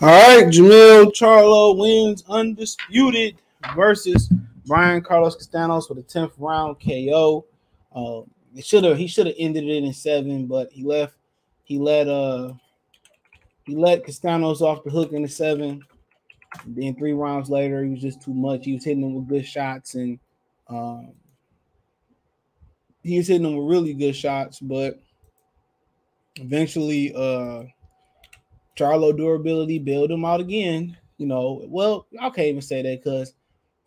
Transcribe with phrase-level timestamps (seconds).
[0.00, 3.34] All right, Jermell Charlo wins undisputed
[3.74, 4.32] versus
[4.64, 7.44] Brian Carlos Castanos with a 10th round KO.
[7.92, 8.20] Uh,
[8.54, 11.14] it should have he should have ended it in seven, but he left
[11.64, 12.52] he let uh
[13.64, 15.82] he let Castanos off the hook in the seven.
[16.64, 18.66] And then three rounds later, he was just too much.
[18.66, 20.20] He was hitting him with good shots and
[20.68, 21.08] um
[23.02, 25.00] he was hitting him with really good shots, but
[26.36, 27.64] eventually uh
[28.78, 30.96] Charlo durability build him out again.
[31.16, 33.34] You know, well, I can't even say that because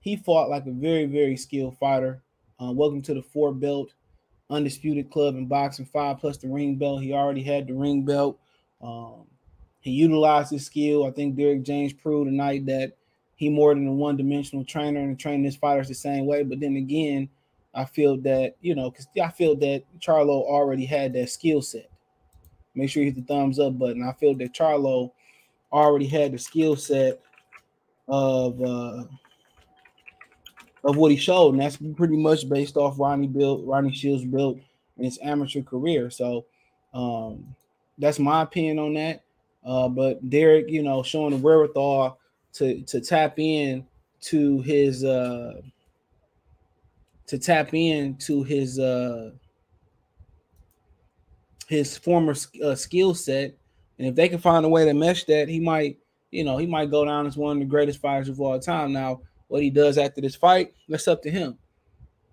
[0.01, 2.21] he fought like a very, very skilled fighter.
[2.61, 3.93] Uh, welcome to the four belt
[4.49, 7.01] undisputed club in boxing, five plus the ring belt.
[7.01, 8.37] He already had the ring belt.
[8.81, 9.27] Um,
[9.79, 11.05] he utilized his skill.
[11.05, 12.97] I think Derrick James proved tonight that
[13.37, 16.43] he more than a one dimensional trainer and training his fighters the same way.
[16.43, 17.29] But then again,
[17.73, 21.90] I feel that you know, because I feel that Charlo already had that skill set.
[22.75, 24.03] Make sure you hit the thumbs up button.
[24.03, 25.11] I feel that Charlo
[25.71, 27.21] already had the skill set
[28.07, 29.03] of uh,
[30.83, 34.57] of what he showed, and that's pretty much based off Ronnie built, Ronnie Shields built
[34.97, 36.09] in his amateur career.
[36.09, 36.45] So
[36.93, 37.55] um,
[37.97, 39.23] that's my opinion on that.
[39.65, 42.17] Uh, but Derrick, you know, showing the wherewithal
[42.53, 43.85] to to tap in
[44.21, 45.61] to his uh
[47.27, 49.31] to tap in to his uh
[51.71, 53.55] his former uh, skill set,
[53.97, 55.97] and if they can find a way to mesh that, he might,
[56.29, 58.91] you know, he might go down as one of the greatest fighters of all time.
[58.91, 61.57] Now, what he does after this fight, that's up to him.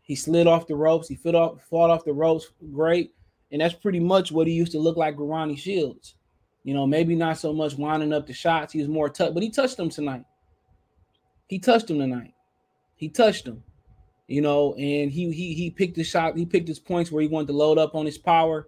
[0.02, 1.06] He slid off the ropes.
[1.06, 3.12] He fought off, fought off the ropes, great,
[3.52, 6.16] and that's pretty much what he used to look like Ronnie Shields.
[6.64, 8.72] You know, maybe not so much winding up the shots.
[8.72, 10.24] He was more tough, but he touched them tonight.
[11.46, 12.34] He touched him tonight.
[12.96, 13.62] He touched him.
[14.26, 16.36] You know, and he he he picked the shot.
[16.36, 18.66] He picked his points where he wanted to load up on his power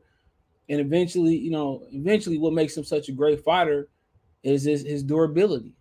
[0.70, 3.88] and eventually, you know, eventually what makes him such a great fighter
[4.44, 5.72] is his, his durability.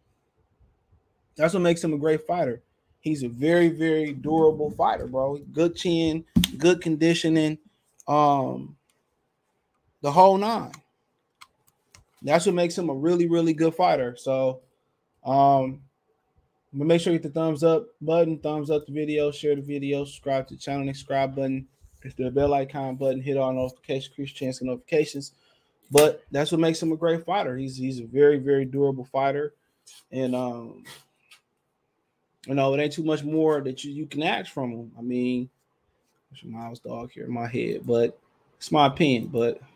[1.36, 2.64] That's what makes him a great fighter.
[3.00, 5.38] He's a very, very durable fighter, bro.
[5.54, 6.26] Good chin,
[6.58, 7.60] good conditioning,
[8.08, 8.76] um,
[10.02, 10.72] the whole nine.
[12.24, 14.16] That's what makes him a really, really good fighter.
[14.18, 14.62] So,
[15.24, 15.82] um,
[16.74, 19.62] but make sure you hit the thumbs up button, thumbs up the video, share the
[19.62, 21.68] video, subscribe to the channel, subscribe button
[22.02, 25.34] Hit the bell icon button, hit all notifications, increase chance of notifications.
[25.92, 27.58] But that's what makes him a great fighter.
[27.58, 29.54] He's he's a very very durable fighter,
[30.12, 30.84] and um,
[32.46, 34.92] you know it ain't too much more that you, you can ask from him.
[34.98, 35.50] I mean,
[36.42, 38.18] a Miles dog here in my head, but
[38.58, 39.28] it's my opinion.
[39.28, 39.68] But I'm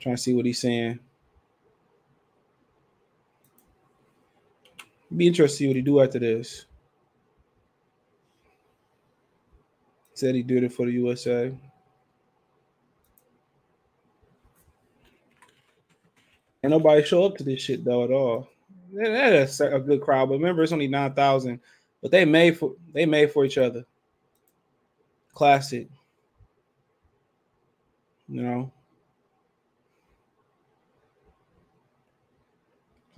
[0.00, 1.00] trying to see what he's saying.
[5.14, 6.66] Be interested to see what he do after this.
[10.16, 11.52] Said he did it for the USA.
[16.62, 18.48] And nobody show up to this shit though at all.
[18.94, 21.60] That's a good crowd, but remember it's only nine thousand.
[22.00, 23.84] But they made for they made for each other.
[25.34, 25.86] Classic.
[28.26, 28.72] You know.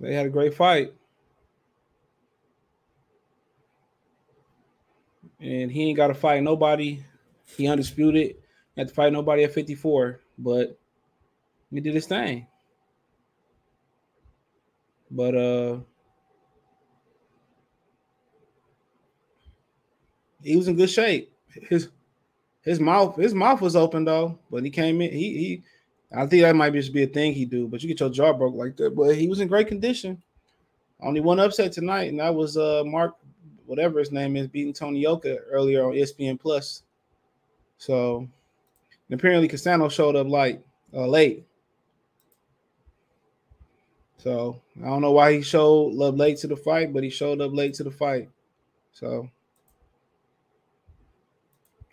[0.01, 0.93] They had a great fight.
[5.39, 7.03] And he ain't got to fight nobody.
[7.57, 8.35] He undisputed.
[8.77, 10.79] Had to fight nobody at 54, but
[11.71, 12.47] he did his thing.
[15.11, 15.77] But uh
[20.43, 21.33] he was in good shape.
[21.69, 21.89] His
[22.61, 25.11] his mouth his mouth was open though, but he came in.
[25.11, 25.63] He he
[26.15, 28.33] I think that might just be a thing he do, but you get your jaw
[28.33, 28.95] broke like that.
[28.95, 30.21] But he was in great condition.
[31.01, 33.15] Only one upset tonight, and that was uh Mark
[33.69, 36.81] whatever his name is, beating Tony Yoka earlier on ESPN Plus.
[37.77, 38.27] So
[39.11, 41.45] apparently Castano showed up like uh, late.
[44.17, 47.41] So I don't know why he showed up late to the fight, but he showed
[47.41, 48.27] up late to the fight.
[48.91, 49.29] So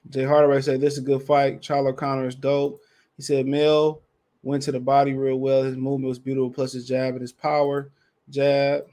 [0.09, 1.61] Jay Hardaway said this is a good fight.
[1.61, 2.81] Charlo Connor is dope.
[3.19, 4.01] He said Mel
[4.43, 5.63] went to the body real well.
[5.63, 7.91] His movement was beautiful, plus his jab and his power.
[8.31, 8.87] Jab.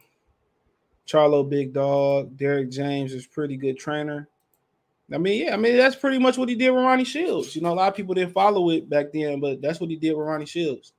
[1.08, 4.28] Charlo Big Dog, Derrick James is pretty good trainer.
[5.14, 7.56] I mean, yeah, I mean that's pretty much what he did with Ronnie Shields.
[7.56, 9.96] You know, a lot of people didn't follow it back then, but that's what he
[9.96, 10.94] did with Ronnie Shields.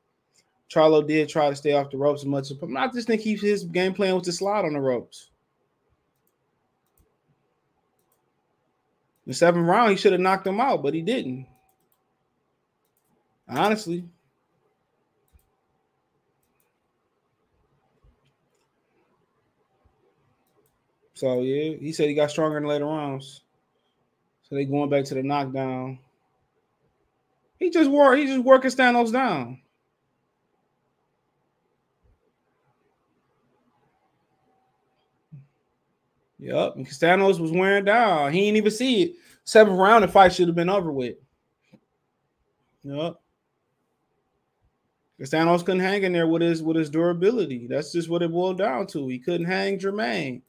[0.70, 3.36] Charlo did try to stay off the ropes as much but I just think he,
[3.36, 5.30] his game plan was to slide on the ropes.
[9.26, 11.46] The seventh round, he should have knocked him out, but he didn't.
[13.48, 14.04] Honestly.
[21.24, 23.40] So yeah, he said he got stronger in the later rounds.
[24.42, 25.98] So they going back to the knockdown.
[27.58, 29.62] He just wore he just working Stanos down.
[36.40, 38.30] Yep, and Stanos was wearing down.
[38.30, 39.14] He didn't even see it.
[39.44, 41.16] Seventh round, the fight should have been over with.
[42.82, 43.14] Yep.
[45.22, 47.66] Stanos couldn't hang in there with his with his durability.
[47.66, 49.08] That's just what it boiled down to.
[49.08, 50.42] He couldn't hang Jermaine.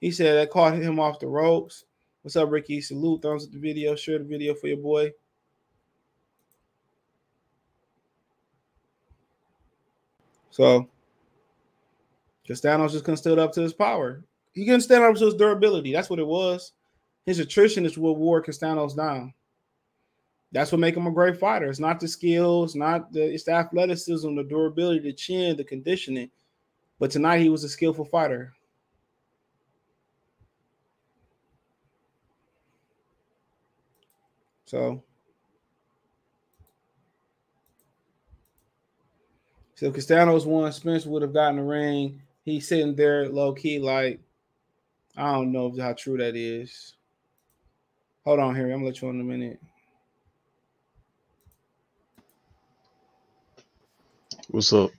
[0.00, 1.84] He said that caught him off the ropes.
[2.22, 2.80] What's up, Ricky?
[2.80, 3.22] Salute.
[3.22, 3.94] Thumbs up the video.
[3.94, 5.12] Share the video for your boy.
[10.50, 10.88] So
[12.48, 14.24] Castanos just couldn't stand up to his power.
[14.54, 15.92] He couldn't stand up to his durability.
[15.92, 16.72] That's what it was.
[17.26, 19.34] His attrition is what wore Castanos down.
[20.52, 21.66] That's what make him a great fighter.
[21.66, 26.30] It's not the skills, not the it's the athleticism, the durability, the chin, the conditioning.
[26.98, 28.55] But tonight he was a skillful fighter.
[34.66, 35.02] So,
[39.76, 40.70] so Castanos won.
[40.72, 42.22] Spence would have gotten the ring.
[42.44, 44.20] He's sitting there low key, like
[45.16, 46.94] I don't know how true that is.
[48.24, 48.66] Hold on here.
[48.66, 49.60] I'm gonna let you on in a minute.
[54.50, 54.90] What's up?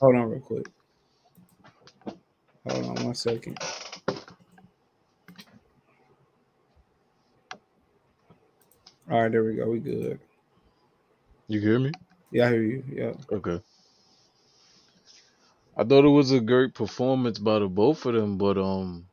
[0.00, 0.66] Hold on real quick.
[2.68, 3.58] Hold on one second.
[9.10, 9.70] All right, there we go.
[9.70, 10.18] We good.
[11.48, 11.92] You hear me?
[12.32, 12.84] Yeah, I hear you.
[12.92, 13.12] Yeah.
[13.32, 13.60] Okay.
[15.76, 19.06] I thought it was a great performance by the both of them, but um,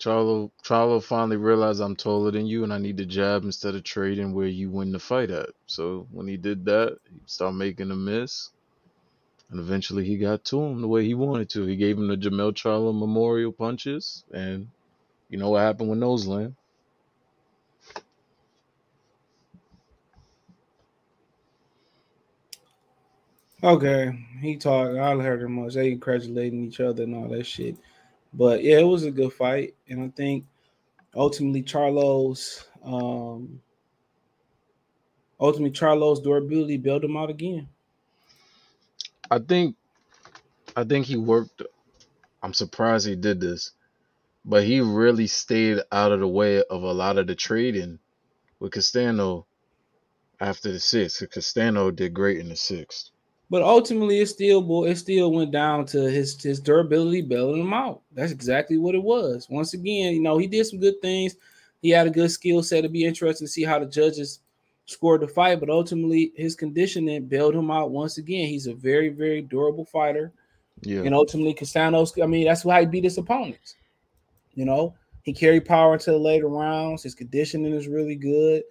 [0.00, 3.84] Charlo Charlo finally realized I'm taller than you and I need to jab instead of
[3.84, 5.50] trading where you win the fight at.
[5.66, 8.50] So when he did that, he started making a miss.
[9.50, 11.64] And eventually he got to him the way he wanted to.
[11.66, 14.68] He gave him the Jermell Charlo memorial punches, and
[15.28, 16.56] you know what happened when those land.
[23.62, 24.96] Okay, he talked.
[24.96, 25.74] I heard him much.
[25.74, 27.76] They congratulating each other and all that shit.
[28.32, 30.46] But yeah, it was a good fight, and I think
[31.14, 33.60] ultimately Charlo's um
[35.40, 37.68] ultimately Charlo's durability built him out again.
[39.30, 39.76] I think
[40.76, 41.62] I think he worked
[42.42, 43.72] I'm surprised he did this,
[44.44, 47.98] but he really stayed out of the way of a lot of the trading
[48.60, 49.46] with Castano
[50.40, 51.28] after the sixth.
[51.30, 53.10] Castano did great in the sixth.
[53.50, 57.72] But ultimately, it still boy, it still went down to his his durability bailing him
[57.72, 58.02] out.
[58.12, 59.48] That's exactly what it was.
[59.48, 61.36] Once again, you know, he did some good things.
[61.80, 62.80] He had a good skill set.
[62.80, 64.40] It'd be interesting to see how the judges
[64.84, 68.48] scored the fight, but ultimately his conditioning bailed him out once again.
[68.48, 70.32] He's a very, very durable fighter.
[70.80, 71.02] Yeah.
[71.02, 73.76] And ultimately, Castanos, I mean, that's why he beat his opponents.
[74.54, 77.02] You know, he carried power into the later rounds.
[77.02, 78.62] His conditioning is really good.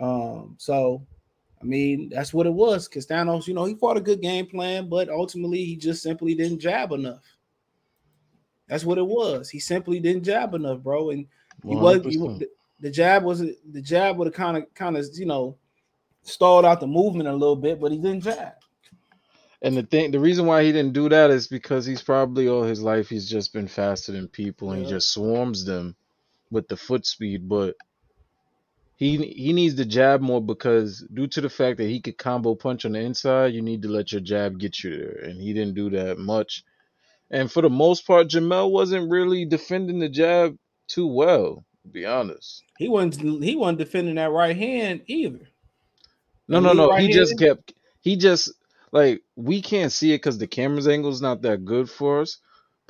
[0.00, 1.02] Um, so
[1.62, 2.88] I mean, that's what it was.
[2.88, 6.58] Castanos, you know, he fought a good game plan, but ultimately he just simply didn't
[6.58, 7.22] jab enough.
[8.68, 9.48] That's what it was.
[9.48, 11.10] He simply didn't jab enough, bro.
[11.10, 11.26] And
[11.62, 11.80] he 100%.
[11.80, 12.46] was he,
[12.80, 15.56] the jab was the jab would have kind of kind of you know
[16.22, 18.54] stalled out the movement a little bit, but he didn't jab.
[19.62, 22.64] And the thing, the reason why he didn't do that is because he's probably all
[22.64, 24.74] his life he's just been faster than people yeah.
[24.74, 25.94] and he just swarms them
[26.50, 27.48] with the foot speed.
[27.48, 27.76] But
[29.02, 32.54] he he needs to jab more because due to the fact that he could combo
[32.54, 35.52] punch on the inside, you need to let your jab get you there, and he
[35.52, 36.62] didn't do that much.
[37.28, 40.56] And for the most part, Jamel wasn't really defending the jab
[40.86, 42.62] too well, to be honest.
[42.78, 45.48] He wasn't he wasn't defending that right hand either.
[46.46, 46.90] No, no, no.
[46.90, 48.52] Right he just kept he just
[48.92, 52.38] like we can't see it because the camera's angle is not that good for us.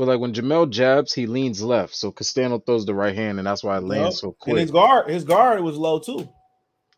[0.03, 3.47] But like when Jermell jabs, he leans left, so Castano throws the right hand, and
[3.47, 4.21] that's why it lands yep.
[4.21, 4.55] so quick.
[4.55, 6.29] And his guard, his guard was low too.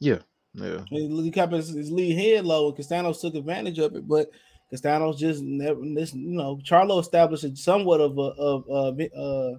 [0.01, 0.21] Yeah,
[0.55, 0.79] yeah.
[0.89, 4.09] He kept his, his lead head low, and Castanos took advantage of it.
[4.09, 4.31] But
[4.73, 9.59] Castanos just never, this, you know, Charlo established somewhat of a of uh, uh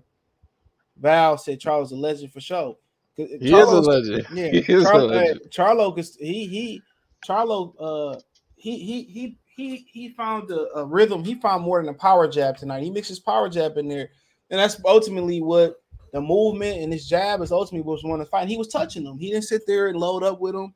[0.97, 2.75] Val said Charlo's a legend for sure.
[3.15, 4.25] He is a legend.
[4.33, 4.47] Yeah,
[4.81, 5.41] Charlo, legend.
[5.51, 6.81] Charlo, he he
[7.23, 8.19] Charlo, uh,
[8.55, 11.24] he he he he he found a, a, rhythm.
[11.24, 12.83] He found more than a power jab tonight.
[12.83, 14.09] He mixed his power jab in there,
[14.50, 15.81] and that's ultimately what
[16.12, 18.47] the movement and his jab is ultimately was one to fight.
[18.47, 19.17] He was touching them.
[19.17, 20.74] He didn't sit there and load up with them.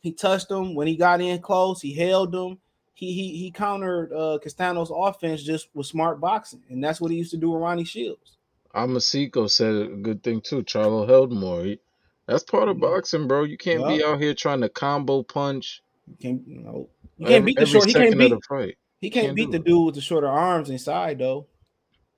[0.00, 1.80] He touched them when he got in close.
[1.80, 2.58] He held them.
[2.94, 7.16] He he he countered uh Castano's offense just with smart boxing, and that's what he
[7.16, 8.36] used to do with Ronnie Shields.
[8.74, 10.62] Amasiko said a good thing too.
[10.62, 11.64] Charlo held more.
[11.64, 11.80] He,
[12.26, 13.44] that's part of boxing, bro.
[13.44, 13.88] You can't yep.
[13.88, 15.82] be out here trying to combo punch.
[16.06, 16.86] You can't,
[17.20, 17.86] you he can't beat the short.
[17.86, 18.44] He can't beat.
[18.48, 18.78] Fight.
[19.00, 21.46] He can't, can't beat the dude with the shorter arms inside though.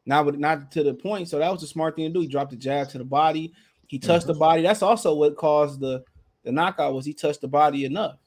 [0.07, 1.29] Not with not to the point.
[1.29, 2.21] So that was a smart thing to do.
[2.21, 3.53] He dropped the jab to the body.
[3.89, 4.35] He touched mm-hmm.
[4.35, 4.63] the body.
[4.63, 6.05] That's also what caused the
[6.45, 6.95] the knockout.
[6.95, 8.19] Was he touched the body enough?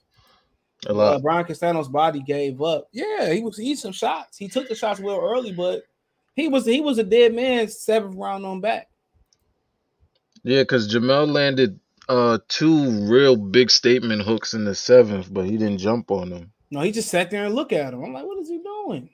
[0.87, 1.15] A lot.
[1.15, 2.89] Uh, Brian Castano's body gave up.
[2.91, 4.37] Yeah, he was eating some shots.
[4.37, 5.83] He took the shots well early, but
[6.35, 8.89] He was he was a dead man seventh round on back.
[10.43, 15.51] Yeah, because Jamel landed uh two real big statement hooks in the seventh, but he
[15.51, 16.51] didn't jump on them.
[16.75, 18.03] No, he just sat there and looked at him.
[18.03, 19.09] I'm like, what is he doing?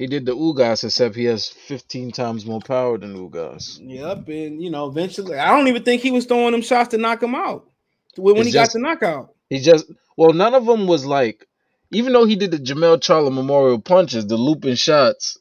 [0.00, 3.78] He did the Ugas, except he has 15 times more power than Ugas.
[3.80, 6.98] Yep, and you know, eventually, I don't even think he was throwing them shots to
[6.98, 7.70] knock him out.
[8.16, 11.46] When, when he just, got the knockout, he just well, none of them was like,
[11.92, 15.38] even though he did the Jermell Charlo Memorial punches, the looping shots,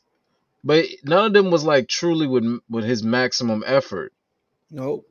[0.64, 4.14] but none of them was like truly with with his maximum effort.
[4.70, 5.10] Nope.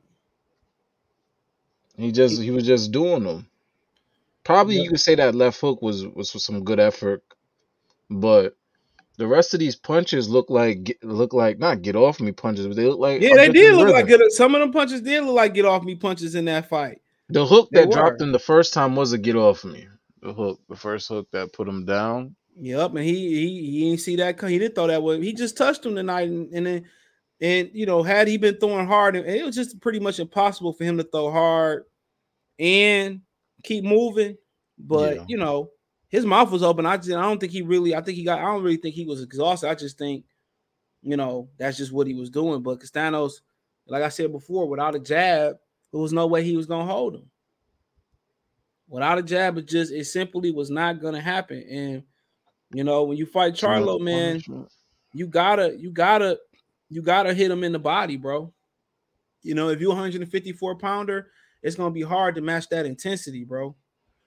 [1.97, 3.49] He just he was just doing them.
[4.47, 4.83] Probably yep.
[4.85, 7.21] you could say that left hook was was for some good effort,
[8.09, 8.55] but
[9.17, 12.77] the rest of these punches look like look like not get off me punches, but
[12.77, 13.95] they look like yeah, they did look rhythm.
[13.97, 14.31] like good.
[14.31, 17.01] Some of them punches did look like get off me punches in that fight.
[17.27, 17.93] The hook they that were.
[17.93, 19.85] dropped him the first time was a get off me.
[20.21, 22.33] The hook, the first hook that put him down.
[22.57, 24.41] Yep, and he he he didn't see that.
[24.41, 25.21] He didn't throw that way.
[25.21, 26.85] He just touched him tonight, and, and then
[27.41, 30.85] and you know had he been throwing hard, it was just pretty much impossible for
[30.85, 31.83] him to throw hard
[32.59, 33.19] and
[33.63, 34.37] keep moving.
[34.77, 35.25] But yeah.
[35.27, 35.71] you know
[36.09, 36.85] his mouth was open.
[36.85, 37.95] I just I don't think he really.
[37.95, 38.39] I think he got.
[38.39, 39.69] I don't really think he was exhausted.
[39.69, 40.25] I just think
[41.01, 42.61] you know that's just what he was doing.
[42.61, 43.41] But Castanos,
[43.87, 45.57] like I said before, without a jab,
[45.91, 47.29] there was no way he was gonna hold him.
[48.87, 51.63] Without a jab, it just it simply was not gonna happen.
[51.69, 52.03] And
[52.73, 54.41] you know, when you fight Charlo, man,
[55.13, 56.37] you gotta, you gotta,
[56.89, 58.53] you gotta hit him in the body, bro.
[59.41, 63.75] You know, if you're 154 pounder, it's gonna be hard to match that intensity, bro.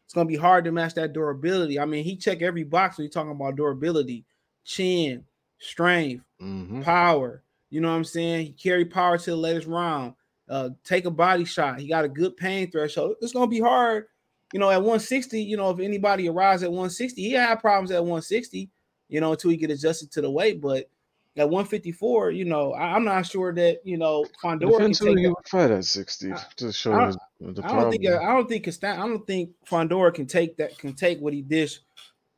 [0.04, 1.78] It's gonna be hard to match that durability.
[1.78, 4.24] I mean, he checked every box when you're talking about durability,
[4.64, 5.24] chin,
[5.58, 6.82] strength, mm-hmm.
[6.82, 7.42] power.
[7.70, 8.46] You know what I'm saying?
[8.46, 10.14] He carried power to the latest round.
[10.48, 11.78] Uh, take a body shot.
[11.78, 13.16] He got a good pain threshold.
[13.20, 14.06] It's gonna be hard
[14.52, 18.02] you know, at 160, you know, if anybody arrives at 160, he had problems at
[18.02, 18.68] 160,
[19.08, 20.60] you know, until he get adjusted to the weight.
[20.60, 20.90] But
[21.36, 25.36] at 154, you know, I, am not sure that you know Fundora can take you
[25.46, 29.26] fight at 60 to show I, the I don't think I don't think I don't
[29.26, 31.70] think can take that can take what he did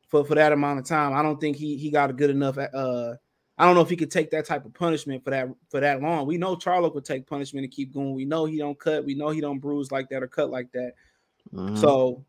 [0.09, 1.13] for for that amount of time.
[1.13, 2.57] I don't think he he got a good enough.
[2.57, 3.15] Uh,
[3.57, 6.01] I don't know if he could take that type of punishment for that for that
[6.01, 6.27] long.
[6.27, 8.13] We know Charlo could take punishment and keep going.
[8.13, 9.05] We know he don't cut.
[9.05, 10.93] We know he don't bruise like that or cut like that.
[11.51, 11.77] Mm-hmm.
[11.77, 12.23] So,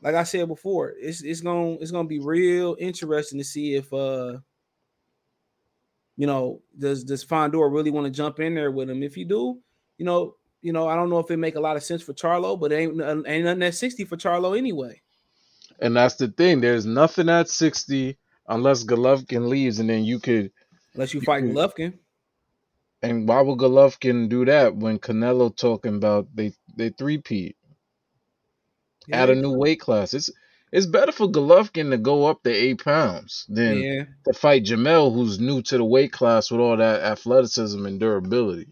[0.00, 3.92] like I said before, it's it's gonna it's gonna be real interesting to see if
[3.92, 4.38] uh
[6.16, 9.02] you know does does Fundora really want to jump in there with him?
[9.02, 9.58] If you do,
[9.98, 12.12] you know, you know, I don't know if it make a lot of sense for
[12.12, 15.00] Charlo, but ain't uh, ain't nothing at 60 for Charlo anyway.
[15.80, 16.60] And that's the thing.
[16.60, 18.16] There's nothing at 60
[18.48, 20.52] unless Golovkin leaves, and then you could
[20.94, 21.98] unless you, you fight could, Golovkin.
[23.02, 27.56] And why would Golovkin do that when Canelo talking about they they three peat?
[29.06, 29.22] yeah.
[29.22, 30.14] add a new weight class.
[30.14, 30.30] It's
[30.74, 34.02] it's better for Golovkin to go up to eight pounds than yeah.
[34.26, 38.66] to fight Jamel, who's new to the weight class with all that athleticism and durability.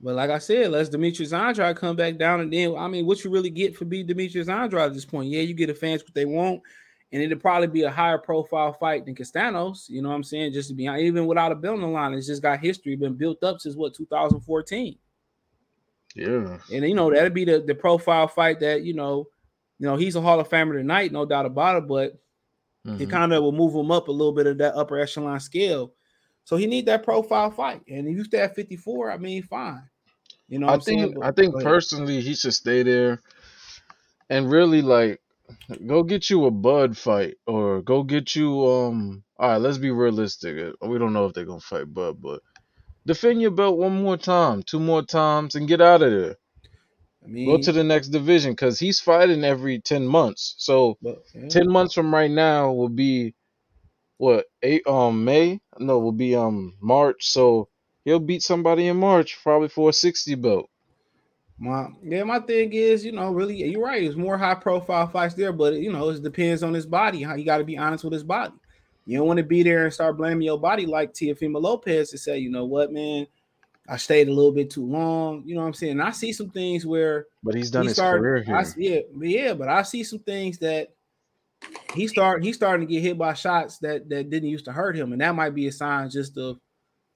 [0.00, 3.24] But like I said, let's Demetrius Andrade come back down, and then I mean, what
[3.24, 5.30] you really get for being Demetrius Andrade at this point?
[5.30, 6.62] Yeah, you get the fans what they want,
[7.10, 9.88] and it'll probably be a higher profile fight than Castanos.
[9.88, 10.52] You know what I'm saying?
[10.52, 13.14] Just to be even without a belt on the line, it's just got history been
[13.14, 14.96] built up since what 2014.
[16.14, 19.26] Yeah, and you know that'll be the the profile fight that you know
[19.78, 22.18] you know, he's a Hall of Famer tonight, no doubt about it, but
[22.86, 23.02] mm-hmm.
[23.02, 25.92] it kind of will move him up a little bit of that upper echelon scale.
[26.44, 27.82] So he need that profile fight.
[27.88, 29.82] And if you stay at 54, I mean, fine.
[30.48, 33.22] You know, I think I think personally he should stay there
[34.28, 35.20] and really like
[35.86, 39.90] go get you a bud fight or go get you um all right, let's be
[39.90, 40.74] realistic.
[40.80, 42.42] We don't know if they're gonna fight Bud, but
[43.04, 46.36] defend your belt one more time, two more times, and get out of there.
[47.24, 50.54] I mean, go to the next division because he's fighting every ten months.
[50.58, 51.48] So but, yeah.
[51.48, 53.34] ten months from right now will be
[54.18, 55.60] what eight um May?
[55.78, 57.28] No, will be um March.
[57.28, 57.68] So
[58.04, 60.68] he'll beat somebody in March, probably for a sixty belt.
[61.58, 64.02] My yeah, my thing is, you know, really, you're right.
[64.02, 67.22] It's more high profile fights there, but you know, it depends on his body.
[67.22, 68.54] How you got to be honest with his body.
[69.06, 72.18] You don't want to be there and start blaming your body like Teofimo Lopez to
[72.18, 73.26] say, you know what, man
[73.88, 75.42] I stayed a little bit too long.
[75.44, 75.92] You know what I'm saying?
[75.92, 78.56] And I see some things where But he's done he his started, career here.
[78.56, 80.88] I, yeah, yeah, but I see some things that
[81.94, 84.96] he start he's starting to get hit by shots that that didn't used to hurt
[84.96, 86.58] him, and that might be a sign just to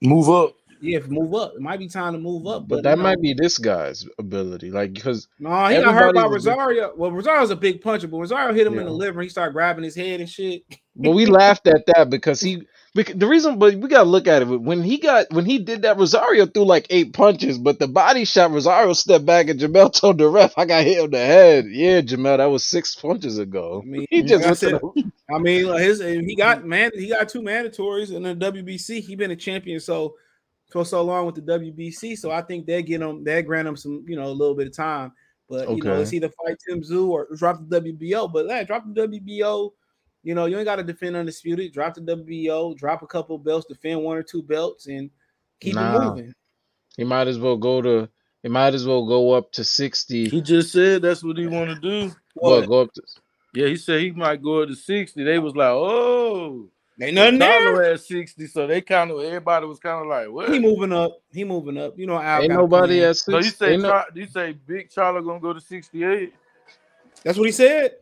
[0.01, 0.55] move up.
[0.79, 1.53] Yeah, move up.
[1.55, 2.67] It might be time to move up.
[2.67, 4.69] But, but that know, might be this guy's ability.
[4.69, 6.93] Like because no, he got hurt by Rosario.
[6.95, 8.81] Well, Rosario's a big puncher, but Rosario hit him yeah.
[8.81, 9.21] in the liver.
[9.21, 10.63] He started grabbing his head and shit.
[10.95, 12.67] But we laughed at that because he
[13.03, 14.45] the reason, but we gotta look at it.
[14.45, 18.25] When he got when he did that, Rosario threw like eight punches, but the body
[18.25, 21.65] shot Rosario stepped back and Jamel told the ref, "I got hit on the head."
[21.69, 23.81] Yeah, Jamel, that was six punches ago.
[23.83, 24.79] I mean, he just I, said,
[25.33, 26.65] I mean, his he got mm.
[26.65, 29.01] man, he got two mandatories in the WBC.
[29.01, 30.15] He been a champion so
[30.69, 32.17] for so long with the WBC.
[32.17, 34.67] So I think they get him, they grant him some, you know, a little bit
[34.67, 35.11] of time.
[35.49, 38.31] But you know, it's either fight Tim Tszyu or drop the WBO.
[38.31, 39.71] But hey, drop the WBO.
[40.27, 41.71] You know, you ain't got to defend undisputed.
[41.71, 45.09] Drop the WBO, drop a couple belts, defend one or two belts, and
[45.61, 46.33] keep it moving.
[46.97, 48.09] He might as well go to.
[48.43, 50.27] He might as well go up to sixty.
[50.27, 52.13] He just said that's what he want to do.
[52.35, 53.03] Well, go up to.
[53.53, 55.23] Yeah, he said he might go up to 60.
[55.23, 56.69] They was like, oh,
[57.01, 57.61] Ain't nothing there.
[57.61, 58.47] Charlo at 60.
[58.47, 60.51] So they kind of everybody was kind of like, what?
[60.51, 61.21] He moving up.
[61.31, 61.97] He moving up.
[61.97, 63.09] You know, Al Ain't nobody plan.
[63.11, 66.33] at So you say ain't no- you say Big Charlo gonna go to 68?
[67.23, 67.95] That's what he said.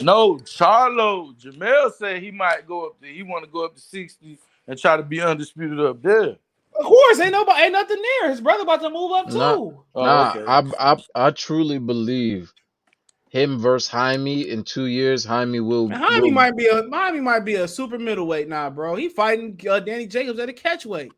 [0.00, 1.34] No, Charlo.
[1.40, 3.10] Jamel said he might go up there.
[3.10, 6.36] he want to go up to 60 and try to be undisputed up there.
[6.78, 8.30] Of course, ain't nobody, ain't nothing there.
[8.30, 9.38] His brother about to move up too.
[9.38, 9.52] Nah.
[9.52, 10.44] Oh, nah, okay.
[10.46, 10.96] I, I
[11.26, 12.52] I truly believe
[13.30, 15.24] him versus Jaime in two years.
[15.24, 15.88] Jaime will.
[15.88, 18.94] Man, Jaime will- might be a Jaime might be a super middleweight now, bro.
[18.94, 21.10] He fighting uh, Danny Jacobs at a catchweight.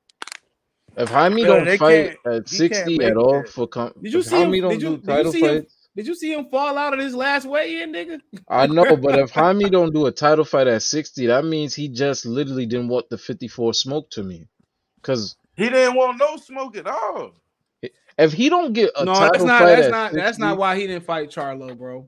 [0.97, 3.49] If Jaime Yeah, don't they fight at sixty at all that.
[3.50, 5.40] for com- Did you if see him- don't did you- do did you title see
[5.40, 5.79] him- fights.
[5.97, 8.20] Did you see him fall out of his last weigh in, nigga?
[8.49, 11.88] I know, but if Jaime don't do a title fight at 60, that means he
[11.88, 14.47] just literally didn't want the 54 smoke to me.
[15.00, 17.32] Because He didn't want no smoke at all.
[18.16, 20.38] if he don't get a no, title that's not fight that's at not 60, that's
[20.38, 22.06] not why he didn't fight Charlo, bro.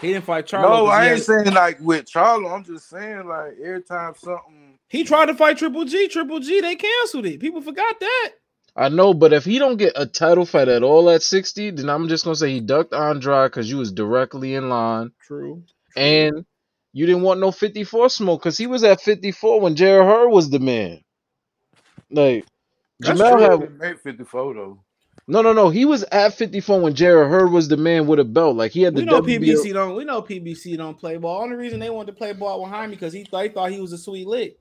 [0.00, 0.62] He didn't fight Charlo.
[0.62, 2.54] no, 'cause I ain't had- saying like with Charlo.
[2.54, 4.78] I'm just saying like every time something.
[4.88, 6.08] he tried to fight Triple G.
[6.08, 7.40] Triple G, they canceled it.
[7.40, 8.30] People forgot that.
[8.78, 11.90] I know, but if he don't get a title fight at all at 60, then
[11.90, 15.64] I'm just gonna say he ducked Andrade because you was directly in line, True.
[15.96, 16.46] and
[16.92, 20.48] you didn't want no 54 smoke because he was at 54 when Jarrett Hurd was
[20.50, 21.00] the man.
[22.08, 22.46] Like
[23.00, 23.60] That's Jamel true.
[23.60, 24.84] had made 54 though.
[25.26, 25.70] no, no, no.
[25.70, 28.56] He was at 54 when Jarrett Hurd was the man with a belt.
[28.56, 29.96] Like he had the We know WBO PBC don't.
[29.96, 31.42] We know PBC don't play ball.
[31.42, 33.80] Only reason they wanted to play ball with Jaime because he thought he thought he
[33.80, 34.56] was a sweet lick.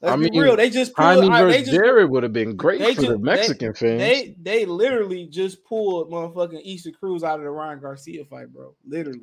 [0.00, 0.56] Let's I be mean, real.
[0.56, 1.06] They just pulled.
[1.24, 3.74] Jaime I- they versus just Jarrett would have been great they for ju- the Mexican
[3.74, 3.98] fans.
[4.00, 8.74] They they literally just pulled motherfucking Isaac Cruz out of the Ryan Garcia fight, bro.
[8.86, 9.22] Literally.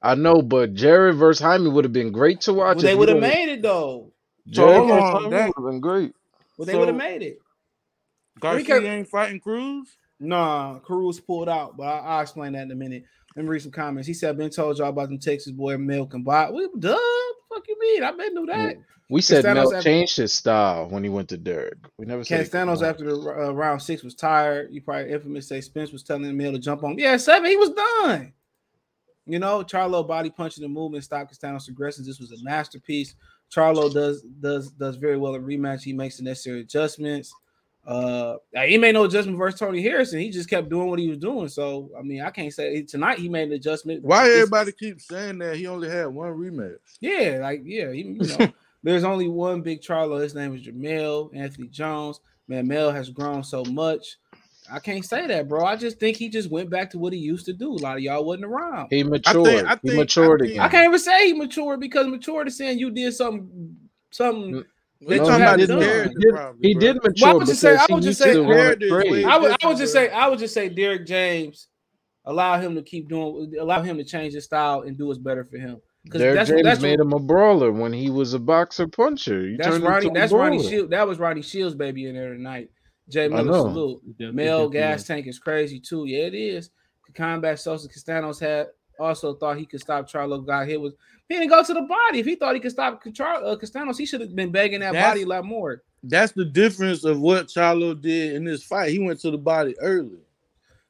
[0.00, 2.76] I know, but Jarrett versus Jaime would have been great to watch.
[2.76, 4.12] Well, they would have made it though.
[4.48, 6.12] Jarrett Hold versus on, Jaime that- would have been great.
[6.56, 7.38] Well, they So- would have made it.
[8.40, 9.96] Garcia kept- ain't fighting Cruz.
[10.20, 13.04] Nah, Cruz pulled out, but I, I'll explain that in a minute.
[13.34, 14.06] Let me read some comments.
[14.06, 16.54] He said, "I've been told y'all about them Texas boy Milk and Bot.
[16.54, 16.96] We duh,
[17.52, 18.02] fuck you mean?
[18.04, 18.76] I been knew that."
[19.10, 21.76] We said Castanos Mel have- changed his style when he went to Derrick.
[21.98, 23.16] We never said he- Castanos after the
[23.48, 24.68] uh, round six was tired.
[24.72, 26.98] You probably infamous say Spence was telling the Mill to jump on.
[26.98, 28.32] Yeah, seven, he was done.
[29.26, 32.06] You know, Charlo body punching the movement, stop Castanos' aggressions.
[32.06, 33.14] This was a masterpiece.
[33.54, 35.82] Charlo does does does very well at rematch.
[35.82, 37.34] He makes the necessary adjustments.
[37.84, 40.20] Uh, he made no adjustment versus Tony Harrison.
[40.20, 41.48] He just kept doing what he was doing.
[41.48, 44.04] So, I mean, I can't say tonight he made an adjustment.
[44.04, 46.76] Why It's- everybody keeps saying that he only had one rematch?
[47.00, 48.48] yeah, like yeah, he, you know,
[48.84, 50.20] there's only one big Charlo.
[50.22, 52.20] His name is Jamel Anthony Jones.
[52.48, 54.16] Man, Mel has grown so much.
[54.70, 55.64] I can't say that, bro.
[55.64, 57.72] I just think he just went back to what he used to do.
[57.72, 58.88] A lot of y'all wasn't around.
[58.90, 59.64] He matured.
[59.64, 60.64] I he think- matured I think- again.
[60.64, 63.76] I can't even say he matured because matured is saying you did something,
[64.12, 64.64] something.
[65.08, 65.82] They No, talking he about the didn't.
[65.82, 66.80] character, He did- probably, He bro.
[66.80, 68.86] did Well, I mature would just say- I would just say- to want Jared to
[68.86, 69.10] is trade.
[69.12, 71.68] way- I would, I would just say, I would just say, Derrick James,
[72.24, 75.44] allow him to keep doing, allow him to change his style and do what's better
[75.44, 75.78] for him.
[76.04, 79.46] Because Derrick that's James that's made him a brawler when he was a boxer puncher.
[79.46, 80.06] You That's turned Ronnie.
[80.06, 80.70] into a That's Ronnie brawler.
[80.70, 80.90] Shield.
[80.90, 82.70] That was Ronnie Shields' baby in there tonight.
[83.08, 84.00] Jay Miller salute.
[84.18, 86.04] Mel gas tank is crazy too.
[86.06, 86.70] Yeah, it is.
[87.14, 90.44] Combat Sosa Castanos had also thought he could stop Charlo.
[90.46, 90.94] Got hit with.
[91.32, 92.18] He didn't go to the body.
[92.18, 95.12] If he thought he could stop uh, Castanos, he should have been begging that That's-
[95.12, 95.82] body a lot more.
[96.02, 98.90] That's the difference of what Charlo did in this fight.
[98.90, 100.18] He went to the body early.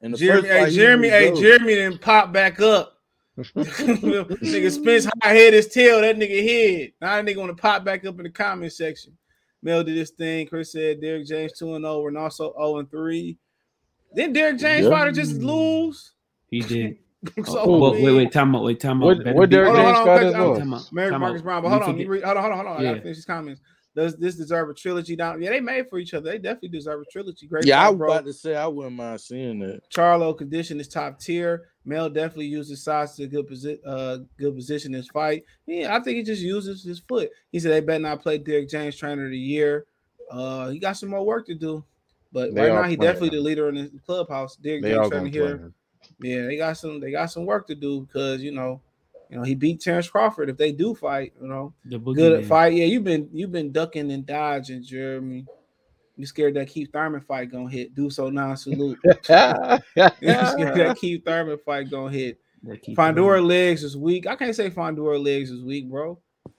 [0.00, 1.40] And the Jeremy, first hey, fight, he Jeremy, didn't hey, go.
[1.40, 2.98] Jeremy didn't pop back up.
[3.38, 6.92] nigga Spence high head his tail, that nigga head.
[7.00, 9.16] Now that nigga want to pop back up in the comment section.
[9.62, 10.48] Mel did this thing.
[10.48, 13.38] Chris said Derrick James 2 and 0 and also 0 and 3.
[14.12, 14.90] Then Derrick James Yeah.
[14.90, 16.14] fighter just lose.
[16.48, 16.98] He did.
[17.44, 19.06] so Oh, Well, wait, wait, time out, wait, time out.
[19.06, 20.40] What- Better what be- Derrick Hold on, James hold on, got hold as on.
[20.50, 20.58] well?
[20.58, 21.42] Time out, Merrick time Marcus.
[21.42, 21.62] Brown.
[21.62, 22.80] But hold on, let me forget- read, hold on, hold on, hold on.
[22.80, 23.02] I gotta Yeah.
[23.02, 23.60] finish these comments.
[23.94, 25.42] Does this deserve a trilogy down?
[25.42, 26.30] Yeah, they made for each other.
[26.30, 27.46] They definitely deserve a trilogy.
[27.46, 28.10] Great Yeah, I was bro.
[28.10, 29.82] about to say I wouldn't mind seeing that.
[29.94, 31.68] Charlo condition is top tier.
[31.84, 35.44] Mel definitely uses size to good position, uh, good position in his fight.
[35.66, 37.30] Yeah, I think he just uses his foot.
[37.50, 39.84] He said they better not play Derrick James trainer of the year.
[40.30, 41.84] Uh, he got some more work to do,
[42.32, 43.34] but They right now he definitely him.
[43.34, 44.56] the leader in the clubhouse.
[44.56, 45.56] Derrick James are trainer going play here.
[45.56, 45.74] him.
[46.22, 47.00] Yeah, they got some.
[47.00, 48.80] They got some work to do because you know,
[49.28, 50.48] you know he beat Terrence Crawford.
[50.48, 52.48] If they do fight, you know, The good boogeyman.
[52.48, 52.72] fight.
[52.74, 55.46] Yeah, you've been you've been ducking and dodging, Jeremy.
[56.16, 57.94] You scared that Keith Thurman fight gonna hit?
[57.94, 58.98] Do so non salute.
[59.04, 62.38] you scared that Keith Thurman fight gonna hit?
[62.64, 64.26] That keep Fundora legs is weak.
[64.26, 66.18] I can't say Fundora legs is weak, bro.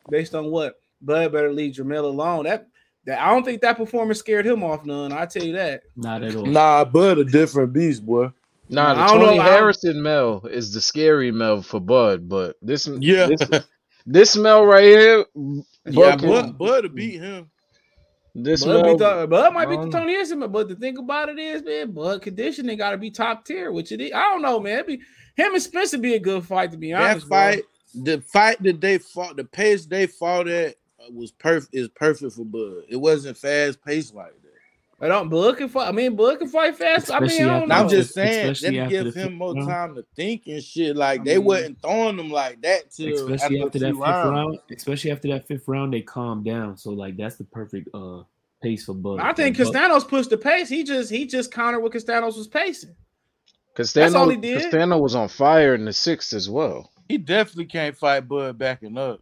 [0.10, 2.43] based on what Bud better leave Jamel alone.
[2.45, 2.67] That
[3.06, 5.13] that I don't think that performance scared him off none.
[5.13, 5.84] I tell you that.
[5.95, 6.45] Not at all.
[6.45, 8.32] Nah, Bud a different beast, boy.
[8.74, 11.80] Nah, the I don't Tony know, I don't- Harrison Mel is the scary Mel for
[11.80, 13.28] Bud, but this Yeah.
[13.28, 13.66] this,
[14.06, 15.26] this Mel right here,
[15.86, 17.50] Yeah, Bud, Bud, Bud to beat him.
[18.36, 21.30] this Bud, Mel, be th- Bud might be um, Tony Harrison, but the thing about
[21.30, 24.12] it is, man, Bud conditioning got to be top tier, which it is.
[24.14, 24.74] I don't know, man.
[24.80, 25.02] It'd be
[25.36, 27.28] him and Spencer be a good fight to be That honest.
[27.30, 27.38] bro.
[27.38, 27.64] fight,
[27.96, 30.76] the fight that they fought, the pace they fought at
[31.12, 31.74] was perfect.
[31.76, 32.84] Is perfect for Bud.
[32.90, 34.43] It wasn't fast paced like that.
[35.04, 35.89] I don't Bud can fight.
[35.89, 37.12] I mean, Bud can fight fast.
[37.12, 37.76] I mean, I don't after- know.
[37.76, 39.68] I'm just saying Especially that after give him fifth more round.
[39.68, 40.96] time to think and shit.
[40.96, 43.98] Like I they mean- wasn't throwing them like that till especially after, after that fifth
[44.00, 44.32] rounds.
[44.32, 44.60] round.
[44.76, 46.78] Especially after that fifth round, they calmed down.
[46.78, 48.24] So like that's the perfect uh
[48.62, 49.20] pace for Bud.
[49.20, 50.70] I think Castanos pushed the pace.
[50.70, 52.96] He just he just countered what Castanos was pacing.
[53.76, 54.62] That's Castano, all he did.
[54.62, 56.92] Castano was on fire in the sixth as well.
[57.10, 59.20] He definitely can't fight Bud backing up.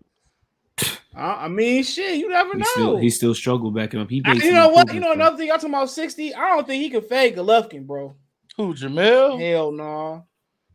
[1.16, 2.66] I, I mean, shit, you never he know.
[2.74, 4.10] still he still struggled back him up.
[4.10, 4.94] He I- you know what?
[4.94, 5.48] You know another thing.
[5.48, 6.34] Y'all talking about sixty?
[6.34, 8.16] I don't think he can fade Golovkin, bro.
[8.58, 9.40] Who Jamel?
[9.40, 10.26] Hell no.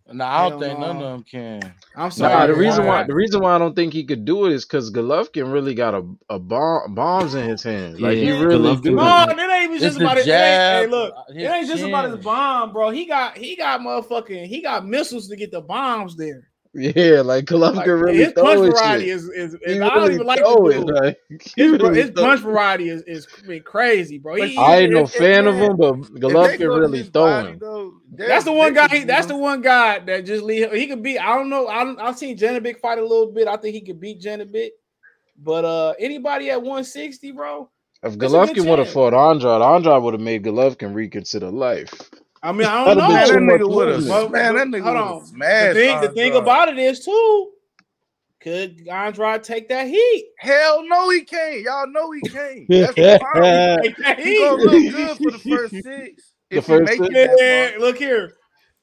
[0.08, 0.86] Nah, I don't Hell think no.
[0.86, 1.74] none of them can.
[1.96, 2.32] I'm sorry.
[2.32, 4.64] Nah, the reason why the reason why I don't think he could do it is
[4.64, 8.00] because Golovkin really got a, a bomb bombs in his hands.
[8.00, 9.00] Like he Yeah, really Golovkin do.
[9.00, 10.28] Oh, no, it ain't even just It's the about it.
[10.28, 12.90] It ain't, hey, look, uh, his it ain't just about his bomb, bro.
[12.90, 16.50] He got he got motherfucking he got missiles to get the bombs there.
[16.78, 19.14] Yeah, like Golovkin Like, really his punch variety shit.
[19.14, 21.20] is is, is He I don't really even like throw the it, like,
[21.56, 24.34] His, really his throw- punch variety is is been crazy, bro.
[24.34, 27.58] He, I ain't no If- if- fan of him, but Golovkin really throwing.
[27.58, 28.88] though, that's the one guy.
[28.88, 30.72] He, that's the one guy that just leave.
[30.72, 31.18] He could beat.
[31.18, 31.66] I don't know.
[31.68, 33.48] I don't, I've seen Janet fight a little bit.
[33.48, 34.50] I think he could beat Janet
[35.38, 37.70] but uh anybody at 160, bro.
[38.02, 41.50] If That's a good Golovkin would have fought Andrade, Andrade would have made Golovkin reconsider
[41.50, 41.92] life.
[42.42, 43.08] I mean, I don't That'd know.
[43.08, 44.04] be Man, that nigga would have.
[44.04, 44.32] movement.
[44.32, 45.18] Man, that Hold nigga would on.
[45.20, 45.74] have smashed.
[45.74, 47.52] The thing, the thing about it is too.
[48.40, 50.28] Could Andrade take that heat?
[50.38, 51.62] Hell no, he can't.
[51.62, 52.68] Y'all know he can't.
[52.68, 53.78] That's the problem.
[53.82, 54.64] Take that He gonna heat.
[54.64, 56.32] look good for the first six.
[56.50, 57.14] The If first he make six?
[57.14, 58.34] it Yeah, look here.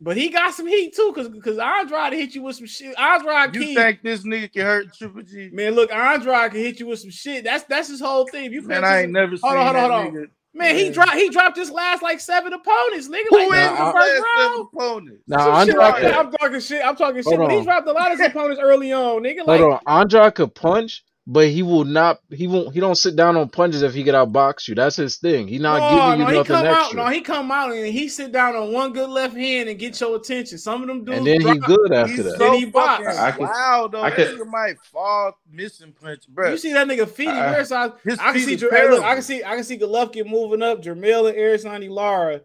[0.01, 2.93] But he got some heat too, cause because Andrade hit you with some shit.
[2.99, 3.47] Andrade far.
[3.53, 5.49] You King, think this nigga can hurt Triple G?
[5.53, 7.45] man, look, Andrade can hit you with some shit.
[7.45, 8.45] That's that's his whole thing.
[8.47, 10.15] If you pay Man, I ain't attention- never seen Hold on, hold on, that hold
[10.17, 10.27] on.
[10.55, 10.59] Nigga.
[10.59, 13.25] man, he dropped he dropped his last like seven opponents, nigga.
[13.29, 14.67] Who like is the the last first seven round.
[14.73, 15.23] opponents?
[15.27, 16.13] Now Some shit like Andrade.
[16.13, 16.85] I'm talking shit.
[16.85, 17.39] I'm talking shit.
[17.39, 19.45] Hold But he dropped a lot of his opponents early on, nigga.
[19.45, 22.19] hold Like, on, Andrade could punch, but he will not.
[22.29, 22.73] He won't.
[22.73, 24.75] He don't sit down on punches if he get outbox you.
[24.75, 25.47] That's his thing.
[25.47, 26.93] He not no, giving you no, he nothing come out.
[26.95, 29.99] No, he come out and he sit down on one good left hand and get
[30.01, 30.57] your attention.
[30.57, 32.39] Some of them dudes and then he good after He's that.
[32.39, 33.03] Then so he box.
[33.05, 34.01] fucking I could- wild though.
[34.01, 36.51] I That could- nigga might fall missing punch, bro.
[36.51, 38.59] You see that nigga feet Uh, where so I, his I can feet see is
[38.61, 42.41] Jer- look, I can see I can see Golovkin moving up, Jermel and Erislandy Lara,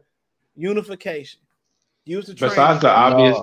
[0.55, 1.41] unification.
[2.05, 2.51] Use the train.
[2.51, 3.37] Besides the obvious,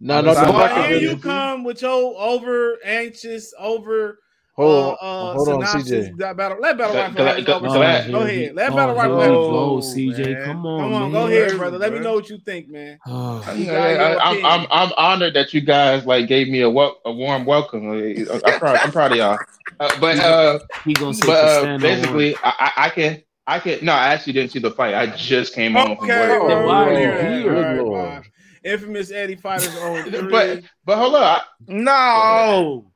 [0.00, 0.52] No, no, Besides no.
[0.52, 4.18] so the no, here obvious- you come with your over anxious, over
[4.60, 5.62] Hold uh, on, uh, hold on.
[5.62, 6.16] CJ.
[6.18, 8.12] That battle, let battle Go- rifle go- have it go- over go ahead.
[8.12, 8.54] Go ahead.
[8.54, 9.36] Let Oh, battle here rifle we have it.
[9.36, 10.18] Oh, go, CJ.
[10.34, 10.44] man.
[10.46, 11.12] Come on, Come on, man.
[11.12, 11.78] go ahead, brother.
[11.78, 12.98] Let me know what you think, man.
[13.06, 14.44] Oh, You got I, your am.
[14.44, 17.90] I'm I'm honored that you guys like gave me a wel- a warm welcome.
[17.90, 19.38] I'm proud, I'm proud of y'all.
[19.78, 23.92] Uh, but uh, he gonna but uh, basically, I, I I can I can no,
[23.92, 24.94] I actually didn't see the fight.
[24.94, 26.42] I just came home from Okay, work.
[26.42, 26.66] Oh, bro.
[26.66, 27.40] why we'll are you hear that.
[27.42, 27.56] here?
[27.56, 28.22] All right, Good Lord.
[28.22, 28.22] bye.
[28.62, 30.30] Infamous Eddie fighters on three.
[30.30, 32.89] But but hold on, I, No.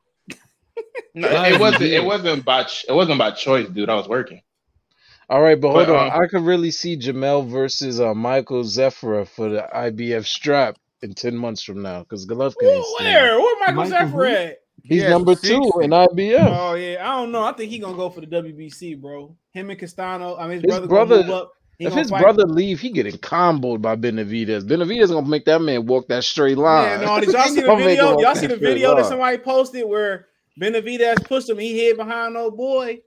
[1.15, 3.89] No, it wasn't it wasn't by ch- it wasn't by choice, dude.
[3.91, 4.41] I was working.
[5.31, 6.07] All right, but hold But, on.
[6.13, 11.15] um, I could really see Jamel versus uh, Michael Zephyr for the IBF strap in
[11.15, 13.39] ten months from now because Golovkin Who- ain't where?
[13.41, 14.59] Where Michael, Michael Zephyr at?
[14.83, 15.49] He's Yes, number 60.
[15.49, 16.47] two in IBF.
[16.61, 17.43] Oh yeah, I don't know.
[17.43, 19.35] I think he gonna go for the WBC, bro.
[19.53, 20.37] Him and Castano.
[20.37, 21.53] I mean, his, His brother, brother- move up.
[21.81, 24.63] If his fight- brother leave, he getting comboed by Benavidez.
[24.63, 27.01] Benavidez gonna make that man walk that straight line.
[27.01, 28.05] Man, no, did y'all see the gonna make him video?
[28.13, 30.27] walk Y'all that see the video that somebody posted where
[30.61, 31.59] Benavidez pushed him.
[31.59, 33.01] He hid behind old boy.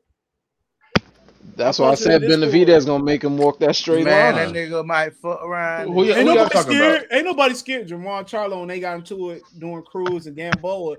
[1.55, 4.05] That's why I said in Benavidez gonna make him walk that straight line.
[4.05, 4.53] Man, line.
[4.53, 5.87] that nigga might fuck around.
[5.87, 6.95] Who y- Ain't who nobody scared.
[7.03, 7.17] about?
[7.17, 7.87] Ain't nobody scared.
[7.87, 10.97] Jamal Charlo and they got into it doing Cruz and Gamboa.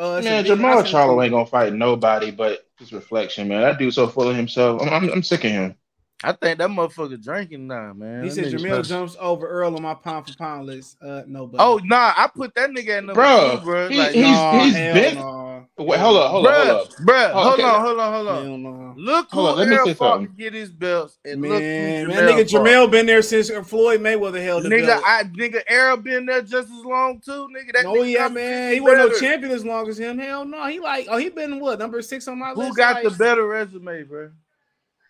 [0.00, 3.62] Uh, it's Man, video Jamal I Charlo ain't gonna fight nobody but his reflection, man.
[3.62, 4.82] That dude's so full of himself.
[4.82, 5.74] I'm, I'm, I'm sick of him.
[6.22, 8.22] I think that motherfucker drinking now, man.
[8.22, 10.96] He That said nigga Jamil smell- jumps over Earl on my pound for pound list.
[11.02, 13.88] Uh, no, but Oh nah, I put that nigga in the Bro, two, bro.
[13.88, 15.37] he- Like, he's- nah, he's hell been- no.
[15.78, 16.88] Wait, hold up, hold up, hold bruh, up.
[16.98, 17.62] bruh, Oh, hold okay.
[17.62, 18.44] on, hold on, hold on.
[18.44, 18.94] Hell no.
[18.96, 20.34] Look who Hold on, let me Errol say something.
[20.36, 22.64] get his belts, and Man, look man, who nigga Jamel.
[22.64, 25.02] Jamel been there since Floyd Mayweather held the Nigga, belt.
[25.06, 27.72] I nigga Errol been there just as long too, nigga.
[27.74, 28.62] That no, nigga yeah, man.
[28.70, 30.18] 50 He wasn't no champion as long as him.
[30.18, 30.66] Hell no.
[30.66, 32.70] He like, oh, he been what number six on my Who list.
[32.70, 34.30] Who got the better resume, bro?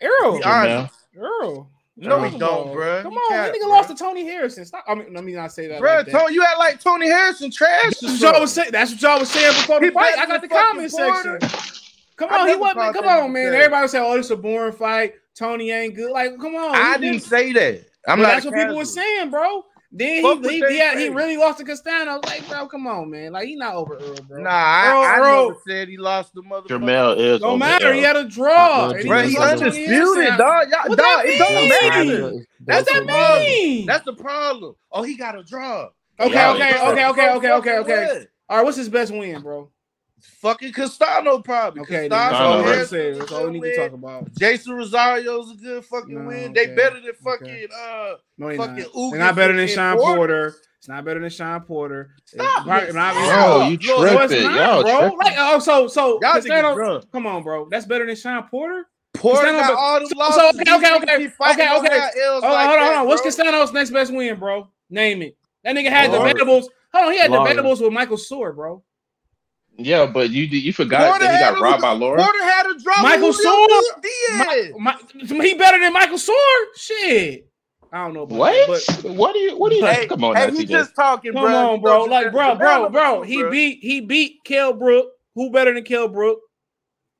[0.02, 0.36] Earl?
[0.38, 0.94] Be honest.
[1.16, 1.70] Earl.
[2.00, 2.74] No, he Come don't, on.
[2.74, 3.02] bro.
[3.02, 3.70] Come You on, that can't, nigga bro.
[3.76, 4.64] lost to Tony Harrison.
[4.64, 4.84] Stop.
[4.86, 5.80] I mean, let me not say that.
[5.80, 6.12] Bro, like that.
[6.12, 7.94] Tony, you act like Tony Harrison trash.
[8.00, 8.70] That's what y'all was saying.
[8.70, 10.16] That's what y'all was saying before the He fight.
[10.16, 11.60] I got than the comment fucking section.
[12.16, 12.78] Come on, he never wasn't.
[12.80, 13.46] called Come on, man.
[13.48, 13.56] trash.
[13.64, 15.14] Everybody say, "Oh, this is a boring fight.
[15.36, 16.74] Tony ain't good." Like, come on.
[16.74, 17.84] I he didn't say that.
[18.06, 18.28] I'm But not.
[18.28, 19.64] that's what people were saying, bro.
[19.90, 22.20] Then Fuck he he, they he, had, he really lost to Castano.
[22.20, 23.32] Like, bro, come on, man.
[23.32, 24.42] Like, he not over Earl, bro.
[24.42, 26.68] Nah, I, Earl- I Earl- never said he lost the mother.
[26.68, 27.94] Jamel is Don't over matter.
[27.94, 28.92] He had a draw.
[28.92, 30.68] Bro, was he Bro, undisputed, dog.
[30.70, 31.68] Y'all, What dog, that it don't mean?
[31.68, 32.46] matter.
[32.64, 33.86] What's that mean?
[33.86, 34.74] That's the problem.
[34.92, 35.88] Oh, he got a draw.
[36.20, 36.90] Okay, Yeah, okay, yeah.
[36.90, 38.26] okay, okay, okay, okay, okay.
[38.50, 39.70] All right, what's his best win, bro?
[40.40, 41.82] Fucking Castano probably.
[41.82, 42.10] Okay, then.
[42.10, 43.18] Castano, that's all we need to.
[43.18, 44.32] That's all we need to talk about.
[44.32, 46.50] Jeison Rosario's a good fucking No, win.
[46.50, 47.68] okay, They better than fucking okay.
[47.72, 48.92] uh No, he's Fucking not.
[48.92, 50.16] Ugas They're not better than and Shawn Porter.
[50.16, 50.54] Porter.
[50.78, 52.10] It's not better than Shawn Porter.
[52.24, 52.94] Stop Right, this.
[52.94, 53.70] not- Bro, Stop.
[53.70, 54.42] you Look, tripping.
[54.42, 54.98] No, not, bro.
[55.00, 55.18] tripping.
[55.18, 57.68] Like, oh, so so Y'all Castano, come on, bro.
[57.70, 58.86] That's better than Shawn Porter.
[59.14, 60.34] Porter Castano, got all them so- losses.
[60.36, 61.30] so, okay, okay, okay, okay, okay.
[61.50, 63.06] Oh, like hold on, that, hold on.
[63.08, 63.30] What's bro.
[63.30, 64.68] Castano's next best win, bro?
[64.90, 65.36] Name it.
[65.64, 66.66] That nigga had the debatables.
[66.94, 68.82] Hold on, he had the debatables with Michel Soro, bro.
[69.78, 72.20] Yeah, but you you forgot Porter that he had got a- robbed by Laura.
[72.22, 73.02] Porter had a drop.
[73.02, 74.02] Michael with Julio Sword?
[74.02, 74.72] Diaz.
[74.78, 74.96] My,
[75.44, 76.64] he better than Michel Soro?
[76.76, 77.48] Shit.
[77.92, 78.86] I don't know about What?
[78.86, 79.56] that, but What do you?
[79.56, 79.86] What do you?
[79.86, 81.72] Hey, come on, hey, now, he just talking, come bro.
[81.74, 82.04] on, bro.
[82.04, 83.22] Like, bro, bro, bro.
[83.22, 85.06] He beat he beat Kell Brook.
[85.36, 86.40] Who better than Kell Brook?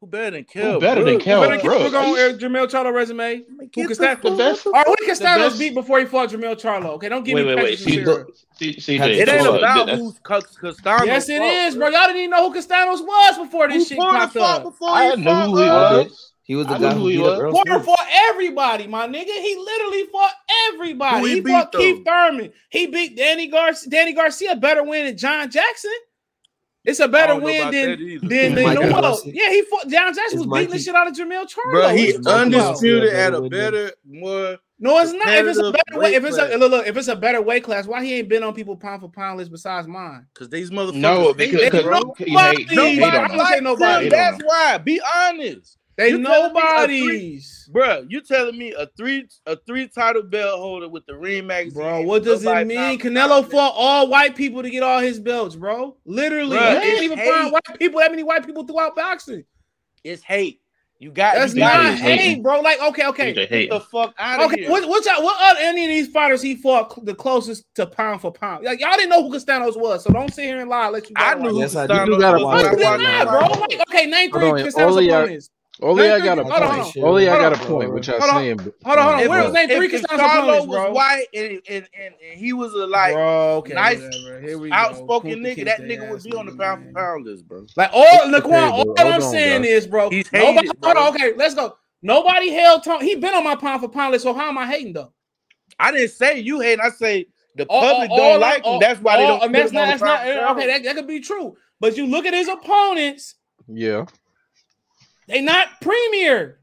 [0.00, 0.78] Who better than Kell?
[0.78, 1.22] better than Brook?
[1.24, 1.90] Kell Who better than Kell Brook?
[1.90, 3.42] Brook on Are you- Jamel Charlo resume?
[3.48, 4.22] Who Get can the stand?
[4.22, 4.66] The best.
[4.66, 6.90] All right, who can The Castanos beat before he fought Jamel Charlo?
[6.90, 7.78] Okay, don't give Wait, me wait, wait.
[7.78, 8.06] Patrick See, Cesaro.
[8.06, 9.00] look, C- CJ.
[9.18, 11.04] It ain't about that's- who's Castano.
[11.04, 11.88] Yes, it is, bro.
[11.88, 14.62] Y'all didn't even know who Castanos was before this Who shit Porter popped fought up.
[14.64, 16.32] before I he knew who he was.
[16.44, 17.40] He was the I guy who who he beat was.
[17.40, 17.84] Earl Porter Spence.
[17.86, 19.26] fought everybody, my nigga.
[19.26, 20.32] He literally fought
[20.68, 21.18] everybody.
[21.20, 21.78] Who He, he beat, fought though?
[21.78, 22.52] Keith Thurman.
[22.70, 23.90] He beat Danny Garcia.
[23.90, 25.90] Danny Garcia better win than John Jackson.
[26.84, 28.28] It's a better I don't know win than that either.
[28.28, 29.20] than, than Mikey Noel.
[29.26, 29.88] Yeah, he fought.
[29.88, 31.70] John Jackson Is was beating the shit out of Jamel Charlo.
[31.72, 32.66] Bro, What he you talking about?
[32.66, 34.58] undisputed at a better, more.
[34.80, 35.28] No, it's not.
[35.28, 37.64] If it's a better way, if it's a look, look, if it's a better weight
[37.64, 40.26] class, why he ain't been on people pound for pound list besides mine?
[40.32, 40.94] Because these motherfuckers.
[40.94, 41.98] No, because, that, because bro.
[41.98, 43.36] you hate, Nobody- hate Nobody- I'm him.
[43.38, 44.04] gonna nobody.
[44.04, 44.78] Hate That's why.
[44.78, 45.77] Be honest.
[45.98, 47.68] They You telling me nobodies.
[47.72, 51.82] Bro, you telling me a three a three title belt holder with the ring magazine?
[51.82, 52.78] Bro, what does it mean?
[52.78, 55.96] pound for Canelo fought all white people to get all his belts, bro.
[56.06, 57.28] Literally, Bruh, you can't even hate.
[57.28, 57.98] find white people.
[57.98, 59.44] That many white people throughout boxing.
[60.04, 60.60] It's hate.
[61.00, 62.42] You got That's you DJ not hate, hating.
[62.42, 62.60] bro.
[62.60, 64.62] Like, okay, okay, TJ get the fuck out of okay.
[64.62, 64.70] here.
[64.70, 67.86] What, what, y'all, what other any of these fighters he fought cl- the closest to
[67.86, 68.64] pound for pound?
[68.64, 70.88] Like, y'all didn't know who Castanos was, so don't sit here and lie.
[70.88, 71.14] Let you.
[71.16, 72.12] I know knew who Yes, I Castano do.
[72.12, 72.62] You gotta was.
[72.62, 73.60] No, you I did watched not, bro.
[73.60, 75.50] Like, okay, name three Hold Castanos opponents.
[75.80, 76.96] Only I got a hold on, point.
[76.96, 77.04] on.
[77.04, 78.36] Only I got a point, which I Hold on.
[78.36, 78.58] saying.
[78.58, 79.20] Hold on, hold on.
[79.20, 80.92] If, Where was name three if Castanos Charlo was bro?
[80.92, 84.40] white and, and, and, and he was a like bro, okay, nice, whatever.
[84.40, 84.74] Here we go.
[84.74, 87.66] outspoken nigga, that nigga would be on the pound for pound list, bro.
[87.76, 89.70] Like all Laquan, bro, all hold I'm on, saying guys.
[89.70, 90.10] is, bro.
[90.10, 90.94] He's nobody, hated, bro.
[90.94, 91.76] hold on, okay, let's go.
[92.02, 93.06] Nobody held Tony.
[93.06, 95.12] He been on my pound for pound list, so how am I hating though?
[95.78, 96.80] I didn't say you hate.
[96.80, 98.80] I say the public don't like him.
[98.80, 99.52] That's why they don't.
[99.52, 99.86] that's not.
[99.86, 100.20] That's not.
[100.20, 100.58] pound for pound.
[100.58, 101.56] Okay, that, that could be true.
[101.78, 103.36] But you look at his opponents.
[103.68, 104.06] Yeah.
[105.28, 106.57] They not premier.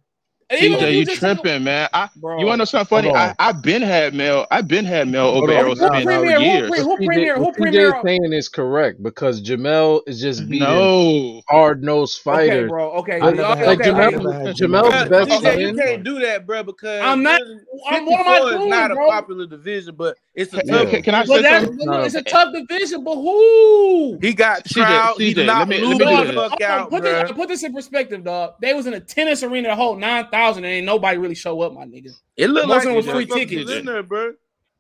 [0.52, 1.90] And TJ, you just- tripping, man.
[1.92, 2.38] I, bro.
[2.40, 3.10] you want to know something funny?
[3.10, 4.46] I, I've been had Mel.
[4.52, 5.58] I've been had Mel over on.
[5.58, 6.38] Errol Who premier?
[6.38, 6.70] for Who years.
[6.70, 7.36] pre- who What TJ premier?
[7.36, 7.88] Who what TJ premier?
[7.88, 12.92] is saying is correct because Jamel is just beating No, hard nosed Okay, bro.
[12.92, 14.18] Okay, I okay, Like okay, I Jamel- okay.
[14.18, 17.94] never Jamel's Bruh, best TJ, you can't do that, bro, because I'm not- I'm- what
[17.96, 19.08] am I 54 doing, not bro?
[19.08, 20.90] a popular division, but it's a Can- tough.
[20.92, 21.88] can, can I say that's something?
[21.88, 22.02] No.
[22.04, 23.04] it's a tough division.
[23.04, 24.20] But who?
[24.22, 25.16] He got CJ, trial.
[25.18, 26.36] He CJ, not let me- let lose me do the this.
[26.36, 28.54] fuck out, put, this, put this in perspective, dog.
[28.62, 31.62] They was in a tennis arena, the whole nine thousand, and ain't nobody really show
[31.62, 32.12] up, my nigga.
[32.36, 33.72] It looked Most like of them was these free motherfuckers tickets.
[33.72, 34.34] in there, bro.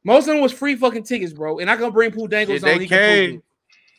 [0.03, 1.59] Most of them was free fucking tickets, bro.
[1.59, 2.77] And I can bring Pooh Dangles Shit, on.
[2.77, 3.41] they he came.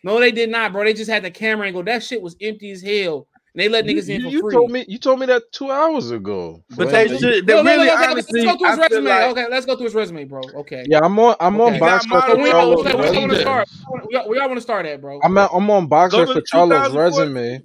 [0.05, 0.85] No, they did not, bro.
[0.85, 1.83] They just had the camera angle.
[1.83, 3.27] That shit was empty as hell.
[3.55, 4.53] And they let You, niggas in you- for you free.
[4.55, 6.63] told me you told me that two hours ago.
[6.77, 7.47] But they should.
[7.47, 9.09] They Look, look, really, look, okay, honestly, let's go through his resume.
[9.09, 10.43] like okay, let's go through his resume, bro.
[10.57, 10.85] Okay.
[10.87, 11.81] Yeah, I'm on I'm on Okay.
[11.81, 13.41] BoxRec Got for So we, Marlon all, Charlo's okay, we all want to resume.
[13.41, 13.69] start.
[14.09, 15.21] We all, we all want to start at, bro.
[15.25, 17.63] I'm at, I'm on BoxRec for the Charlo's resume.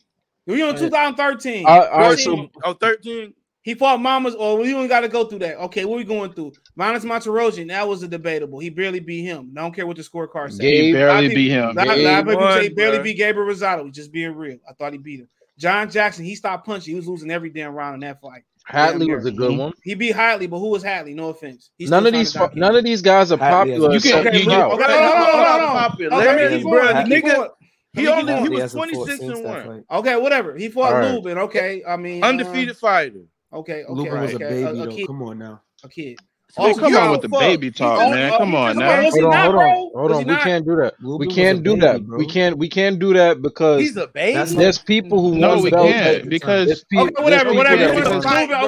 [0.47, 1.65] We on 2013.
[1.65, 2.49] All right, all right, 14.
[2.53, 3.33] so oh, 13.
[3.63, 5.57] He fought Mamas, or we don't got to go through that.
[5.65, 6.51] Okay, what we going through?
[6.75, 8.57] Vanes Martirosyan, that was a debatable.
[8.59, 9.53] He barely beat him.
[9.55, 10.61] I don't care what the scorecard said.
[10.61, 11.63] Gabe- he A lot of barely people- beat him.
[11.69, 13.85] A lot, Gabe lot won, he barely beat Gabriel Rosado.
[13.85, 14.57] He's just being real.
[14.67, 15.27] I thought he beat him.
[15.59, 16.91] John Jackson, he stopped punching.
[16.91, 18.41] He was losing every damn round in that fight.
[18.67, 19.73] Hatley was a good one.
[19.83, 21.13] He beat Hatley, but who was Hatley?
[21.13, 21.69] No offense.
[21.77, 23.89] He's None of these to none of these guys are Hatley popular.
[23.91, 24.73] You at can- certain you- you- routes.
[24.75, 25.89] Okay, hold on, hold on, hold on, hold on.
[25.91, 26.71] Popularity, Okay, let me keep bruh.
[26.71, 26.85] going.
[26.95, 27.49] Let me keep Nigga, going.
[27.93, 28.61] He Let me only keep he going.
[28.63, 29.83] was 26 and one.
[29.91, 30.55] Okay, whatever.
[30.55, 31.11] He fought All right.
[31.13, 31.37] Lubin.
[31.39, 33.19] Okay, I mean, uh, Undefeated fighter.
[33.53, 34.49] Okay, okay, Lubin was a okay.
[34.49, 34.95] baby a, a though.
[34.95, 35.61] kid, Come on now.
[35.83, 36.17] a kid.
[36.57, 37.39] Oh, come on with the fuck.
[37.39, 38.33] baby talk, man.
[38.33, 39.01] Uh, come on now.
[39.01, 40.25] Hold on, hold on, hold on.
[40.25, 40.95] We can't do that.
[41.01, 42.01] We can't do that.
[42.03, 42.57] We can't.
[42.57, 44.55] We can't do that because he's a baby.
[44.55, 48.01] There's people who no, we can't because okay, whatever, whatever.
[48.03, 48.17] Oh,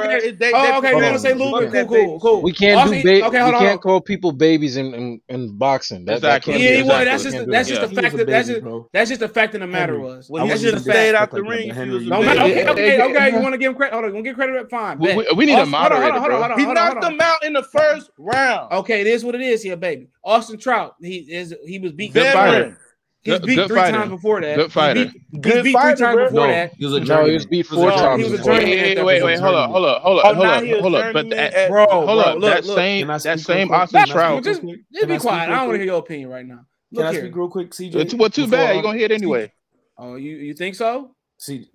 [0.10, 1.70] okay, they want to say Luba.
[1.72, 2.42] Cool, cool, cool.
[2.42, 3.04] We can't do.
[3.04, 3.62] Ba- okay, hold on.
[3.62, 6.06] We can't call people babies in in, boxing.
[6.06, 6.54] That's exactly.
[6.54, 6.90] That yeah, exactly.
[6.90, 9.62] well, that's just that's just the fact that that's just that's just the fact of
[9.62, 10.30] the matter was.
[10.30, 11.72] Well, he should have stayed out the ring.
[11.72, 13.32] Okay, okay, okay.
[13.32, 13.94] You want to give him credit?
[13.94, 14.70] Hold on, you want to give credit?
[14.70, 15.00] Fine.
[15.00, 16.14] We need a moderator.
[16.56, 18.72] He knocked him out in the first round.
[18.72, 20.08] Okay, it is what it is here, baby.
[20.24, 22.78] Austin Trout, he is he was beat good fighter.
[23.22, 24.58] He's was beat good three times before that.
[24.58, 25.00] Good fighter.
[25.00, 26.26] He beat, good he beat fighter, three times bro.
[26.26, 26.74] before no, that.
[26.78, 27.00] He was a.
[27.00, 28.24] No, he was beat four no, times.
[28.26, 28.78] He was a journeyman.
[28.78, 31.14] Hey, wait, wait, hold up, hold up, hold up, oh, hold up, hold up.
[31.14, 34.44] But that, bro, hold up, look, that same that same Austin Trout.
[34.44, 35.50] Just be quiet.
[35.50, 36.66] I don't want to hear your opinion right now.
[36.94, 38.14] Can I speak real quick, CJ?
[38.18, 38.70] Well, too bad.
[38.70, 39.52] You're um, gonna hear it anyway.
[39.98, 41.16] Oh, you you think so?
[41.38, 41.68] See,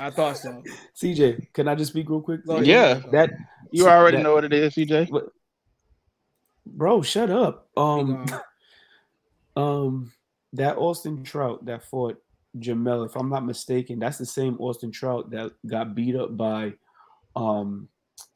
[0.00, 0.62] I thought so.
[1.02, 2.40] CJ, can I just speak real quick?
[2.46, 3.30] Yeah, that
[3.72, 5.10] you already that, know what it is, CJ.
[5.10, 5.28] But,
[6.76, 7.68] Bro, shut up.
[7.76, 8.26] Um,
[9.56, 10.12] um,
[10.52, 12.22] that Austin Trout that fought
[12.58, 16.74] Jamel, if I'm not mistaken, that's the same Austin Trout that got beat up by,
[17.36, 17.88] um,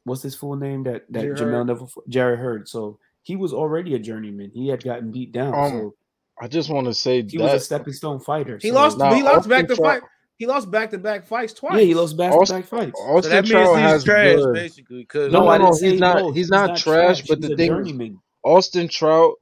[0.05, 1.39] what's his full name that that Jarrett.
[1.39, 2.69] Jamel never Jarrett Hurd.
[2.69, 4.51] So he was already a journeyman.
[4.53, 5.55] He had gotten beat down.
[5.55, 5.95] Um, so
[6.41, 8.59] I just want to say he was a stepping stone fighter.
[8.61, 8.75] He so.
[8.75, 8.97] lost.
[8.97, 10.11] He lost Austin back to Trout, fight.
[10.39, 11.75] He lost back to back fights twice.
[11.75, 13.01] Yeah, he lost back to back fights.
[13.01, 14.55] Austin so that Trout means he's trash, good.
[14.55, 15.05] basically.
[15.05, 16.67] Cause no, no, no he's, not, he's, not, he's not.
[16.77, 16.83] trash.
[16.83, 17.23] trash.
[17.29, 18.21] But he's the thing, journeyman.
[18.43, 19.35] Austin Trout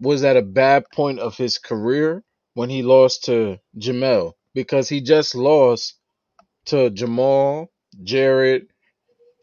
[0.00, 2.22] was at a bad point of his career
[2.54, 5.96] when he lost to Jamel because he just lost
[6.66, 7.70] to Jamal,
[8.02, 8.68] Jarrett,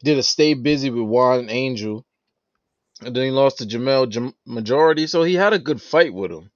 [0.04, 2.04] did a stay busy with Juan Angel,
[3.02, 5.06] and then he lost to Jamel Jam- majority.
[5.06, 6.50] So he had a good fight with him.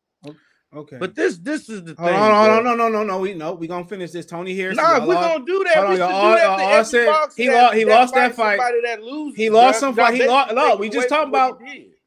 [0.74, 0.96] Okay.
[0.98, 2.06] But this this is the thing.
[2.06, 3.18] No, on, hold on, no, no, no, no.
[3.18, 4.24] We no, we gonna finish this.
[4.24, 4.72] Tony here.
[4.72, 5.76] Nah, we lost, gonna do that.
[5.76, 7.00] Hold on, all, do that all, said,
[7.36, 8.58] he, that, lost, he that lost that fight.
[8.84, 9.88] That loses, he lost bro.
[9.88, 10.14] some fight.
[10.14, 10.54] He lost.
[10.54, 11.60] No, we just talking about.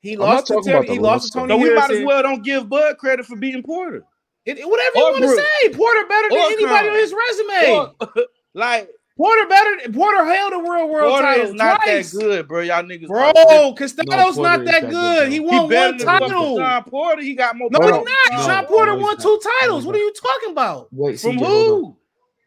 [0.05, 0.87] He lost to Terry.
[0.87, 1.51] He lost to Tony.
[1.51, 4.03] So we might as well don't give Bud credit for beating Porter.
[4.45, 7.71] It, it, whatever or you want to say, Porter better than anybody on his resume.
[7.71, 9.91] Or, like Porter better.
[9.91, 11.55] Porter held a real world title.
[11.55, 12.11] Not twice.
[12.11, 12.61] that good, bro.
[12.61, 13.07] Y'all niggas.
[13.07, 15.31] Bro, Castano's no, not that, that good.
[15.31, 16.57] He won he one title.
[16.57, 17.69] Shawn Porter, he got more.
[17.71, 18.65] No, he's not.
[18.65, 19.87] No, Porter no, won two titles.
[19.87, 20.89] What are you talking about?
[20.91, 21.97] Wait, From who?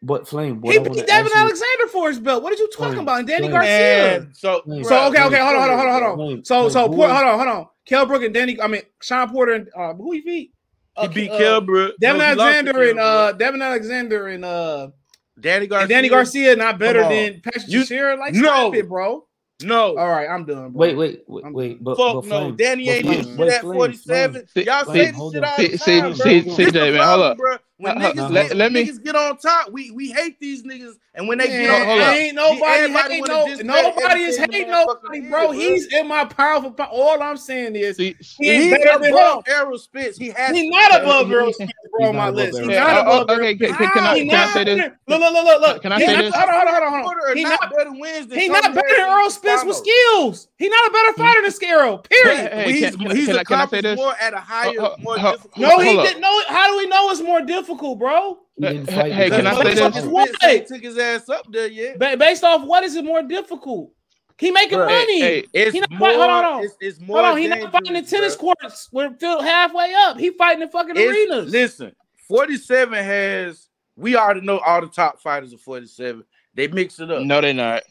[0.01, 2.41] But Flame, what he beat Devon Alexander for his belt.
[2.41, 3.19] What are you talking Flame, about?
[3.19, 4.15] And Danny Flame, Garcia.
[4.15, 6.45] And so, Flame, so okay, okay, hold on, hold on, hold on, hold on.
[6.45, 7.67] So, so Port, hold on, hold on.
[7.85, 10.53] Kell Brook and Danny, I mean Shawn Porter and uh, who he beat?
[10.95, 11.95] Uh, he beat uh, Kell uh, Brook.
[11.99, 14.89] Devon Alexander and uh, Devon Alexander and uh,
[15.37, 15.83] Danny Garcia.
[15.83, 19.25] And Danny Garcia not better than Patrick you, Like no, it, bro.
[19.61, 19.97] No.
[19.97, 20.71] All right, I'm done.
[20.71, 20.79] Bro.
[20.79, 21.83] Wait, wait, wait, wait.
[21.83, 24.47] But, Fuck but no, Flame, Danny ain't this shit at 47.
[24.55, 26.13] Y'all say this shit all the time, bro.
[26.13, 27.37] See, see, David, hold up.
[27.79, 29.03] When uh, niggas, uh, let, let niggas me...
[29.05, 30.95] get on top, we we hate these niggas.
[31.13, 35.19] And when they yeah, get on top, ain't nobody hate no, nobody is hating nobody,
[35.21, 35.51] nobody, bro.
[35.51, 36.71] He's in my powerful.
[36.71, 40.17] Po- all I'm saying is see, he ain't he's better above Errol Spence.
[40.17, 40.53] He has.
[40.53, 42.09] He's not above Errol Spence, bro.
[42.09, 43.29] On my list, he's not uh, above.
[43.29, 43.77] Okay, Spitz.
[43.77, 44.91] can, I, say this?
[45.07, 45.81] Look, look, look, look.
[45.81, 46.35] Can I say this?
[46.35, 47.37] Hold on, hold on, hold on.
[47.37, 48.39] He's not better than Wednesday.
[48.39, 50.49] He's not better than Errol Spence with skills.
[50.57, 52.03] He's not a better fighter than Scarrow.
[52.09, 52.67] Period.
[52.67, 55.57] He's a more at a higher, more difficult.
[55.57, 56.19] No, he didn't.
[56.19, 57.68] No, how do we know it's more difficult?
[57.69, 58.37] difficult, bro?
[58.57, 60.05] He hey, can I say this?
[60.05, 60.29] What?
[60.67, 61.99] Took his ass up there yet?
[61.99, 63.91] Based off what is it more difficult?
[64.37, 65.19] He making bro, money.
[65.19, 66.63] Hey, it's he not more, fight, hold on, hold on.
[66.63, 67.37] It's, it's more hold on.
[67.37, 68.53] He not fighting the tennis bro.
[68.61, 68.87] courts.
[68.91, 70.17] We're filled halfway up.
[70.17, 71.51] He fighting the fucking it's, arenas.
[71.51, 71.93] Listen,
[72.29, 76.23] 47 has we already know all the top fighters of 47.
[76.53, 77.23] They mix it up.
[77.23, 77.83] No, they're not.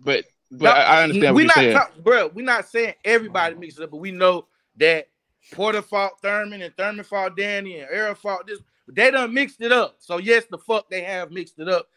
[0.00, 2.02] But but no, I understand we what you're not saying.
[2.02, 5.08] bro, we're not saying everybody mixes up, but we know that
[5.52, 8.60] Porter fought Thurman and Thurman fought Danny and Era fought this.
[8.92, 9.96] They done mixed it up.
[9.98, 11.88] So yes, the fuck they have mixed it up.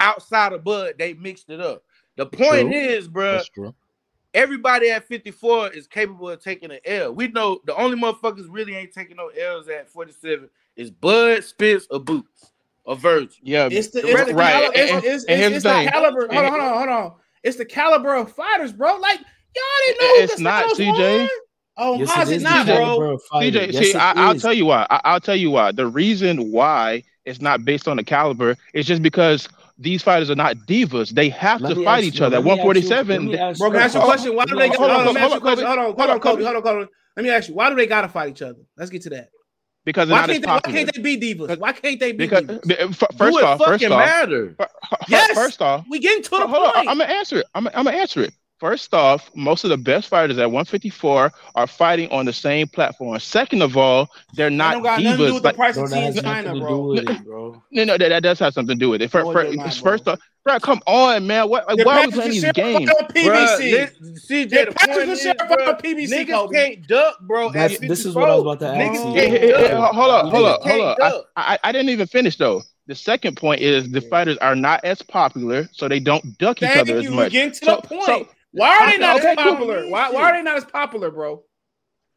[0.00, 1.82] Outside of Bud, they mixed it up.
[2.16, 2.72] The point true.
[2.72, 3.42] is, bro,
[4.34, 7.14] everybody at 54 is capable of taking an L.
[7.14, 11.86] We know the only motherfuckers really ain't taking no L's at 47 is Bud, Spence,
[11.90, 12.52] or Boots,
[12.84, 13.40] or Virgin.
[13.42, 14.72] Yeah, it's the, the it's right.
[14.72, 16.28] The, it's, it's, it's the caliber.
[16.32, 17.12] Hold on, hold on, hold on.
[17.42, 18.96] It's the caliber of fighters, bro.
[18.96, 20.24] Like y'all didn't know.
[20.24, 21.28] It's not CJ.
[21.76, 23.18] Oh, yes, how's it, it not, bro?
[23.32, 24.86] CJ, yes, see, I, will tell you why.
[24.90, 25.72] I, will tell you why.
[25.72, 30.36] The reason why it's not based on the caliber is just because these fighters are
[30.36, 31.10] not divas.
[31.10, 32.40] They have let to fight each other.
[32.40, 33.26] 147,
[33.58, 34.36] bro, can I ask you a question?
[34.36, 34.68] Why do they?
[34.68, 36.86] Hold on, hold on, hold on, hold on, Kobe, hold on, Kobe.
[37.16, 38.60] Let me ask you, why do they gotta fight each other?
[38.76, 39.30] Let's get to that.
[39.84, 41.58] Because why can't, they, why can't they be divas?
[41.58, 43.02] Why can't they be because, divas?
[43.02, 44.56] F- first off, it fucking first off, matter.
[44.58, 44.70] F-
[45.08, 46.76] yes, first off, we getting to the hold point.
[46.76, 47.46] On, I'm gonna answer it.
[47.54, 48.34] I'm gonna answer it.
[48.60, 53.18] First off, most of the best fighters at 154 are fighting on the same platform.
[53.18, 55.02] Second of all, they're not I don't divas.
[55.02, 56.92] Nothing to do with like, the price of tea in China, bro.
[56.92, 57.62] It, bro.
[57.72, 59.10] No, no, that, that, does have something to do with it.
[59.10, 61.48] First, no, first, not, off, bro, come on, man.
[61.48, 61.66] What?
[61.68, 62.90] Like, why are we playing these games?
[62.90, 63.24] On PBC.
[63.24, 66.54] Bro, CJ, the point is, bro, on PBC, niggas Kobe.
[66.54, 67.50] can't duck, bro.
[67.52, 68.76] That's, this is what I was about to ask.
[68.76, 69.20] Niggas you.
[69.20, 69.94] Can't hey, duck.
[69.94, 71.30] Hold up, hold up, hold up.
[71.34, 72.62] I, I didn't even finish though.
[72.88, 76.76] The second point is the fighters are not as popular, so they don't duck each
[76.76, 77.32] other as much.
[77.32, 78.28] Getting to the point.
[78.52, 79.82] Why are they not okay, as popular?
[79.82, 79.90] Cool.
[79.90, 81.44] Why, why are they not as popular, bro?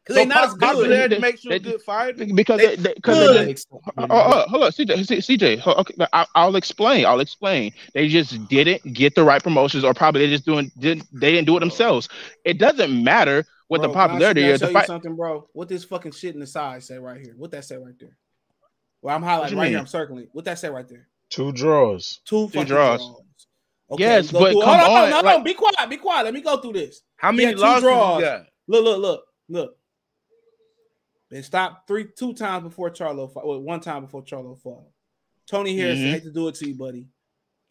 [0.04, 1.10] Because so they're not as good.
[1.10, 2.26] That make sure a good fighter.
[2.26, 3.48] Because they, they, good.
[3.48, 3.56] They,
[3.96, 5.66] Oh, uh, hold on, CJ, CJ.
[5.66, 7.06] Okay, I, I'll explain.
[7.06, 7.72] I'll explain.
[7.94, 11.46] They just didn't get the right promotions, or probably they just doing didn't they didn't
[11.46, 12.08] do it themselves.
[12.44, 14.60] It doesn't matter what bro, the popularity is.
[14.60, 15.48] The fight- something, bro.
[15.54, 17.34] What this fucking shit in the side say right here?
[17.36, 18.16] What that say right there?
[19.00, 19.70] Well, I'm highlighting right mean?
[19.70, 19.78] here.
[19.78, 20.28] I'm circling.
[20.32, 21.08] What that say right there?
[21.30, 22.20] Two draws.
[22.26, 23.00] Two, Two draws.
[23.00, 23.22] draws.
[23.90, 25.96] Okay, yes, but through, come hold on, on, no, no, like, no, be quiet, be
[25.98, 26.24] quiet.
[26.24, 27.02] Let me go through this.
[27.16, 27.82] How many losses?
[27.82, 28.22] Draws.
[28.66, 29.76] Look, look, look, look.
[31.30, 33.30] They stopped three, two times before Charlo.
[33.34, 34.86] Well, one time before Charlo fought.
[35.46, 36.12] Tony Harrison, mm-hmm.
[36.14, 37.08] hate to do it to you, buddy.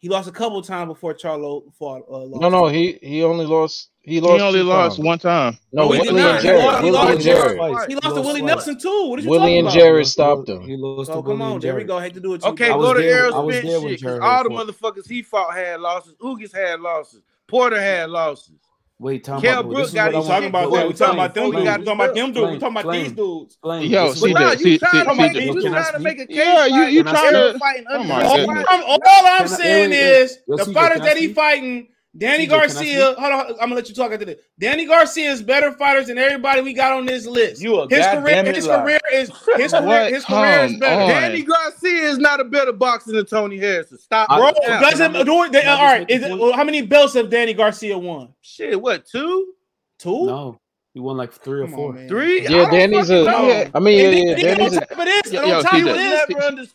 [0.04, 2.02] He lost a couple times before Charlo fought.
[2.12, 3.88] Uh, no, no, he he only lost.
[4.02, 4.36] He lost.
[4.36, 5.56] He only lost one time.
[5.72, 6.60] No, no Willie and Jerry.
[6.60, 7.54] He lost, Willie and Jerry.
[7.54, 9.06] He lost, he lost to Willie Nelson too.
[9.08, 10.06] What are you Willie and Jerry about?
[10.06, 10.60] stopped him.
[10.60, 11.10] He lost.
[11.10, 11.98] Oh, come on, there we go.
[11.98, 12.44] Had to do it.
[12.44, 16.14] Okay, go to Errol All the motherfuckers he fought had losses.
[16.20, 17.22] Ugas had losses.
[17.46, 18.58] Porter had losses.
[19.00, 20.86] Wait, talking Kel about Brook got his talking about that.
[20.86, 21.78] We talking about them dudes.
[21.78, 22.52] We talking about them dudes.
[22.52, 23.58] We talking about these dudes.
[23.90, 24.60] Yo, see that?
[24.60, 26.36] you trying to make a case?
[26.36, 27.58] Yeah, you you trying to.
[27.58, 33.74] All I'm saying is the fighters that he fighting Danny Garcia, hold on, I'm gonna
[33.74, 34.40] let you talk after this.
[34.58, 37.60] Danny Garcia is better fighters than everybody we got on this list.
[37.60, 41.02] You a his career, his career is his career, his career is better.
[41.02, 41.08] On.
[41.08, 43.98] Danny Garcia is not a better boxer than Tony Harrison.
[43.98, 44.48] Stop, bro.
[44.48, 46.08] I, doesn't do all right.
[46.08, 48.32] Is how many belts have Danny Garcia won?
[48.42, 49.54] Shit, what two?
[49.98, 50.26] Two?
[50.26, 50.60] No.
[50.94, 51.98] He won like three or four.
[51.98, 52.42] On, three?
[52.42, 53.24] Yeah, Danny's a.
[53.24, 54.86] Yeah, I mean, yeah, yeah, Danny's a.
[54.96, 56.72] But it's on top of this,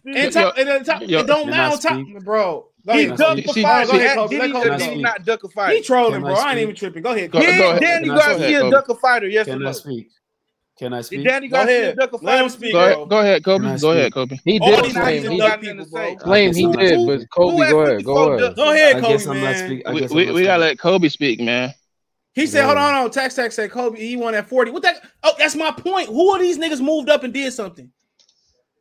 [0.67, 1.03] on top,
[1.81, 2.25] don't.
[2.25, 3.87] Bro, Go he ahead, ducked the fight.
[3.87, 5.75] Go ahead, not duck a fighter?
[5.75, 6.33] He trolling, bro.
[6.33, 7.03] I ain't even tripping.
[7.03, 7.31] Go ahead.
[7.31, 7.81] Go, did, go ahead.
[7.81, 9.57] Danny Garcia duck a fighter yesterday.
[9.57, 10.11] Can I speak?
[10.77, 11.25] Can I speak?
[11.25, 12.25] Danny Garcia duck a fighter.
[12.25, 12.71] Let him speak.
[12.71, 13.77] Go ahead, go ahead Kobe.
[13.79, 14.37] Go ahead, Kobe.
[14.45, 14.85] He did.
[14.85, 15.23] He claim
[16.53, 18.03] he did, but Kobe, go ahead.
[18.05, 18.55] Go ahead.
[18.55, 20.07] Go ahead, Kobe.
[20.13, 21.73] We we gotta let Kobe speak, man.
[22.33, 24.71] He said, "Hold on, on." Tax Tax said, "Kobe, he won at forty.
[24.71, 25.01] What that?
[25.23, 26.07] Oh, that's my point.
[26.07, 27.91] Who are these niggas moved up and did something?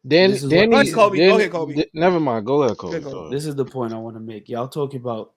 [0.09, 1.19] Dan, Danny, what, Kobe.
[1.19, 1.75] Go ahead, Kobe.
[1.75, 2.47] Dan, never mind.
[2.47, 3.31] Go ahead, Kobe.
[3.31, 4.49] This is the point I want to make.
[4.49, 5.33] Y'all talking about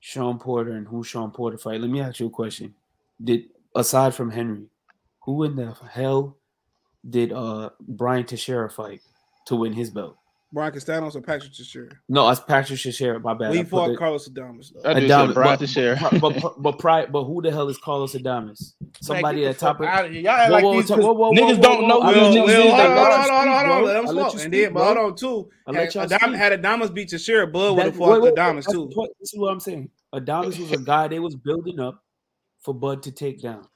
[0.00, 1.80] Shawn Porter and who Shawn Porter fight.
[1.80, 2.74] Let me ask you a question.
[3.22, 4.66] Did aside from Henry,
[5.20, 6.36] who in the hell
[7.08, 9.02] did uh Brian Teixeira fight
[9.46, 10.16] to win his belt?
[10.52, 11.90] Brian Castanos or Patrick Teixeira?
[12.08, 13.18] No, it's Patrick Teixeira.
[13.18, 13.50] My bad.
[13.50, 13.96] We fought.
[13.98, 14.72] Carlos Adames.
[14.72, 14.88] Though.
[14.88, 15.98] Adames, Brian Teixeira.
[16.12, 18.74] But but, but, but, but, who the hell is Carlos Adames?
[19.00, 20.12] Somebody at top of.
[20.12, 22.00] Y'all act whoa, like whoa, these whoa, niggas don't know.
[22.00, 23.84] Hold on, hold on, hold on.
[23.84, 24.44] Let them slow.
[24.44, 25.50] And then, but hold on too.
[25.66, 28.88] Had Adames beat Teixeira, Bud would have fought Adames too.
[29.20, 29.90] This is what I'm saying.
[30.14, 32.02] Adames was a guy they was building up
[32.60, 33.66] for Bud to take down.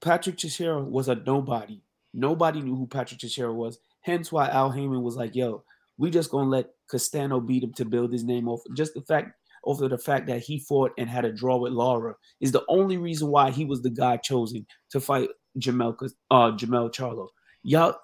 [0.00, 1.80] Patrick Teixeira was a nobody.
[2.12, 3.78] Nobody knew who Patrick Teixeira was
[4.10, 5.62] Hence why Al Haymon was like, yo,
[5.96, 8.60] we just gonna let Castano beat him to build his name off.
[8.74, 9.30] Just the fact
[9.64, 12.96] over the fact that he fought and had a draw with Lara is the only
[12.96, 15.28] reason why he was the guy chosen to fight
[15.60, 15.94] Jamel
[16.32, 17.28] uh Jamel Charlo.
[17.62, 17.94] Y'all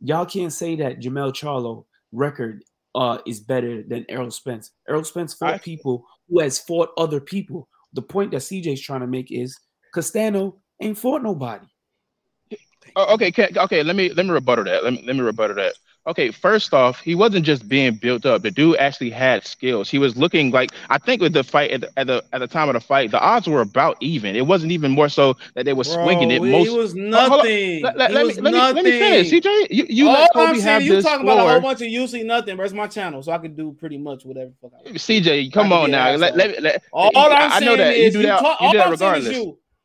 [0.00, 2.62] y'all can't say that Jamel Charlo record
[2.94, 4.70] uh is better than Errol Spence.
[4.86, 7.68] Errol Spence fought I, people who has fought other people.
[7.94, 9.58] The point that CJ's trying to make is
[9.94, 11.66] Castano ain't fought nobody.
[12.96, 13.82] Oh, okay, can, okay.
[13.82, 14.84] Let me let me rebuttal that.
[14.84, 15.74] Let me let me rebuttal that.
[16.06, 18.42] Okay, first off, he wasn't just being built up.
[18.42, 19.88] The dude actually had skills.
[19.88, 22.46] He was looking like I think with the fight at the at the, at the
[22.46, 24.36] time of the fight, the odds were about even.
[24.36, 26.42] It wasn't even more so that they were Bro, swinging it.
[26.42, 27.82] Most it was oh, nothing.
[27.82, 29.30] Let, me, let, me, finish.
[29.30, 31.88] CJ, you you All let Kobe I'm saying, you talking about a whole bunch of
[31.88, 32.58] you see nothing.
[32.58, 34.50] But it's my channel, so I can do pretty much whatever.
[34.60, 34.96] Fuck I want.
[34.96, 36.14] CJ, come on now.
[36.16, 37.96] Let, let, let, All I'm I know saying that.
[37.96, 39.38] is you do that, you do that regardless.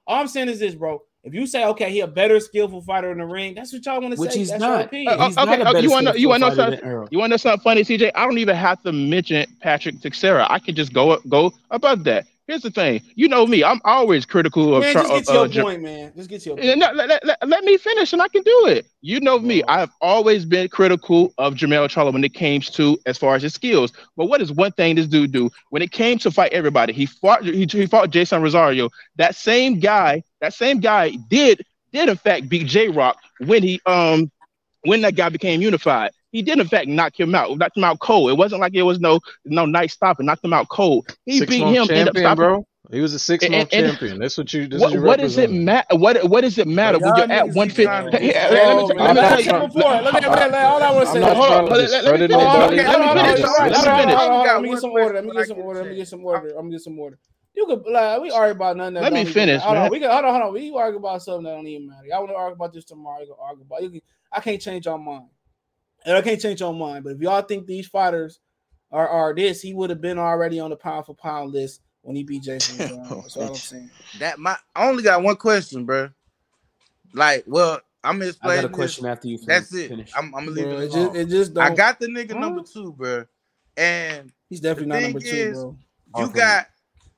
[0.06, 3.12] All I'm saying is this, bro if you say okay, he a better skillful fighter
[3.12, 4.22] in the ring, that's what y'all want to say.
[4.22, 4.86] Which he's that's not.
[4.86, 7.08] Uh, he's okay, not uh, you want to you want to know something?
[7.12, 8.12] You want something funny, CJ?
[8.16, 10.48] I don't even have to mention Patrick Teixeira.
[10.50, 12.26] I can just go go above that.
[12.50, 13.04] Here's the thing.
[13.14, 13.64] You know me.
[13.64, 14.82] I'm always critical of.
[14.82, 16.12] Man, just get to your uh, point, man.
[16.16, 16.80] Just get to your point.
[16.80, 18.88] No, let, let, let, me finish, and I can do it.
[19.02, 19.62] You know me.
[19.68, 23.54] I've always been critical of Jamel Charlo when it came to as far as his
[23.54, 23.94] skills.
[24.18, 26.92] But what is one thing this dude do when it came to fight everybody?
[26.92, 27.44] He fought.
[27.44, 28.90] He, he fought Jeison Rosario.
[29.18, 30.24] That same guy.
[30.42, 34.32] That same guy did did in fact beat J Rock when he um
[34.86, 36.10] when that guy became unified.
[36.32, 38.30] He did in fact knock him out, knocked him out cold.
[38.30, 41.08] It wasn't like it was no no night stopping, knocked him out cold.
[41.26, 42.68] He six beat him, champion, bro.
[42.92, 44.20] He was a six month champion.
[44.20, 44.68] That's what you.
[44.68, 45.96] This what, is what does it matter?
[45.96, 47.86] What What does it matter when you're at one fifty?
[47.86, 48.20] Let me.
[48.20, 48.40] Let me
[50.58, 51.20] all I want to say.
[51.20, 51.44] Let me
[51.76, 51.92] finish.
[54.44, 55.14] Let me get some order.
[55.14, 55.84] Let me get some order.
[55.84, 56.52] Let me get some order.
[56.56, 57.20] Let me get some order.
[57.56, 58.96] You could like we argue about nothing.
[58.96, 59.62] Let me finish.
[59.62, 60.54] Hold on, we can hold on, hold on.
[60.54, 62.08] We argue about something that don't even matter.
[62.16, 63.20] I want to argue about this tomorrow.
[63.20, 63.84] You can argue about.
[63.84, 64.02] You can,
[64.32, 65.26] I can't change your mind
[66.06, 67.04] and I can't change your mind.
[67.04, 68.40] But if y'all think these fighters
[68.92, 72.16] are, are this, he would have been already on the pound for pound list when
[72.16, 72.78] he beat Jeison.
[73.22, 73.90] That's all I'm saying.
[74.20, 76.10] That my I only got one question, bro.
[77.14, 78.60] Like, well, I'm just playing.
[78.60, 79.12] I got a question this.
[79.12, 79.38] after you.
[79.46, 80.10] That's it.
[80.16, 80.92] I'm, I'm leaving it.
[80.92, 82.40] Just, it just I got the nigga huh?
[82.40, 83.26] number two, bro,
[83.78, 85.78] and he's definitely not number two, bro.
[86.18, 86.68] You Off got.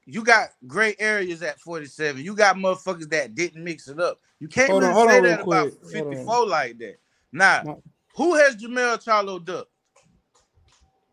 [0.07, 2.23] You got great areas at 47.
[2.23, 4.19] You got motherfuckers that didn't mix it up.
[4.39, 6.97] You can't hold really on, say on that about 54 like that.
[7.32, 7.75] Nah,
[8.22, 9.72] who has Jamel Charlo ducked?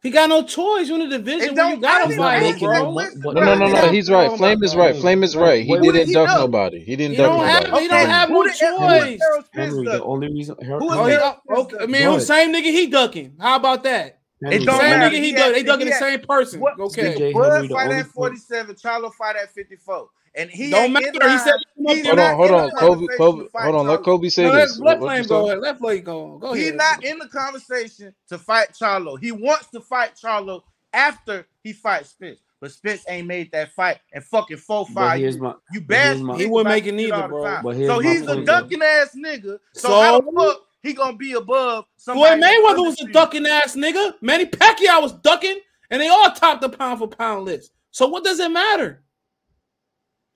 [0.02, 0.88] He got no choice.
[0.88, 2.90] You in the division where you got to fight bro.
[2.90, 3.90] What, what, no, no, no, no.
[3.90, 4.30] He's right.
[4.36, 4.94] Flame is right.
[4.94, 5.64] Flame is right.
[5.64, 6.84] He didn't he duck nobody.
[6.84, 7.70] He didn't duck nobody.
[7.70, 7.82] Okay.
[7.82, 9.20] He don't have no choice.
[9.54, 10.56] Henry, the only reason.
[10.62, 11.78] Her, who is oh, okay.
[11.80, 13.36] I mean, who, same nigga he ducking.
[13.40, 14.20] How about that?
[14.42, 15.16] It don't same matter.
[15.16, 15.52] nigga he, he ducking.
[15.54, 16.60] They ducking the same person.
[16.60, 17.32] What, okay.
[17.32, 18.76] Bud fight at 47.
[18.76, 20.08] Charlo fight at 54.
[20.38, 21.28] And he don't matter.
[21.28, 21.54] He said,
[21.88, 23.86] he's hold on, hold on, Kobe, Kobe, hold on.
[23.88, 24.78] Let Kobe say no, this.
[24.78, 25.46] Let Flame go.
[25.46, 26.38] Let Flame go.
[26.38, 26.64] Go ahead.
[26.64, 29.18] He's not in the conversation to fight Charlo.
[29.20, 30.62] He wants to fight Charlo
[30.92, 32.38] after he fights Spence.
[32.60, 35.18] But Spence ain't made that fight and fucking four five.
[35.18, 35.38] Years.
[35.72, 36.18] You bad.
[36.36, 37.60] He wouldn't make it neither, bro.
[37.62, 39.58] But so he's a ducking ass nigga.
[39.74, 41.84] So, so he gonna be above?
[41.98, 44.14] Floyd Mayweather was a ducking ass nigga.
[44.20, 45.58] Manny Pacquiao was ducking,
[45.90, 47.72] and they all topped the pound for pound list.
[47.90, 49.02] So what does it matter?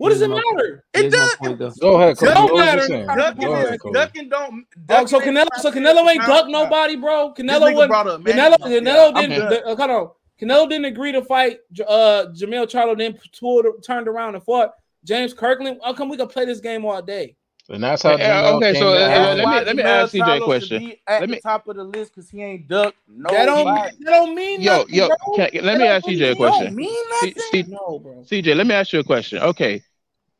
[0.03, 0.85] What does it matter?
[0.95, 1.37] It does.
[1.41, 2.17] No go ahead.
[2.17, 3.79] Don't matter.
[3.93, 4.67] Ducking don't.
[4.85, 7.33] Ducking oh, so Canelo, so Canelo ain't duck nobody, bro.
[7.33, 8.25] Canelo wasn't.
[8.25, 9.65] Canelo, Canelo yeah, didn't.
[9.65, 10.11] Uh, hold on.
[10.41, 11.61] Canelo didn't agree to fight.
[11.87, 13.17] Uh, Jamel Charlo then
[13.87, 14.73] turned around and fought
[15.05, 15.79] James Kirkland.
[15.85, 17.37] How come we can play this game all day?
[17.69, 18.15] And that's how.
[18.15, 20.95] Uh, Jamel okay, so uh, uh, let me let me ask CJ a question.
[21.07, 22.93] At the top of the list because he ain't duck.
[23.07, 23.37] Nobody.
[23.37, 25.09] That don't that don't mean yo yo.
[25.39, 26.77] Let me ask CJ a question.
[26.77, 29.39] CJ, let me ask you a question.
[29.39, 29.81] Okay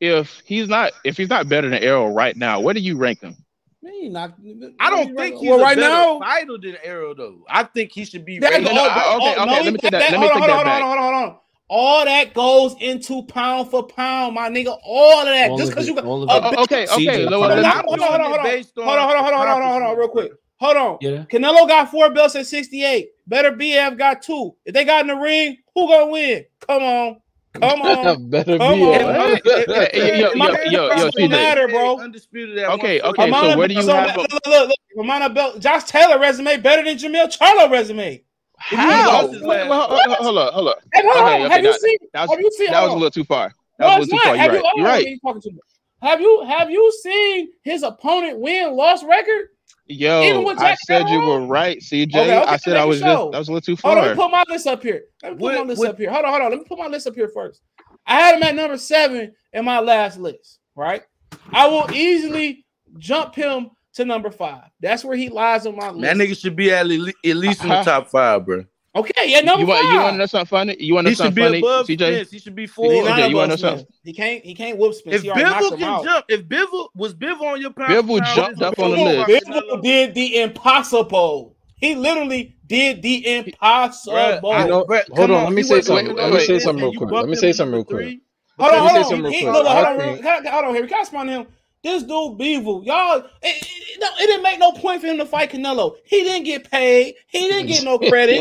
[0.03, 3.21] if he's not if he's not better than Arrow right now, where do you rank
[3.21, 3.37] him?
[3.81, 4.33] Man, not,
[4.79, 7.43] I don't think he's well, right now title than Arrow though.
[7.49, 8.39] I think he should be.
[8.39, 9.45] That, no, no, okay, okay.
[9.45, 9.99] No, let me take that.
[9.99, 10.11] that.
[10.11, 11.39] Let me hold, take on, that hold, on, hold on, hold on, hold on.
[11.69, 14.77] All that goes into pound for pound, my nigga.
[14.83, 16.05] All of that, all just because you got.
[16.05, 17.25] Uh, okay, okay.
[17.25, 19.83] Hold on, hold on, hold on, hold on, hold on, hold on, hold on, hold
[19.83, 20.31] on, real quick.
[20.57, 20.97] Hold on.
[21.01, 21.25] Yeah.
[21.31, 23.09] Canelo got four belts at 68.
[23.29, 24.55] Beterbiev got two.
[24.65, 26.45] If they got in the ring, who gonna win?
[26.61, 27.17] Come on.
[27.53, 29.39] Come on, better come be on.
[29.43, 29.95] It.
[29.95, 31.99] yo, yo, yo, yo, yo, matter, bro.
[31.99, 32.57] Undisputed.
[32.57, 33.23] Okay, okay.
[33.27, 34.15] Amana, so where do you so have?
[34.17, 34.71] Look, look, look.
[34.95, 38.23] Romana Bell, Josh Taylor resume better than Jamil Charlo resume.
[38.57, 39.27] How?
[39.27, 40.79] Wait, wait, hold, hold, hold up, hold up.
[40.93, 41.45] Hey, hold okay.
[41.45, 42.71] Okay, have, you seen, was, have you seen?
[42.71, 43.53] That was a little too far.
[43.77, 44.35] That no, was a little too far.
[44.35, 45.05] You're have right.
[45.05, 45.63] You, oh, You're right.
[46.03, 49.49] Have you have you seen his opponent win loss record?
[49.93, 52.09] Yo, I said you were right, CJ.
[52.09, 53.95] Okay, okay, I said I was just that was a little too far.
[53.95, 55.03] Hold on, put my list up here.
[55.21, 55.89] Let me put what, my list what?
[55.89, 56.11] up here.
[56.11, 56.51] Hold on, hold on.
[56.51, 57.61] Let me put my list up here first.
[58.05, 61.03] I had him at number seven in my last list, right?
[61.51, 62.65] I will easily
[62.97, 64.63] jump him to number five.
[64.79, 66.01] That's where he lies on my list.
[66.01, 68.65] That nigga should be at least in the top five, bro.
[68.95, 69.93] Okay, yeah, number you want, five.
[69.93, 70.75] You want to know something funny?
[70.79, 71.61] You want to know something funny?
[71.61, 72.31] CJ, Spence.
[72.31, 72.91] he should be four.
[72.91, 73.87] CJ, you want to know something?
[74.03, 74.45] He can't.
[74.45, 75.23] He can't whoop Spence.
[75.23, 76.03] If Bivol can out.
[76.03, 79.47] jump, if Bivol was Bivol on your pound, Bivol jumped up on the list.
[79.47, 81.55] Bivol did the impossible.
[81.77, 84.15] He literally did the impossible.
[84.15, 86.15] Bruh, know, Brett, hold on, on, let me say something.
[86.15, 87.11] Let me say something real quick.
[87.11, 88.19] Let me say something real quick.
[88.59, 89.33] Hold on, hold on.
[89.33, 90.85] Hold on, hold on, here.
[90.85, 91.47] Can I respond to him?
[91.83, 95.25] This dude Bivol, y'all, it, it, it, it didn't make no point for him to
[95.25, 95.97] fight Canelo.
[96.05, 97.15] He didn't get paid.
[97.27, 98.39] He didn't get no credit.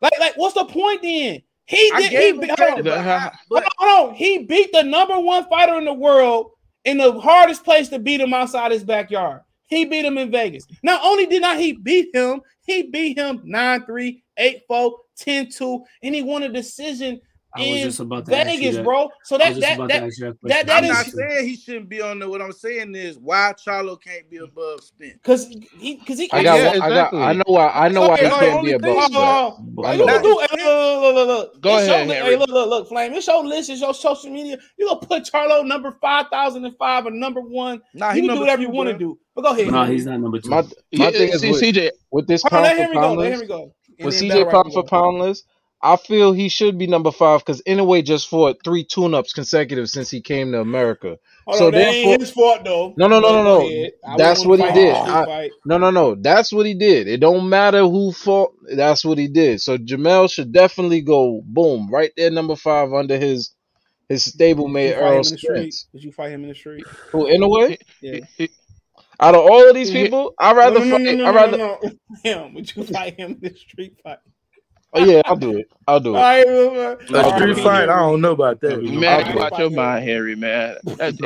[0.00, 1.42] Like, like, what's the point then?
[1.66, 2.12] He did.
[2.12, 4.14] He beat, hold, on, hold, on, hold on.
[4.14, 6.52] He beat the number one fighter in the world
[6.84, 9.42] in the hardest place to beat him outside his backyard.
[9.66, 10.66] He beat him in Vegas.
[10.82, 15.50] Not only did not he beat him, he beat him 9 3, 8 4, 10
[15.50, 17.20] 2, and he won a decision
[17.54, 18.84] I in was just about to Vegas, that.
[18.84, 19.08] bro.
[19.24, 22.18] So that that that, that, that, that I'm is, not saying he shouldn't be on
[22.18, 22.28] there.
[22.28, 25.14] What I'm saying is why Charlo can't be above Spence.
[25.14, 26.30] Because he because he.
[26.30, 26.80] I got, yeah, exactly.
[26.80, 27.14] I got.
[27.14, 27.68] I know why.
[27.68, 29.14] I know why he can't be above.
[29.14, 31.60] Uh, look, look, look, look, look, look.
[31.62, 32.08] Go it's ahead.
[32.08, 33.14] Your, hey, look, look, look, Flame.
[33.14, 33.70] It's your list.
[33.70, 34.58] It's your social media.
[34.76, 37.80] You gonna put Charlo number five thousand and five or number one?
[37.94, 39.18] Nah, you can do whatever two, you want to do.
[39.34, 39.72] But go ahead.
[39.72, 40.50] No, he's not number two.
[40.50, 43.50] My, my yeah, thing is CJ with this pound for pound list.
[44.00, 45.46] With CJ pound for pound list
[45.80, 50.10] I feel he should be number five because anyway, just for three tune-ups consecutive since
[50.10, 51.18] he came to America.
[51.46, 52.94] Hold so on, that ain't his fault though.
[52.96, 54.16] No, no, no, no, no.
[54.16, 54.94] That's what he did.
[54.94, 56.16] I, no, no, no.
[56.16, 57.06] That's what he did.
[57.06, 58.54] It don't matter who fought.
[58.74, 59.60] That's what he did.
[59.60, 63.54] So Jamel should definitely go boom right there, number five under his
[64.08, 65.86] his stablemate Earl Spence.
[65.92, 66.86] Did you fight him in the street?
[67.12, 67.78] Who in a way?
[68.00, 68.20] Yeah.
[69.20, 71.04] Out of all of these people, I'd rather no, no, no, fight.
[71.04, 71.80] No, no, I'd rather no,
[72.24, 72.50] no.
[72.54, 74.18] Would you fight him in the street fight?
[74.94, 75.70] Oh yeah, I'll do it.
[75.86, 76.18] I'll do it.
[76.18, 78.82] I, uh, street fight, I don't know about that.
[78.82, 80.34] Man, you your mind, Harry.
[80.34, 80.76] Man.
[80.86, 81.20] If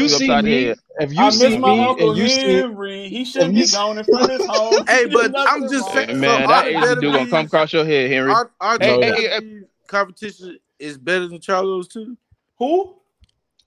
[0.00, 4.04] you see me, if you see me, and you see he shouldn't be going in
[4.04, 4.86] front of his home.
[4.86, 8.32] Hey, but I'm just saying, man, that Asian dude gonna come across your head, Henry.
[8.32, 8.50] Our,
[9.86, 12.16] competition is better than Charlo's too.
[12.58, 12.94] Who?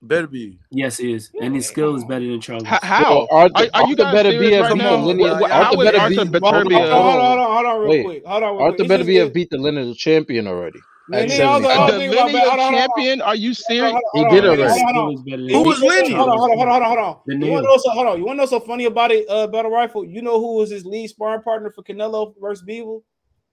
[0.04, 0.58] Better be.
[0.72, 2.64] Yes, he is, and his skill is better than Charles.
[2.66, 3.02] How?
[3.02, 4.96] Well, Arthur, are, are you the Beterbiev right now?
[4.96, 6.40] Lineage, well, Arthur better Arthur be.
[6.40, 8.04] Hold on, hold on, hold on, real Wait.
[8.04, 8.26] quick.
[8.26, 8.56] Hold on.
[8.56, 8.88] Real Arthur quick.
[8.88, 10.80] Beterbiev have beat the lineal champion already.
[11.08, 12.40] Man, the lineal
[12.70, 13.22] champion?
[13.22, 13.94] Are you serious?
[14.14, 15.52] He did already.
[15.52, 16.16] Who was lineal?
[16.16, 17.40] Hold on, hold on, hold on, hold on.
[17.40, 17.90] You want to know so?
[17.90, 18.18] Hold on.
[18.18, 19.28] You want to know so funny about it?
[19.52, 20.04] Battle rifle.
[20.04, 23.02] You know who was his lead sparring partner for Canelo versus Bivol?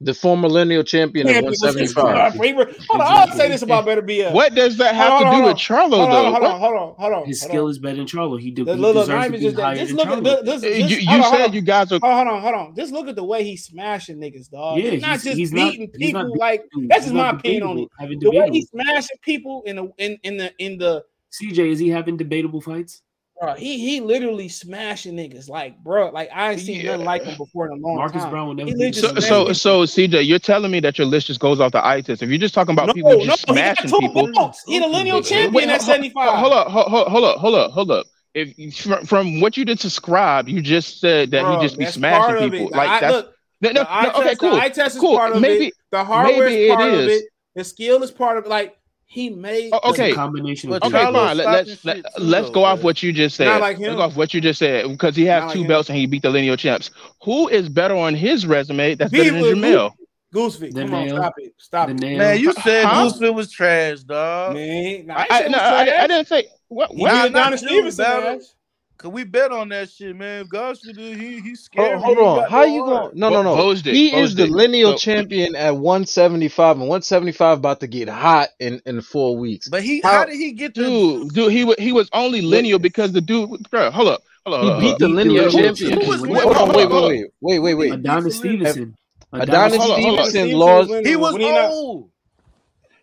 [0.01, 2.35] the former lineal champion yeah, of 175.
[2.35, 4.31] Hold on, I'll say this about Beterbiev.
[4.31, 6.25] What does that have hold to on, do with Charlo, hold though?
[6.25, 7.25] On, hold on, hold on, hold on.
[7.25, 8.39] His skill is better than Charlo.
[8.39, 10.37] He, do, he deserves to be just, higher just look Charlo.
[10.39, 11.99] At, this, this, you, you said you guys are.
[12.01, 12.75] Hold on, hold on.
[12.75, 14.79] Just look at the way he's smashing niggas, dog.
[14.79, 16.23] Yeah, he's not just he's beating not, people.
[16.23, 18.19] Not, like that's just my opinion on it.
[18.21, 21.03] The way he's smashing people in the in in the in the.
[21.31, 23.03] CJ, is he having debatable fights?
[23.39, 26.91] bro, he he literally smashing niggas like bro, like I ain't seen yeah.
[26.91, 28.31] nothing like him before in a long Marcus time.
[28.31, 31.71] Brown would so, so, so CJ, you're telling me that your list just goes off
[31.71, 32.21] the itis.
[32.21, 34.63] If you're just talking about no, people no, just smashing he people, blocks.
[34.65, 36.39] he lineal champion Wait, at 75.
[36.39, 38.05] Hold up, hold, up, hold up, hold up.
[38.33, 41.85] If from, from what you just described, you just said that bro, he just be
[41.85, 42.69] smashing people.
[42.71, 44.51] Like I, that's look, no, no, no test, okay, cool.
[44.51, 45.17] The eye test is cool.
[45.17, 45.73] part of maybe, it.
[45.91, 47.03] The hardware is part it is.
[47.03, 47.23] of it.
[47.55, 48.49] The skill is part of it.
[48.49, 48.78] Like
[49.11, 50.71] he made oh, okay combination.
[50.71, 53.45] Of okay, on, Let, us let, us let, go off what you just said.
[53.45, 53.85] Not like him.
[53.85, 55.95] Let's go off what you just said because he has Not two like belts him.
[55.95, 56.91] and he beat the lineal champs.
[57.23, 58.93] Who is better on his resume?
[58.93, 59.93] That's he better than Jamil.
[60.31, 61.15] Gvozdyk, come nail.
[61.15, 62.39] on, stop it, stop it, man.
[62.39, 63.09] You said huh?
[63.09, 64.53] Gvozdyk was trash, dog.
[64.53, 66.91] Man, nah, I, I, no, I, I, didn't say what.
[66.95, 68.41] Well, Adonis Stevenson,
[68.99, 70.45] Cause we bet on that shit, man.
[70.47, 71.99] Gospel, dude, he he's scared.
[71.99, 73.11] Oh, hold on, how no you going?
[73.13, 73.55] No, no, no.
[73.55, 78.09] Bo's he Bo's is the lineal so, champion at 175, and 175 about to get
[78.09, 79.69] hot in in four weeks.
[79.69, 80.81] But he, how, how did he get to?
[80.81, 83.69] Dude, dude, he he was only lineal because the dude.
[83.69, 84.81] Bro, hold up, hold up.
[84.81, 85.99] He beat the lineal champion.
[85.99, 87.93] Wait, hold on, wait, wait, wait, wait, wait, wait.
[87.93, 88.97] Adonis Stevenson.
[89.31, 90.91] Adonis, Adonis Stevenson lost.
[91.07, 92.11] He was old.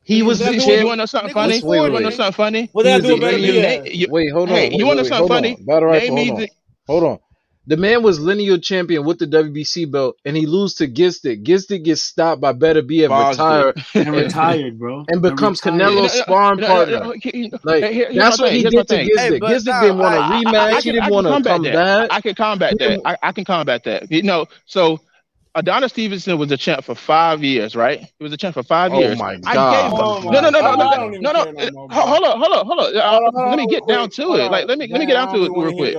[0.06, 0.66] He was the champ.
[0.66, 1.60] You want to know something funny?
[1.62, 1.86] Wait, wait.
[1.86, 2.68] You want to something funny?
[2.70, 4.54] What I do better than you, Wait, hold on.
[4.54, 5.56] Hey, you want to know something funny?
[5.66, 6.46] Battle rap, hold on.
[6.86, 7.18] Hold on.
[7.68, 11.44] The man was lineal champion with the WBC belt, and he loses to Gvozdyk.
[11.44, 17.00] Gvozdyk gets stopped by Beterbiev and retired, and retired, bro, and becomes Canelo's sparring partner.
[17.00, 19.08] That's what he did to Gvozdyk.
[19.16, 20.54] Hey, Gvozdyk didn't want a rematch.
[20.54, 22.08] I, I, I, he didn't want to come back.
[22.12, 23.18] I can combat that.
[23.20, 24.12] I, can combat that.
[24.12, 25.00] You know, so
[25.56, 28.00] Adonis Stevenson was a champ for five years, right?
[28.00, 29.18] He was a champ for five oh years.
[29.18, 29.90] My God.
[29.98, 30.50] Oh my god!
[30.50, 31.88] no, no, no, no, no, no, no, no.
[31.90, 32.94] Hold up, hold up, hold up.
[32.94, 34.50] Uh, on, let me get down to it.
[34.50, 35.94] Like, let me let me get down to it real quick.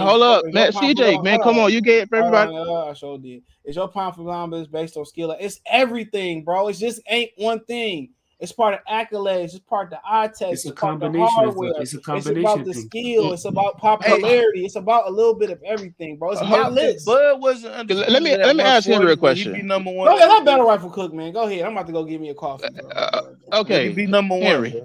[0.00, 0.72] Hold up, man.
[0.72, 2.52] CJ, man, come on, you get it for everybody.
[2.56, 3.42] I sure did.
[3.64, 5.36] It's your pound for pound, but it's based on skill.
[5.38, 6.68] It's everything, bro.
[6.68, 8.10] It just ain't one thing.
[8.40, 9.54] It's part of accolades.
[9.54, 10.42] It's part of the eye test.
[10.42, 11.28] It's, it's a combination.
[11.28, 11.74] hardware.
[11.78, 12.38] It's a combination.
[12.38, 13.32] It's about the skill.
[13.34, 14.60] It's about popularity.
[14.60, 14.64] Hey.
[14.64, 16.32] It's about a little bit of everything, bro.
[16.32, 17.04] It's uh, list.
[17.04, 17.90] Bud wasn't.
[17.90, 19.54] Let me let me ask Henry a question.
[19.54, 20.08] He be number one.
[20.08, 20.30] Go ahead.
[20.30, 21.32] I'm better rifle cook, man.
[21.34, 21.66] Go ahead.
[21.66, 22.64] I'm about to go give me a coffee.
[22.64, 23.88] Uh, uh, okay.
[23.88, 24.42] He be number one.
[24.42, 24.82] Henry.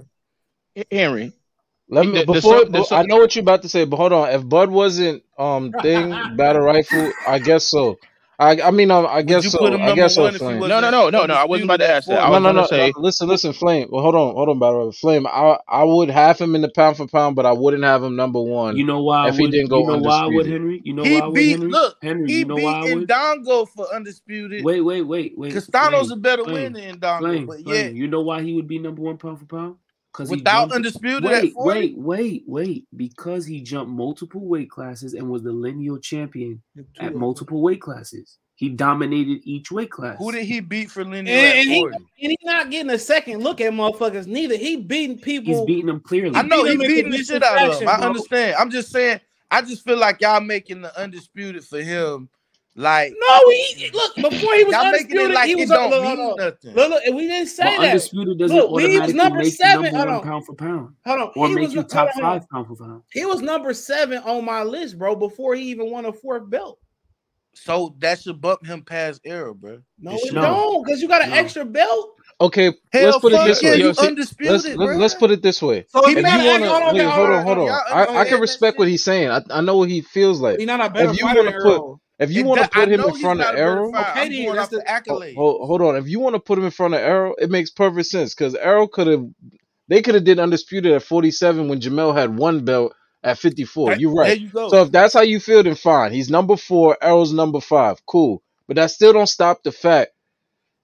[0.91, 1.31] Henry.
[1.87, 4.11] Let me the, before the, the, I know what you're about to say, but hold
[4.11, 4.29] on.
[4.31, 7.97] If Bud wasn't um thing battle rifle, I guess so.
[8.37, 9.65] I, I mean, I, I guess so.
[9.65, 10.59] I guess so, Flame.
[10.59, 11.33] No, no, no, no, no.
[11.33, 12.19] I wasn't about to ask that.
[12.19, 12.93] I no, was no, no, say...
[12.97, 13.87] Listen, listen, Flame.
[13.89, 15.25] Well, hold on, hold on, Battle Flame.
[15.27, 18.15] I, I would have him in the pound for pound, but I wouldn't have him
[18.15, 18.75] number one.
[18.77, 19.29] You know why?
[19.29, 20.29] If would, he didn't go you know undisputed.
[20.29, 20.81] why would Henry?
[20.83, 21.69] You know he why beat, Henry?
[21.69, 22.27] Look, Henry.
[22.27, 24.63] He you know beat Indongo for undisputed.
[24.65, 25.53] Wait, wait, wait, wait.
[25.53, 27.19] Castano's a better Flame, than Indongo.
[27.19, 29.75] Flame, but yeah, you know why he would be number one pound for pound?
[30.15, 35.29] because without jumped, undisputed, wait, wait, wait, wait, because he jumped multiple weight classes and
[35.29, 36.61] was the lineal champion
[36.99, 38.37] at multiple weight classes.
[38.55, 40.17] He dominated each weight class.
[40.17, 41.33] Who did he beat for lineal?
[41.33, 44.55] And, and, he, and he's not getting a second look at motherfuckers neither.
[44.55, 45.53] He beating people.
[45.53, 46.37] He's beating them clearly.
[46.37, 47.89] I know he beating the shit out of them.
[47.89, 48.55] I understand.
[48.57, 49.19] I'm just saying.
[49.51, 52.29] I just feel like y'all making the undisputed for him
[52.77, 55.31] like no, he look before he was undisputed.
[55.31, 58.37] Like he was up, look, look, look, look, look, we didn't say well, that.
[58.37, 59.93] Doesn't look, he was number make seven.
[59.93, 60.23] Number hold on.
[60.23, 60.95] pound for pound.
[61.05, 63.03] Hold on, or he make was, you top five pound for pound.
[63.13, 65.15] He was number seven on my list, bro.
[65.15, 66.79] Before he even won a fourth belt.
[67.53, 69.81] So that should bump him past era, bro.
[69.97, 70.41] No, it, it no.
[70.41, 71.37] don't, because you got an no.
[71.37, 72.11] extra belt.
[72.41, 73.77] Okay, Hell let's put it this way.
[73.77, 75.85] Yo, see, let's, let's, let's, put it this way.
[75.87, 77.69] So if you wanna, on, wait, hold on, hold on.
[77.69, 79.29] I, I, can respect what he's saying.
[79.29, 80.57] I, I know what he feels like.
[80.57, 82.93] He's not a better if you want put, if you want to do- I put
[82.93, 83.89] him in front of not Arrow.
[83.89, 85.35] Okay, I'm going that's the the- accolades.
[85.35, 85.95] hold, hold on.
[85.97, 88.55] If you want to put him in front of Arrow, it makes perfect sense because
[88.55, 89.25] Arrow could have
[89.87, 92.93] They could have did undisputed at 47 when Jamel had one belt
[93.23, 93.93] at 54.
[93.97, 94.39] You're There right.
[94.41, 94.67] you go.
[94.69, 96.11] So if that's how you feel, then fine.
[96.11, 96.97] He's number four.
[97.03, 98.03] Errol's number five.
[98.07, 98.41] Cool.
[98.67, 100.11] But that still don't stop the fact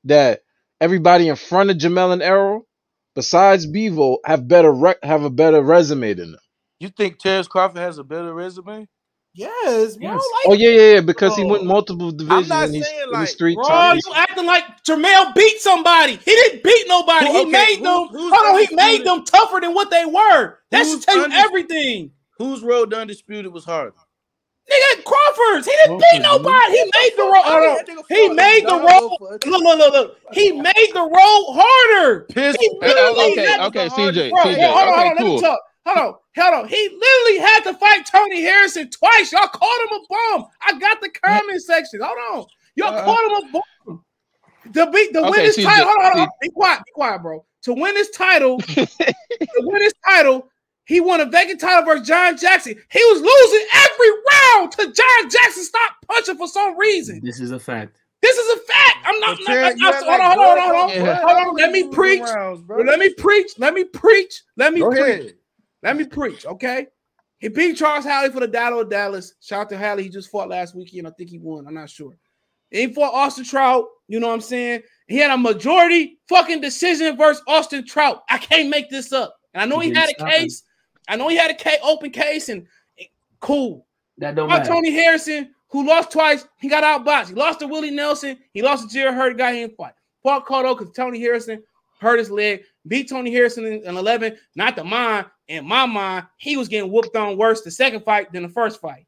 [0.04, 0.42] that
[0.80, 2.68] everybody in front of Jamel and Errol,
[3.16, 6.42] besides Bevo, have better rec- have a better resume than them.
[6.80, 8.88] you think Terence Crawford has a better resume?
[9.34, 10.10] Yes, bro.
[10.10, 10.14] Yes.
[10.14, 11.02] Like, Oh yeah, yeah, yeah.
[11.02, 14.04] Because he went multiple divisions not and he's, saying, and like, he's three bro, times.
[14.06, 16.18] you acting like Jermel beat somebody.
[16.18, 17.28] He didn't beat nobody.
[17.28, 18.08] Who- he okay, made who- them.
[18.12, 20.58] who's hold on, he made them tougher than what they were.
[20.72, 22.12] That should tell you undis- everything.
[22.38, 23.94] Whose road to undisputed was harder?
[24.72, 25.66] Nigga, Crawford's.
[25.66, 26.72] He didn't Crawford, beat nobody.
[26.72, 27.42] He made the road.
[27.44, 27.76] I Hold mean, on.
[27.78, 29.18] that nigga He made the road.
[29.20, 30.18] Look, look, look, look.
[30.34, 32.22] He made the road harder.
[32.26, 32.62] Pistol.
[32.62, 35.42] He literally okay, okay, CJ, Bro, CJ, hold on, hold on, okay, let me cool.
[35.42, 35.60] talk.
[35.86, 36.68] Hold on, hold on.
[36.70, 39.32] He literally had to fight Tony Harrison twice.
[39.32, 40.46] Y'all called him a bum.
[40.62, 42.02] I got the comment section.
[42.04, 42.46] Hold on.
[42.76, 44.04] Y'all Uh, called him a bum.
[44.74, 45.86] To beat to win Okay, this CJ, title.
[45.86, 46.28] Hold on, hold on.
[46.42, 47.46] Be quiet, be quiet, bro.
[47.64, 48.86] To win this title, to
[49.58, 50.50] win this title,
[50.86, 52.76] he won a vacant title versus John Jackson.
[52.92, 55.64] He was losing every round to John Jackson.
[55.64, 57.22] Stop punching for some reason.
[57.24, 57.98] This is a fact.
[58.22, 58.98] This is a fact.
[59.06, 59.38] I'm not.
[59.38, 61.22] But not, Terrence, not- you act hold on, hold on, hold on, Yeah.
[61.24, 61.56] hold on.
[61.56, 62.22] Let me preach.
[62.22, 62.64] rounds.
[62.70, 63.52] Let me preach.
[63.58, 64.42] Let me preach.
[64.58, 65.02] Let me Go preach.
[65.02, 65.34] ahead.
[65.84, 66.46] Let me preach.
[66.46, 66.88] Okay.
[67.40, 69.34] He beat Charles Hatley for the Battle of Dallas.
[69.42, 70.04] Shout out to Hatley.
[70.04, 71.08] He just fought last weekend.
[71.08, 71.66] I think he won.
[71.68, 72.16] I'm not sure.
[72.70, 73.86] He fought Austin Trout.
[74.08, 74.84] You know what I'm saying?
[75.08, 78.24] He had a majority fucking decision versus Austin Trout.
[78.30, 79.36] I can't make this up.
[79.54, 80.40] And I know He he, had a stop him.
[80.42, 80.64] case.
[81.08, 82.68] I know he had a case, open case, and
[83.40, 83.88] cool.
[84.20, 84.70] That don't matter.
[84.70, 87.30] Tony Harrison, who lost twice, he got outboxed.
[87.30, 88.38] He lost to Willie Nelson.
[88.54, 89.94] He lost to Jarrett Hurd, guy he didn't fight.
[90.22, 91.64] Fought Cotto because Tony Harrison
[92.00, 94.38] hurt his leg, beat Tony Harrison in, in 11.
[94.56, 95.26] Not the mine.
[95.52, 98.80] In my mind, he was getting whooped on worse the second fight than the first
[98.80, 99.06] fight.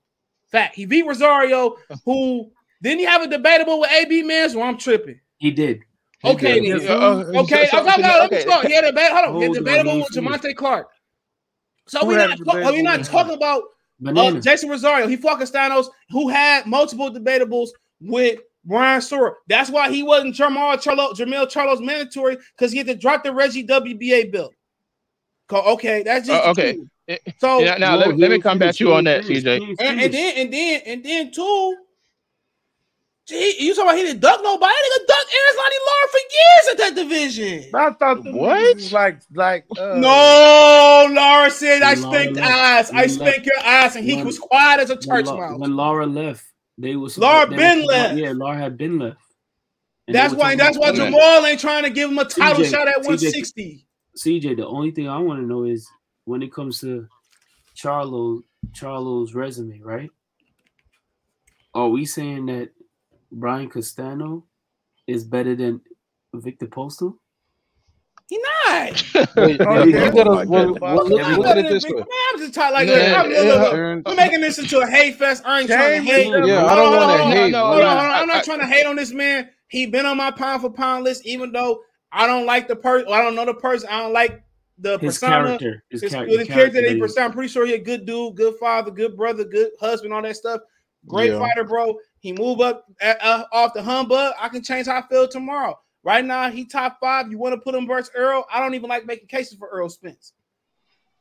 [0.51, 0.75] Fact.
[0.75, 4.53] He beat Rosario, who didn't he have a debatable with AB Mans?
[4.55, 5.19] Or I'm tripping.
[5.37, 5.79] He did.
[6.19, 6.81] He Okay, did.
[6.81, 6.89] then.
[6.91, 8.45] Uh, Okay, so- okay, okay, let me okay.
[8.45, 8.65] talk.
[8.65, 9.11] He had a debate.
[9.11, 10.43] Hold on, he had Hold on, debatable with finished.
[10.43, 10.89] Jamontay Clark.
[11.87, 13.63] So we're not, a talk- are we debatable not talking about
[14.05, 17.69] uh, Jeison Rosario, he fought Castanos, who had multiple debatables
[18.01, 19.33] with Brian Soro.
[19.47, 23.33] That's why he wasn't Jamal Charlo, Jamil Charlo's mandatory because he had to drop the
[23.33, 24.51] Reggie WBA bill.
[25.49, 26.73] Co- Okay, that's just Uh, okay.
[26.73, 26.89] true.
[27.07, 29.45] Eh, So Yeah, now let, let me ain't come back to you on that, finished.
[29.45, 29.75] CJ.
[29.79, 31.77] And, and then and then and then two.
[33.25, 34.73] Gee, you talking about he didn't duck nobody?
[34.73, 37.69] That nigga ducked Aaron Lara for years at that division.
[37.71, 38.77] But I thought What?
[38.77, 42.91] niggas like like uh, No, Lara said I spanked Lara left- eyes.
[42.91, 45.59] I spanked your eyes, and he when- was quiet as a When, church La- mouse.
[45.59, 46.43] when Lara left,
[46.77, 48.17] they was Lara they been was- left.
[48.17, 49.17] Yeah, Lara had been left.
[50.07, 50.55] And That's why.
[50.55, 50.91] talking That's why.
[50.91, 53.85] Jamal ain't trying to give him a title TJ, shot at 160.
[54.17, 55.87] CJ, the only thing I want to know is
[56.25, 57.07] when it comes to
[57.75, 58.43] Charlo,
[58.73, 60.09] Charlo's resume, right?
[61.73, 62.69] Are we saying that
[63.31, 64.45] Brian Castano
[65.07, 65.81] is better than
[66.33, 67.17] Victor Postal?
[68.29, 69.03] He not.
[69.35, 70.11] Wait, Oh, you yeah.
[70.11, 71.91] gotta well, well, look, not look at it this way.
[71.93, 73.53] Man, I'm just talking like, Yeah, look, I'm, look, yeah.
[73.53, 75.43] look, we're making this into a hate fest.
[75.45, 76.31] I ain't trying to Shame hate.
[76.31, 76.47] with them.
[76.49, 77.51] Yeah, I Hold don't on, want hold to on, hate.
[77.51, 78.21] no, Hold but- on, hold on.
[78.21, 79.49] I'm not trying to hate on this man.
[79.67, 81.81] He been on my pound for pound list, even though
[82.13, 83.11] I don't like the person.
[83.11, 83.89] I don't know the person.
[83.91, 84.43] I don't like
[84.77, 85.45] the His persona.
[85.45, 87.17] character, his, His, char- his character that he that.
[87.17, 90.35] I'm pretty sure he a good dude, good father, good brother, good husband, all that
[90.35, 90.61] stuff.
[91.07, 91.39] Great Yeah.
[91.39, 91.97] fighter, bro.
[92.19, 94.33] He move up uh, uh, off the humbug.
[94.39, 95.77] I can change how I feel tomorrow.
[96.03, 97.31] Right now, he top five.
[97.31, 98.45] You want to put him versus Earl?
[98.51, 100.33] I don't even like making cases for Earl Spence.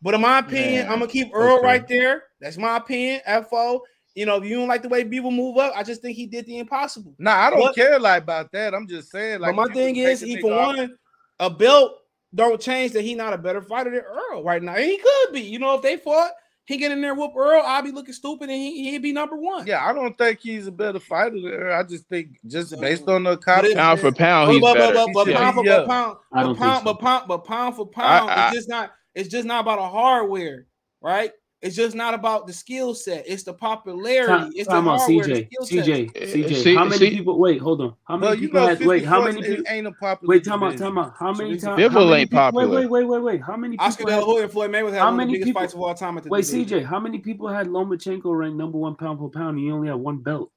[0.01, 1.65] But in my opinion, Man, I'm gonna keep Earl okay.
[1.67, 2.25] right there.
[2.41, 3.21] That's my opinion.
[3.49, 3.83] Fo.
[4.15, 6.27] You know, if you don't like the way people move up, I just think he
[6.27, 7.15] did the impossible.
[7.19, 7.75] Nah, I don't What?
[7.75, 8.75] care like about that.
[8.75, 9.57] I'm just saying like.
[9.57, 10.97] but my thing is, he for off- one,
[11.39, 11.93] a belt
[12.35, 14.75] don't change that he not a better fighter than Earl right now.
[14.75, 15.41] And he could be.
[15.41, 16.31] You know, if they fought,
[16.65, 19.37] he get in there whoop Earl, I'll be looking stupid and he he'd be number
[19.37, 19.67] one.
[19.67, 21.73] Yeah, I don't think he's a better fighter than her.
[21.73, 23.65] I just think just based on the but cop.
[23.65, 24.95] it- Pound for pound, he's but, but, better.
[24.95, 25.89] but, but He pound for should be but up.
[25.89, 28.93] pound, I but pound, but pound, but pound for pound, I- it's just not.
[29.15, 30.67] It's just not about a hardware,
[31.03, 31.33] right?
[31.63, 33.25] It's just not about the skill set.
[33.25, 34.27] It's the popularity.
[34.27, 35.25] Time, it's the time out, hardware.
[35.29, 35.47] the CJ.
[35.47, 35.69] set.
[35.87, 36.13] CJ.
[36.13, 36.51] CJ.
[36.51, 37.39] Eh, see- how many see- people?
[37.39, 37.95] Wait, hold on.
[38.03, 38.85] How many Well, people know, had?
[38.85, 39.65] Wait, how many people?
[39.69, 40.29] ain't a popular.
[40.33, 40.87] Wait, time out, division.
[40.89, 41.15] time out.
[41.17, 41.81] How many times?
[41.81, 42.69] Bivol ain't popular.
[42.69, 43.43] Wait, wait, wait, wait, wait.
[43.43, 44.05] How many Oscar?
[44.05, 45.75] De La Hoya and Floyd Mayweather had How one of many the biggest people- fights
[45.75, 46.81] of all time at the wait, division.
[46.81, 46.85] CJ.
[46.85, 49.51] How many people had Lomachenko ranked number one pound for pound?
[49.51, 50.51] And he only had one belt.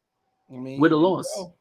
[0.51, 1.31] I mean, With a loss.
[1.37, 1.53] bro,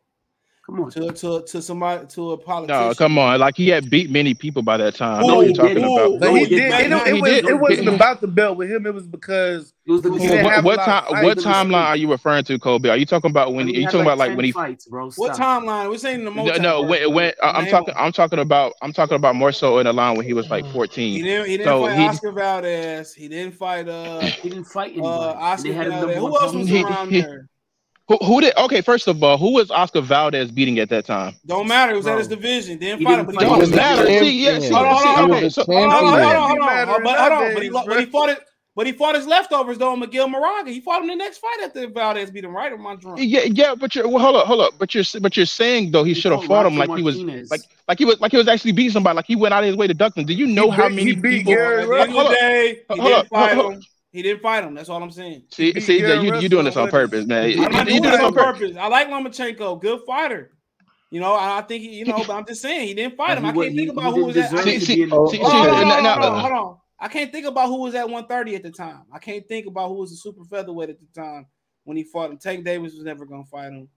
[0.67, 0.91] Come on.
[0.93, 2.89] to to to somebody to a politician.
[2.89, 3.39] No, come on.
[3.39, 5.23] Like he had beat many people by that time.
[5.23, 6.21] I know what you're talking who- about.
[6.21, 6.71] But No, he he did.
[6.71, 6.91] did.
[6.91, 7.45] It, it, He was, did.
[7.45, 8.87] it wasn't about the belt with him.
[8.87, 10.51] It was because It was the He What, didn't decision.
[10.53, 11.23] have what, a lot of time?
[11.23, 11.45] fights.
[11.45, 12.89] What timeline are you referring to, Kobe?
[12.89, 13.67] Are you talking about when?
[13.67, 14.53] Are you talking like about like when he?
[14.53, 15.11] fights, bro.
[15.17, 15.91] What timeline?
[15.91, 16.83] We're saying the No, no.
[16.83, 17.95] When, when uh, I'm talking.
[17.99, 18.73] I'm talking about.
[18.81, 21.25] I'm talking about more so in the line when he was like He 14.
[21.25, 21.47] didn't.
[21.47, 23.13] He didn't So fight he- Oscar Valdez.
[23.13, 25.09] He didn't fight uh He didn't fight anybody.
[25.09, 26.07] uh Oscar they had a Valdez.
[26.17, 27.49] number Who one else was He- around there?
[28.09, 28.55] Who, who did?
[28.59, 31.35] Okay, first of all, who was Oscar Valdez beating at that time?
[31.47, 31.93] Don't matter.
[31.95, 32.79] It was at his division.
[32.79, 33.75] Didn't He fight him, didn't but he fight was him.
[33.75, 34.25] He was Doesn't the matter.
[34.25, 35.51] See, yeah, see, Hold on, hold on, see, hold okay, on.
[35.51, 36.49] so He was Hold on, hold on, champion.
[36.49, 37.03] hold on, hold on.
[37.05, 38.41] But hold on, but he, but he fought it.
[38.77, 39.95] But he fought his leftovers though.
[39.95, 40.67] Miguel Marriaga.
[40.69, 42.55] He fought him the next fight after Valdez beat him.
[42.55, 42.73] Right?
[42.73, 43.21] Or am I drunk?
[43.23, 44.75] yeah, yeah, but you're well, hold up, hold up.
[44.79, 46.99] But you're but you're saying though he He should have fought fought him Rocky like
[46.99, 49.55] he was like like he was like he was actually beating somebody like he went
[49.55, 50.25] out of his way to duck them.
[50.27, 51.55] Do you know He how beat- many he beat people?
[51.55, 52.33] Gary At the end Hold up.
[52.33, 53.83] day, he Hold didn't up, fight hold- him.
[54.15, 54.75] He didn't fight him.
[54.75, 55.43] That's all I'm saying.
[55.51, 57.51] See, beat see, Gary you you doing this on purpose, man.
[57.51, 58.61] You, I'm you doing doing it this on on purpose.
[58.61, 58.77] purpose.
[58.79, 60.53] I like Lomachenko, good fighter.
[61.11, 63.45] You know, I think he, you know, but I'm just saying he didn't fight him.
[63.45, 64.57] I can't think about who was at.
[64.61, 66.53] See, see, be in- Oh, see, see, Hold on, hold on, hold on, now- hold
[66.53, 66.77] on.
[67.01, 69.03] I can't think about who was at 130 at the time.
[69.13, 71.47] I can't think about who was a super featherweight at the time
[71.83, 72.39] when he fought him.
[72.39, 73.89] Tank Davis was never gonna fight him.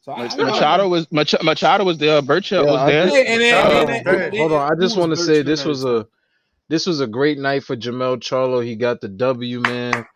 [0.00, 0.44] So I, Mach- I.
[0.44, 2.20] Machado was Mach- Machado was there.
[2.22, 3.04] Burchell Yeah, was there.
[3.04, 5.84] just- Yeah, and then, and then- Hold on, I just want to say this was
[5.84, 6.06] a
[6.72, 8.64] this was a great night for Jamel Charlo.
[8.64, 10.06] He got the W, man.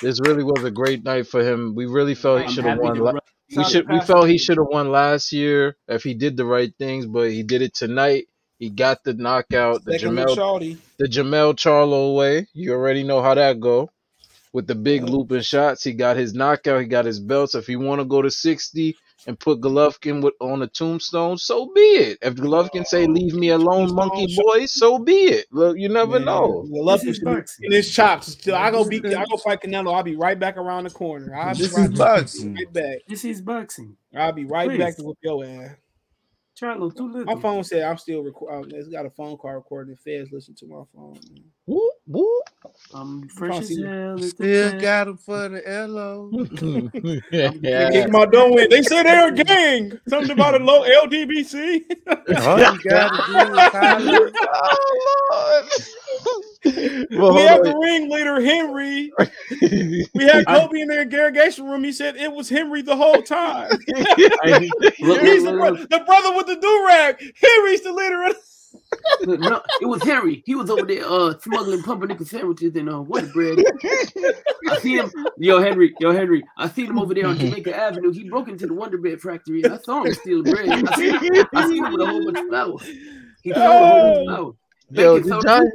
[0.00, 1.74] This really was a great night for him.
[1.74, 3.00] We really felt he should have won.
[3.00, 3.12] la-
[3.56, 6.72] we should we felt he should have won last year if he did the right
[6.78, 8.28] things, but he did it tonight.
[8.60, 10.36] He got the knockout, the Jamel
[10.98, 12.46] the Jamel Charlo way.
[12.52, 13.90] You already know how that go.
[14.52, 16.80] With the big looping shots, he got his knockout.
[16.80, 17.56] He got his belts.
[17.56, 18.96] If he want to go to sixty
[19.26, 22.18] and put Golovkin with on a tombstone, so be it.
[22.22, 25.46] If Golovkin say leave me alone, monkey boy, so be it.
[25.50, 26.66] Look, you never Man, know.
[26.70, 27.64] Golovkin This is boxing.
[27.66, 28.32] in his chops.
[28.32, 29.04] Still, I go beat.
[29.06, 29.94] I go fight Canelo.
[29.94, 31.34] I'll be right back around the corner.
[31.34, 32.54] I'll be This right, is boxing.
[32.54, 32.98] right back.
[33.08, 33.96] This is boxing.
[34.14, 34.78] I'll be right Please.
[34.78, 35.70] back to whoop your ass.
[36.60, 37.34] Charlo, too little.
[37.34, 38.72] My phone said I'm still recording.
[38.74, 39.94] Um, it's got a phone call recording.
[39.94, 41.14] The feds listen to my phone.
[41.32, 41.42] man.
[41.66, 42.44] Whoop, whoop.
[42.94, 44.14] I'm fresh Can't as see hell.
[44.14, 46.30] It's the Still got him for the LO.
[47.30, 47.90] They yeah.
[47.90, 48.70] kicked my door in.
[48.70, 49.98] They said they're a gang.
[50.08, 51.82] Something about a low LDBC.
[52.08, 54.32] All you gotta do is
[55.32, 55.68] oh,
[56.64, 57.10] Lord.
[57.10, 59.12] we well, have hold the ringleader Henry.
[60.14, 61.84] We had Kobe in the interrogation room.
[61.84, 63.72] He said it was Henry the whole time.
[64.44, 65.90] Hey, look, He's look, the, look, bro- look.
[65.90, 67.16] the brother with the do rag.
[67.42, 68.22] Henry's the leader.
[68.24, 68.53] Of- Look,
[69.26, 70.42] no, it was Henry.
[70.46, 73.58] He was over there uh smuggling pumpernickel sandwiches and uh white bread.
[74.70, 76.44] I see him, yo Henry, yo Henry.
[76.56, 78.12] I seen him over there on Jamaica Avenue.
[78.12, 79.64] He broke into the Wonder Bread factory.
[79.64, 80.68] I saw him steal bread.
[80.68, 82.78] I seen, I seen him with a whole bunch of flour.
[83.42, 84.54] He stole a whole bunch of flour.
[84.90, 85.70] Yo, did y'all,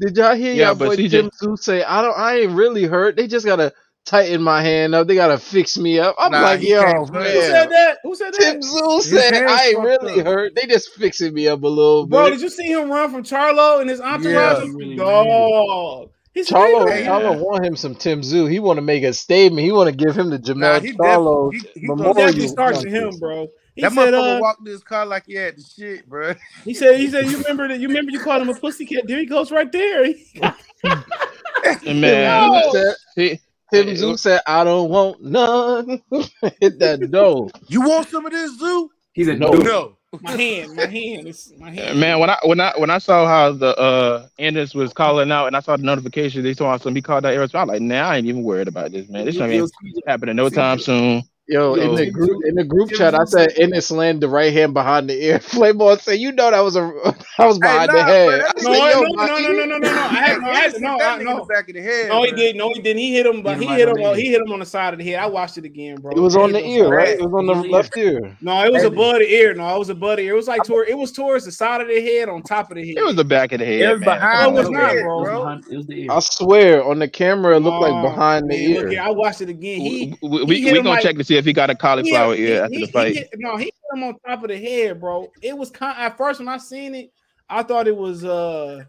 [0.00, 2.84] did y'all hear Yeah, y'all boy CJ Tim Tszyu say, I don't I ain't really
[2.84, 3.16] hurt.
[3.16, 3.72] They just gotta
[4.04, 5.06] tighten my hand up.
[5.06, 6.14] They gotta fix me up.
[6.18, 7.98] I'm Nah, like, yo, can't Who said that?
[8.02, 8.38] Who said that?
[8.40, 10.26] Tim Tszyu His said I ain't really up.
[10.26, 10.54] hurt.
[10.54, 12.30] They just fixing me up a little Bro, bit.
[12.32, 14.64] did you see him run from Charlo and his entourage?
[14.64, 14.72] Yeah.
[14.74, 16.10] Really Dog.
[16.32, 18.50] He's Charlo, Hey, Charlo want him some Tim Tszyu.
[18.50, 19.64] He want to make a statement.
[19.64, 22.26] He want to give him the Nah, he Charlo definitely he, he He gonna memorial.
[22.26, 23.48] definitely starts with him, bro.
[23.76, 26.34] He That said, motherfucker uh, walked this car like he had the shit, bro.
[26.64, 27.80] he said, he said, you remember that?
[27.80, 29.04] You remember you called him a pussycat?
[29.06, 30.06] There he goes, right there.
[31.86, 32.72] Man, Yo.
[32.72, 33.40] Said- see,
[33.74, 36.02] Tim Tszyu said, "I don't want none."
[36.60, 37.50] Hit that dough.
[37.68, 38.90] You want some of this zoo?
[39.14, 39.50] He said, No.
[39.52, 39.96] No.
[40.22, 41.98] My hand, my hand, it's my hand.
[41.98, 45.48] man, when I when I when I saw how the uh Anders was calling out
[45.48, 47.60] and I saw the notification, they told us he called out Aerosmith.
[47.60, 49.24] I'm like, nah, I ain't even worried about this, man.
[49.24, 49.72] This Yo, ain't
[50.06, 51.24] happening no time soon.
[51.46, 54.50] Yo, in the group in the group chat, I said said- Ennis land the right
[54.50, 55.38] hand behind the ear.
[55.40, 56.80] Flamboy said, "You know that was a
[57.38, 59.12] that was Hey, behind nah, the head." that I nigga- No, said, no, "Yo, no,
[59.14, 59.88] my no, no, ear." no, no, no, no.
[59.92, 61.44] I had, no, I had, no, I, no.
[61.44, 62.08] back of the head.
[62.08, 62.38] No, he bro.
[62.38, 62.56] did.
[62.56, 62.98] No, he didn't.
[62.98, 63.96] He hit him, but Hit he hit him.
[63.96, 64.14] the uh.
[64.14, 65.18] He hit him on the side of the head.
[65.18, 66.12] I watched it again, bro.
[66.12, 67.08] It was on the Hit ear, right?
[67.10, 67.72] It was on the Hit the ear.
[67.72, 68.38] left ear.
[68.40, 68.88] No, it was Hey.
[68.88, 69.52] above the ear.
[69.54, 70.32] No, it was above the ear.
[70.32, 70.88] It was like toward.
[70.88, 72.96] It was towards the side of the head, on top of the head.
[72.96, 73.80] It was the back of the head.
[73.82, 74.98] It was behind No, it was not, bro.
[74.98, 75.38] It was, bro.
[75.42, 76.08] behind, it was the ear.
[76.10, 78.98] I swear, on the camera, it looked like Oh, behind the ear.
[79.02, 79.80] I watched it again.
[79.82, 81.74] He we he we, hit we him gonna check to see if he got a
[81.76, 83.14] cauliflower yeah, ear after he, the he fight.
[83.14, 85.32] hit, no, he hit him on top of the head, bro.
[85.42, 85.96] It was kind.
[85.98, 87.12] At first, when I seen it,
[87.48, 88.24] I thought it was.
[88.24, 88.84] uh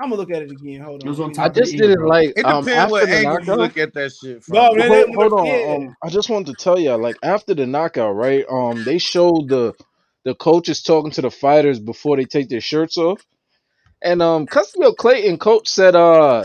[0.00, 0.80] I'm gonna look at it again.
[0.80, 1.06] Hold on.
[1.06, 2.08] It was on I top of just the didn't bro.
[2.08, 4.54] like It um depends what the angle you look at that shit from.
[4.56, 5.46] No, man, Hold, hold on.
[5.46, 5.76] yeah.
[5.88, 8.44] Um, I just wanted to tell y'all, like after the knockout, right?
[8.50, 9.74] Um, they showed the
[10.24, 13.24] the coaches talking to the fighters before they take their shirts off,
[14.02, 16.44] and um, Custio Clayton coach said, "Uh,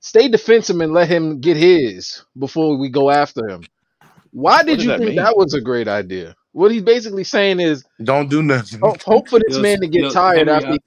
[0.00, 3.62] stay defensive and let him get his before we go after him."
[4.32, 5.16] Why did you that think mean?
[5.16, 6.34] that was a great idea?
[6.52, 8.80] What he's basically saying is, Don't do nothing.
[8.80, 10.78] hope, hope for this Yo, man to get yo, tired Henry, after I'll he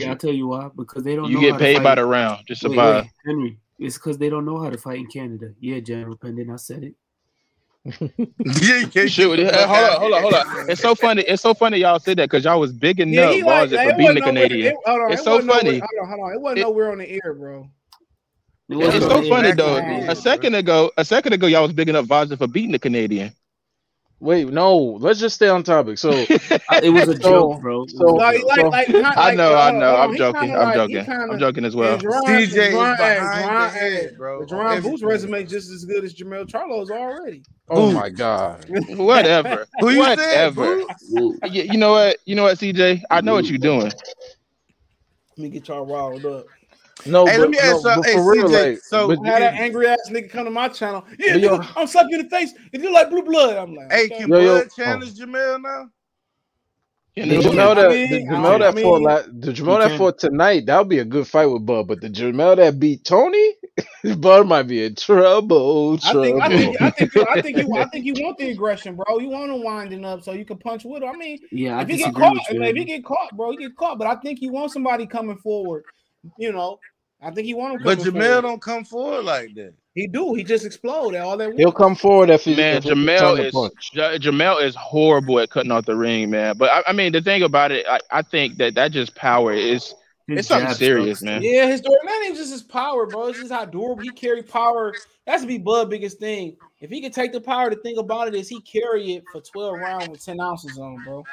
[0.00, 0.68] tell, I'll tell you why.
[0.76, 1.82] Because they don't You know get how to paid fight.
[1.84, 2.46] by the round.
[2.46, 3.04] Just Wait, survive.
[3.04, 3.58] wait, Henry.
[3.78, 5.52] It's because they don't know how to fight in Canada.
[5.58, 6.94] Yeah, General Pendant, I said it.
[8.00, 10.70] yeah, you can't Shoot, get the fuck hold on, hold on, hold on.
[10.70, 11.22] It's so funny.
[11.22, 13.82] It's so funny y'all said that because y'all was big enough, he like, it, for
[13.82, 14.20] it beating wasn't the.
[14.20, 14.66] Canadian.
[14.66, 15.78] It, hold on, It's it so wasn't nowhere- funny.
[15.78, 16.32] Hold on, hold on.
[16.34, 17.70] It wasn't It- nowhere on the ear, bro.
[18.70, 19.54] It It's wasn't so funny air.
[19.56, 19.76] though.
[19.78, 20.06] Exactly.
[20.08, 23.32] A second ago, a second ago, y'all was big enough, Vaza, for beating the Canadian.
[24.20, 24.76] Wait, no.
[24.76, 25.96] Let's just stay on topic.
[25.96, 27.86] So, uh, It was a joke, bro.
[27.86, 29.96] So- was Like, like, like, not I know, hold I know.
[29.96, 30.54] I'm joking.
[30.54, 31.04] I'm like- joking.
[31.06, 31.94] kinda- I'm joking as well.
[31.94, 34.46] And Jerron, CJ is Jerron, hey, behind Jerron, the head, bro.
[34.46, 37.42] Jerron Booth's resume just as good as Jamel Charlo's already.
[37.70, 38.66] oh my god.
[38.90, 39.66] Whatever.
[39.80, 39.98] Who you?
[40.00, 40.76] Whatever.
[40.76, 40.88] Boo?
[41.12, 41.38] Woo.
[41.50, 42.18] You, you know what?
[42.26, 43.00] You know what, CJ?
[43.10, 43.80] I know what you're doing.
[43.86, 43.94] Let
[45.38, 46.44] me get y'all riled up.
[47.06, 47.96] No, Hey, but, let me ask no, you.
[47.96, 48.70] but Hey, for real, CJ.
[48.70, 51.04] like, so, but- I had that angry ass nigga come to my channel.
[51.18, 52.52] Yeah, But yo- nigga, I'm sucking you in the face.
[52.72, 54.18] If you like blue blood, I'm like, hey, okay.
[54.18, 54.74] can Yo, yo, Bud oh.
[54.82, 55.90] challenge Jamel now?
[57.16, 59.52] You The know, Jamel I that mean, the I Jamel that mean, fought la- the
[59.52, 59.98] Jamel that can.
[59.98, 61.88] fought tonight, that would be a good fight with Bud.
[61.88, 63.54] But the Jamel that beat Tony,
[64.18, 65.98] Bud might be in trouble.
[66.04, 66.22] I Trouble.
[66.22, 68.94] think, I think, I think, you, I think you, I think you want the aggression,
[68.94, 69.18] bro.
[69.18, 71.08] You want him winding up so you can punch with him.
[71.08, 72.62] I mean, Yeah, I if he get caught, with you.
[72.62, 73.98] if he get caught, bro, he get caught.
[73.98, 75.82] But I think you want somebody coming forward.
[76.38, 76.78] You know,
[77.22, 77.82] I think he want him.
[77.82, 78.42] But coming Jamel forward.
[78.42, 79.74] don't come forward like that.
[79.94, 80.34] He do.
[80.34, 81.52] He just explode at all that.
[81.56, 83.90] He'll come forward if he man, if Jamel the is punch.
[83.94, 86.56] Jamel is horrible at cutting off the ring, man.
[86.56, 89.52] But I, I mean, the thing about it, I, I think that that just power
[89.52, 89.94] is
[90.28, 91.26] His it's something serious, sucks.
[91.26, 91.42] man.
[91.42, 92.06] Yeah, his durability.
[92.06, 93.28] That ain't just his power, bro.
[93.28, 94.94] It's just how durable he carry power.
[95.26, 96.56] That's to be Bud biggest thing.
[96.80, 99.40] If he can take the power to think about it, is he carry it for
[99.42, 101.26] 12 rounds with 10 ounces on, bro.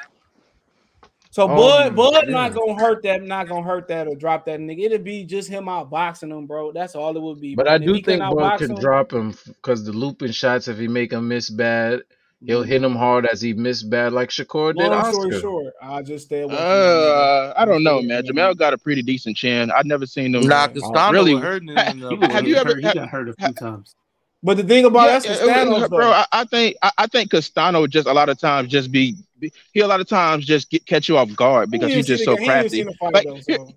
[1.38, 2.32] So Oh, Bud, Bud yeah.
[2.34, 4.86] not gonna hurt that, not gonna hurt that or drop that nigga.
[4.86, 6.72] It'd be just him out boxing him, bro.
[6.72, 7.54] That's all it would be.
[7.54, 7.74] But bro.
[7.74, 10.88] I do think Bud outbox could him- drop him because the looping shots, if he
[10.88, 12.00] make him miss bad,
[12.44, 15.40] he'll hit him hard as he missed bad, like Shakur did Long story Oscar.
[15.40, 16.56] short, I'll just stay away.
[16.56, 17.50] from him, nigga.
[17.50, 18.24] Uh, I don't know, man.
[18.26, 19.70] Jermell got a pretty decent chin.
[19.70, 20.42] I've never seen him.
[20.42, 21.76] Nah, Castano really- was hurting him.
[21.76, 22.84] Ha- in the- He, was Have you ever- hurt.
[22.84, 23.94] He got hurt a few times.
[24.42, 26.10] But the thing about Yeah, that's Castanos, uh, bro.
[26.10, 29.52] I, I think I, I think Castano just a lot of times just be, be
[29.72, 32.24] he a lot of times just get, catch you off guard because He he's just
[32.24, 32.84] so the- he didn't see crafty.
[32.84, 33.74] the fight, Like, though, so.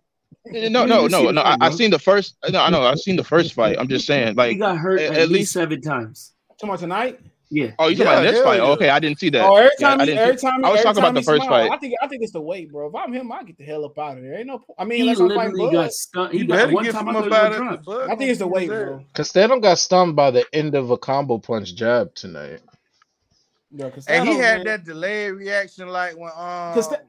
[0.70, 1.42] No, no, no, no.
[1.42, 2.36] I, I seen the first.
[2.50, 2.82] No, I know.
[2.84, 3.78] I've seen the first fight.
[3.80, 6.34] I'm just saying, like, he got hurt at- at, at least least- seven times.
[6.60, 7.20] Come on tonight.
[7.54, 7.72] Yeah.
[7.80, 8.56] oh, you talking Yeah, about this hell fight?
[8.58, 8.64] yeah.
[8.70, 9.44] Okay, I didn't see that.
[9.46, 11.44] Oh, every time, I he, didn't every see- time, I was talking about the first
[11.44, 11.72] smile, fight.
[11.72, 12.88] I think, I think it's the weight, bro.
[12.88, 14.36] If I'm him, I get the hell up out of there.
[14.38, 15.72] Ain't no, I mean, He I'm literally Bud.
[15.74, 16.32] got stunned.
[16.34, 17.76] He You got better one time him I up thought out he of was the
[17.76, 17.84] drop.
[17.86, 18.10] Bud.
[18.10, 19.06] I think it's the weight, bro.
[19.14, 22.62] Castano got stunned by the end of a combo punch jab tonight.
[23.74, 24.66] Yeah, And he had man.
[24.68, 27.02] that delayed reaction like when um Casta-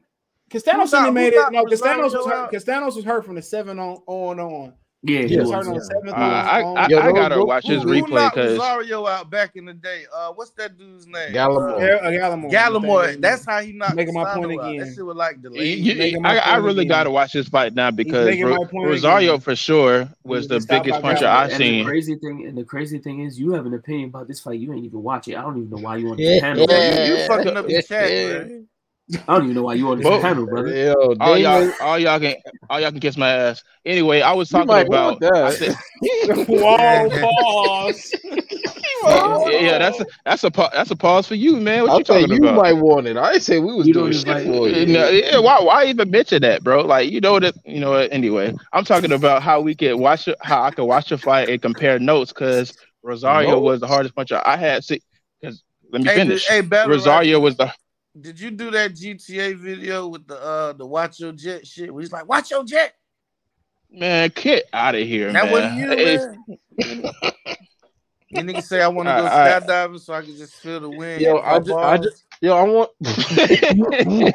[0.50, 1.52] Castanos shouldn't made it.
[1.52, 2.52] No, Castanos was Rosario hurt.
[2.52, 4.74] Castanos was hurt from the seven on on on.
[5.04, 5.54] Yeah, He he was was.
[5.54, 6.00] hurt on the yeah.
[6.00, 6.60] seventh Uh, I.
[6.84, 9.64] I, Yo, I gotta those- watch his who, who replay because Rosario out back in
[9.64, 10.04] the day?
[10.14, 11.32] Uh what's that dude's name?
[11.32, 11.72] Gallimore.
[11.74, 12.50] Uh, Gar- uh, Gallimore.
[12.52, 13.20] Gallimore.
[13.20, 14.68] That's how he knocked Making my point out.
[14.70, 14.86] again.
[14.86, 15.78] That shit was like delayed.
[15.80, 16.88] You- making my I, I really again.
[16.88, 19.40] got to watch this fight now because Ro- Rosario again.
[19.40, 21.84] for sure was the biggest puncher I've And the seen.
[21.84, 24.60] crazy thing, and the crazy thing is, you have an opinion about this fight.
[24.60, 25.34] You ain't even watch it.
[25.36, 26.40] I don't even know why you on this Yeah.
[26.42, 26.64] panel.
[26.70, 28.64] You, you fucking up the chat, bro.
[29.28, 30.68] I don't even know why you on this Both- panel, brother.
[30.74, 32.36] Yo, All y'all, all y'all can,
[32.70, 33.62] all y'all can kiss my ass.
[33.84, 35.20] Anyway, I was you talking might about.
[35.20, 35.58] want I that.
[35.58, 35.76] said,
[36.48, 38.14] Whoa, pause.
[39.04, 41.82] yeah, yeah, that's a, that's a that's a pause for you, man.
[41.82, 42.54] What I'll you say talking you about?
[42.62, 43.16] might want it.
[43.16, 44.86] I didn't say we was You doing don't shit invite- for you.
[44.86, 46.82] no, yeah, why why even mention that, bro?
[46.82, 48.12] Like you know that you know what?
[48.12, 51.48] Anyway, I'm talking about how we could watch it, how I could watch a fight
[51.48, 52.72] and compare notes because
[53.02, 53.62] Rosario Notes?
[53.64, 54.84] was the hardest puncher I had.
[54.84, 55.00] See,
[55.40, 56.46] because let me Hey, finish.
[56.46, 57.72] hey, Rosario Rap, was the
[58.20, 61.92] Did you do that GTA video with the uh the watch your jet shit?
[61.92, 62.94] Where he's like, watch your jet.
[63.90, 64.30] man.
[64.34, 65.52] Get out of here, That man.
[65.52, 67.12] wasn't you, man.
[68.30, 70.80] You niggas say I want to go I- I- skydiving so I can just feel
[70.80, 71.20] the wind.
[71.22, 72.90] Yo, I just- I just- Yo, I want.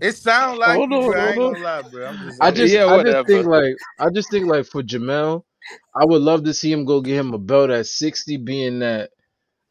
[0.00, 1.16] It sounds like Hold you, on.
[1.16, 2.06] I ain't hold gonna lie, bro.
[2.08, 3.12] I'm just I just, Yeah, I whatever.
[3.20, 5.44] just think like, I just think like for Jermell,
[5.94, 9.10] I would love to see him go get him a belt at sixty, being that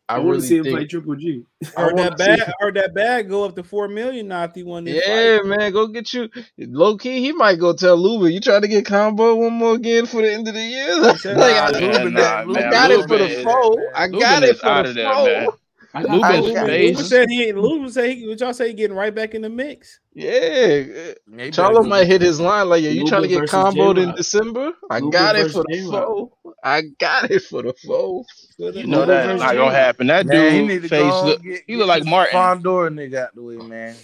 [0.10, 1.44] I, I, want really to see him think, fight Triple G.
[1.78, 2.52] I Heard that see- bag.
[2.60, 5.46] Heard that bag go up to four million now if he won this Yeah, fight.
[5.46, 7.22] man, go get you low key.
[7.22, 10.34] He might go tell Luba, you trying to get combo one more again for the
[10.34, 11.00] end of the year.
[11.02, 13.78] like, Nah, I, man, Lubin, nah, that- I man, got it for the is- foe.
[13.96, 15.16] I Lubin got it for the of
[15.48, 15.58] foe.
[15.94, 16.06] Man.
[16.06, 16.68] I got Lubin's I- Lubin.
[16.96, 17.54] Face- said he.
[17.54, 18.28] Lubin said he.
[18.28, 18.70] What y'all say?
[18.70, 20.00] He getting right back in the mix.
[20.16, 20.84] Yeah,
[21.28, 23.92] Maybe Charlo I- might hit his line like, "Yeah, you Luba trying to get comboed
[23.98, 24.16] in J-Rock.
[24.18, 24.72] December?
[24.90, 25.92] I Luba got it for the J-Rock.
[26.08, 26.32] foe.
[26.64, 28.26] I got it for the foe."
[28.58, 29.74] You know Luba that's versus not gonna J-Rock.
[29.74, 30.08] happen.
[30.08, 31.42] That Man, he dude face look.
[31.44, 32.40] get, he look like this Martin.
[32.40, 33.96] Fondor nigga out the way, man.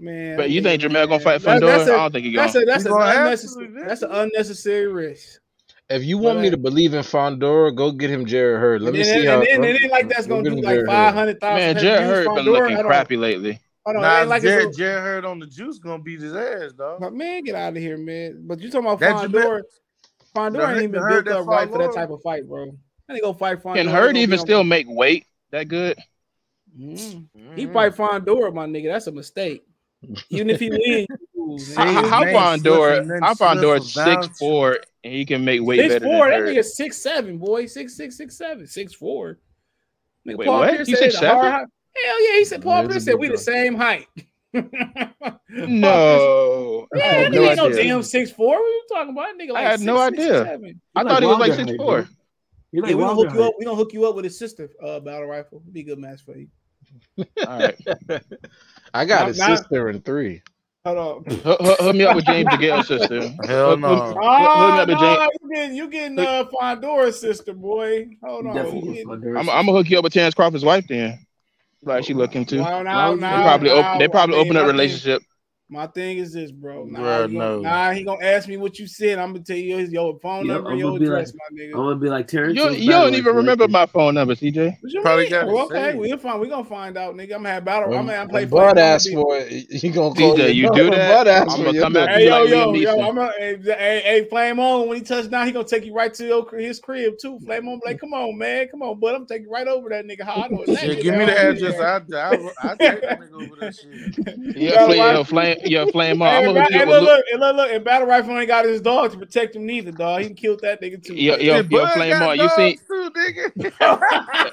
[0.00, 1.66] Man, But you I think mean, Jermell gonna fight that- Fundora?
[1.78, 2.46] that's a- I don't think he gonna.
[2.46, 3.68] That's a that's He an gonna have unnecessary.
[3.86, 5.40] That's an unnecessary risk.
[5.90, 8.82] If you want me to believe in Fundora, go get him Jarrett Hurd.
[8.82, 9.40] Let and me then, see and how.
[9.40, 11.74] then it ain't like that's gonna do like five hundred thousand.
[11.74, 13.60] Man, Jarrett Hurd been looking crappy lately.
[13.84, 14.78] Hold on, Nah, ain't like Jarrett, it's.
[14.78, 17.00] Jarrett Hurd on the juice gonna beat his ass, dog.
[17.00, 18.44] But man, get out of here, man.
[18.46, 19.60] But you talking about That Fondor?
[20.34, 22.74] Fondor ain't even built up right for that type of fight, bro.
[23.08, 23.74] I ain't gonna fight Fondor.
[23.74, 25.98] Can He Hurd even be on- still make weight that good?
[26.80, 27.26] Mm.
[27.54, 28.90] He fight Fondor, my nigga.
[28.90, 29.64] That's a mistake.
[30.30, 30.70] Even if he
[31.36, 31.94] wins, How, man.
[31.94, 33.20] See, how, his how name Fondor?
[33.22, 36.04] How Fondor six about four and he can make weight six, better.
[36.06, 39.38] Four, than that nigga six seven, boy, six six six seven, six four.
[40.26, 40.70] Nigga, Wait, Paul what?
[40.70, 41.68] Pierce you said hard,
[42.04, 44.08] Hell yeah, he said Paul Pierce said we the same height.
[44.54, 44.62] no,
[46.94, 48.56] yeah, that nigga ain't no damn six four.
[48.56, 49.38] What are you talking about?
[49.38, 50.44] Nigga, like I had six, no idea.
[50.44, 51.98] Six, I like thought he was like six four.
[51.98, 52.08] Like
[52.72, 53.54] yeah, we don't hook you up.
[53.58, 55.60] We don't hook you up with his sister uh, battle rifle.
[55.62, 56.48] It'd be a good match for you.
[57.46, 57.80] All right.
[58.94, 60.42] I got a sister in three.
[60.84, 61.34] Hold on.
[61.36, 63.20] Hook, hook me up with James DeGale's sister.
[63.46, 63.88] Hell no.
[63.88, 68.08] Hook, hook, oh, no you getting you getting uh, Fundora's sister, boy.
[68.22, 68.54] Hold on.
[68.54, 69.36] Getting...
[69.36, 71.24] I'm, I'm, gonna hook you up with Terence Crawford's wife then.
[71.82, 72.58] Like she looking too.
[72.58, 75.22] They probably open, they probably open up relationship.
[75.70, 76.84] My thing is this, bro.
[76.84, 77.60] Nah, bro, he, gonna, no.
[77.60, 79.18] nah he gonna ask me what you said.
[79.18, 81.70] I'm gonna tell you his your phone yep, number, your address, like, my nigga.
[81.70, 82.54] I'm gonna be like Terence.
[82.54, 84.76] You, you don't even remember my phone number, CJ.
[85.00, 86.38] Probably got well, okay, we're fine.
[86.38, 87.22] We gonna find out, nigga.
[87.22, 87.94] I'm gonna have battle.
[87.94, 88.44] I'm gonna have play.
[88.44, 89.64] Butt ass for it.
[89.84, 90.54] You gonna call CJ?
[90.54, 91.08] You do that?
[91.08, 92.10] Butt ass I'm gonna come back.
[92.10, 93.00] Hey yo yo yo.
[93.00, 93.56] I'm a hey,
[94.04, 94.86] hey flame on.
[94.88, 97.40] When he touch down, he gonna take you right to your, his crib too.
[97.40, 99.14] Flame on, like come on man, come on, bud.
[99.14, 100.24] I'm taking right over that nigga.
[100.24, 100.64] How I know?
[100.66, 101.80] Give me the address.
[101.80, 101.96] I
[102.62, 104.54] I take that nigga over that shit.
[104.54, 106.32] Yeah, uh, flame flame, your flame off.
[106.32, 109.18] And, and look, look, and look, look, and battle rifle ain't got his dog to
[109.18, 110.22] protect him neither, dog.
[110.22, 111.14] He killed that nigga too.
[111.14, 112.36] Yo, yo, yo flame off.
[112.36, 113.72] You see, too, nigga.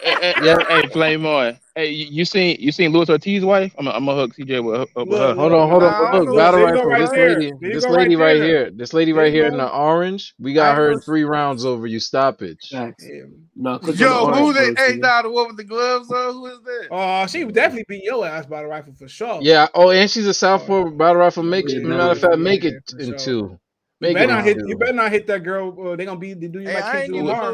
[0.43, 1.56] yeah, hey, flame off.
[1.74, 3.74] Hey, you seen you seen Luis Ortiz's wife?
[3.78, 5.36] I'm gonna hook CJ with, with look, her.
[5.36, 6.26] Hold on, hold on.
[6.26, 6.86] Look, battle rifle.
[6.86, 8.72] Right this lady, this lady right, right here.
[8.72, 10.34] This lady right here in the orange.
[10.38, 12.72] We got her in three rounds over you stoppage.
[12.74, 13.30] it.
[13.55, 14.76] No, Yo, who that?
[14.78, 16.34] Hey, now the one with the gloves on.
[16.34, 16.88] Who is that?
[16.91, 19.39] Oh, uh, she definitely beat your ass battle rifle for sure.
[19.41, 19.67] Yeah.
[19.74, 21.43] Oh, and she's a southpaw oh, battle rifle.
[21.43, 23.57] Make yeah, matter of fact, make it in two.
[24.01, 25.69] Make you better, not hit, you better not hit that girl.
[25.80, 27.53] Uh, They're gonna be they do you hey, like Kendrick Lamar.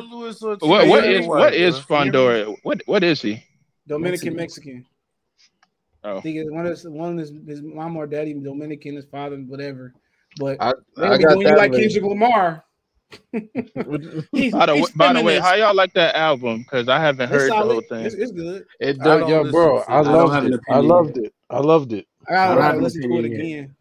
[0.60, 2.56] What, what is what is Fundora?
[2.64, 3.44] What what is he?
[3.88, 4.86] Dominican Mexican.
[6.04, 6.22] I oh.
[6.22, 9.94] think one of one is his mom or daddy Dominican, his father, whatever.
[10.40, 12.64] But I, I got when you like Kendrick Lamar.
[13.32, 16.60] by the, by the way, how y'all like that album?
[16.60, 18.06] Because I haven't heard the whole thing.
[18.06, 18.66] It's, it's good.
[18.82, 19.80] It does, yo, bro.
[19.88, 20.60] I, I loved it.
[20.70, 21.34] I loved it.
[21.50, 22.06] I loved it.
[22.28, 23.76] I gotta, I gotta listen to it again.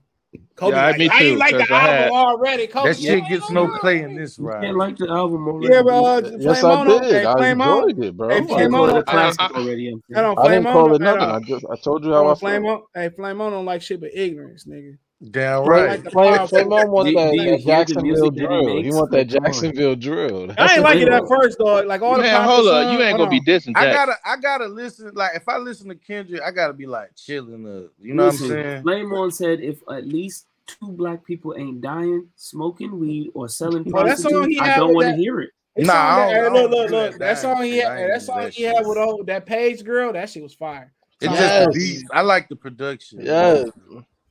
[0.57, 2.67] Kobe yeah, like, me too, I ain't like the I album had, already.
[2.67, 4.65] Kobe, that shit yeah, gets no play in this ride.
[4.65, 5.75] I like the album already.
[5.75, 6.05] Yeah, bro.
[6.05, 7.27] Uh, yes, I did.
[7.27, 8.03] I enjoyed on.
[8.03, 8.29] it, bro.
[8.31, 9.05] Hey, I on.
[9.05, 9.95] Classic I, already.
[10.15, 11.23] I, don't I didn't call on it nothing.
[11.23, 12.83] I just I told you how I, I flame on.
[12.95, 14.97] Hey, flame on don't like shit but ignorance, nigga.
[15.31, 16.05] Down right.
[16.05, 18.83] Play, like play, play mom want that, do uh, Jacksonville drill.
[18.83, 20.53] He want that Jacksonville drill.
[20.59, 21.87] I ain't like it at first, dog.
[21.87, 23.31] Like all Man, the hold up, you ain't gonna on.
[23.31, 23.75] be dissing.
[23.75, 23.77] Jack.
[23.77, 25.13] I gotta, I gotta listen.
[25.15, 27.93] Like if I listen to Kendrick, I gotta be like chilling up.
[27.99, 28.83] You know listen, what I'm saying?
[28.83, 34.61] Playmon said if at least two black people ain't dying smoking weed or selling prostitutes,
[34.61, 35.51] I don't want to hear it.
[35.77, 37.19] It's nah, that, look, look, look.
[37.19, 40.13] That song he had, that song he had with old that page girl.
[40.13, 40.93] That shit was fire.
[41.23, 43.25] It just I like the production.
[43.25, 43.65] Yeah.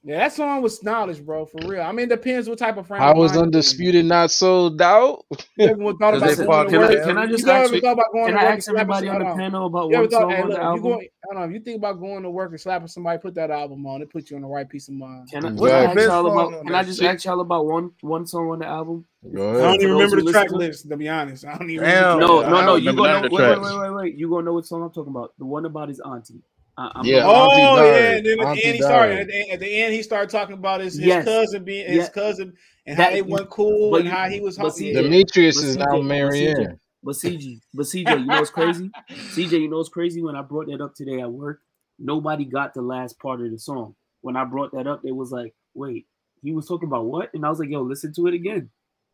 [0.08, 1.48] Yeah, that song was knowledge, bro.
[1.48, 1.82] For real.
[1.82, 3.04] I mean, depends what type of friend.
[3.04, 5.26] I was undisputed, not sold out.
[5.58, 8.36] You thought about going can, I, can I just you ask, you, about going can
[8.36, 10.84] to I ask everybody on the panel about what song hey, look, album?
[10.84, 11.54] Going, I don't know.
[11.56, 14.30] You think about going to work and slapping somebody, put that album on, it puts
[14.30, 15.28] you on the right piece of mind.
[15.32, 16.04] Can I, exactly.
[16.04, 19.06] I, y'all about, can I just ask y'all about one one song on the album?
[19.26, 20.88] I don't even remember the track list.
[20.88, 21.84] To be honest, I don't even.
[21.84, 22.76] Damn, no, no, no.
[22.76, 24.16] You gonna wait, wait, wait, wait.
[24.16, 25.34] You gonna know what song I'm talking about?
[25.40, 26.44] The one about his auntie.
[26.78, 27.24] I, yeah.
[27.24, 30.04] Oh yeah, and then at the end he started at the, at the, end he
[30.04, 31.24] started talking about his, his yes.
[31.24, 32.10] cousin being his yeah.
[32.10, 32.54] cousin
[32.86, 34.58] and that, how they weren't cool but, and how he was.
[34.58, 36.80] But Demetrius but is now Marianne.
[37.02, 38.92] But CJ, but CJ, you know what's crazy?
[39.12, 40.22] CJ, you know what's crazy?
[40.22, 41.62] When I brought that up today at work,
[42.00, 43.96] nobody got the last part of the song.
[44.22, 46.08] When I brought that up, they was like, "Wait,
[46.42, 48.70] he was talking about what?" And I was like, "Yo, listen to it again."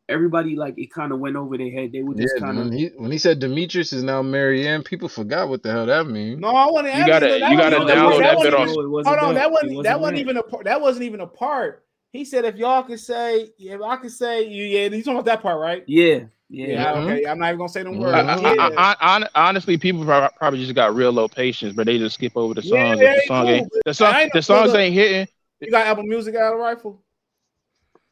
[0.10, 1.92] everybody like it kind of went over their head.
[1.92, 5.10] They were just yeah, kind of when, when he, said Demetrius is now Marianne, people
[5.10, 6.40] forgot what the hell that means.
[6.40, 6.98] No, I want to.
[6.98, 8.68] You gotta, you gotta download that, that bit off.
[8.70, 10.66] Hold on, that wasn't, wasn't that wasn't even a part.
[10.66, 11.86] That wasn't even a part.
[12.12, 15.42] He said, if y'all could say, if I could say, yeah, he's talking about that
[15.42, 15.84] part, right?
[15.88, 16.26] Yeah.
[16.50, 16.68] Yeah.
[16.68, 16.92] yeah.
[16.92, 17.22] Okay.
[17.22, 17.32] Mm-hmm.
[17.32, 18.02] I'm not even gonna say the mm-hmm.
[18.02, 18.78] word.
[18.78, 19.28] Yeah.
[19.34, 23.00] honestly, people probably just got real low patience, but they just skip over the songs.
[23.00, 25.28] Yeah, the, song cool, the, song, the songs ain't hitting.
[25.62, 27.02] You got Apple Music out of rifle?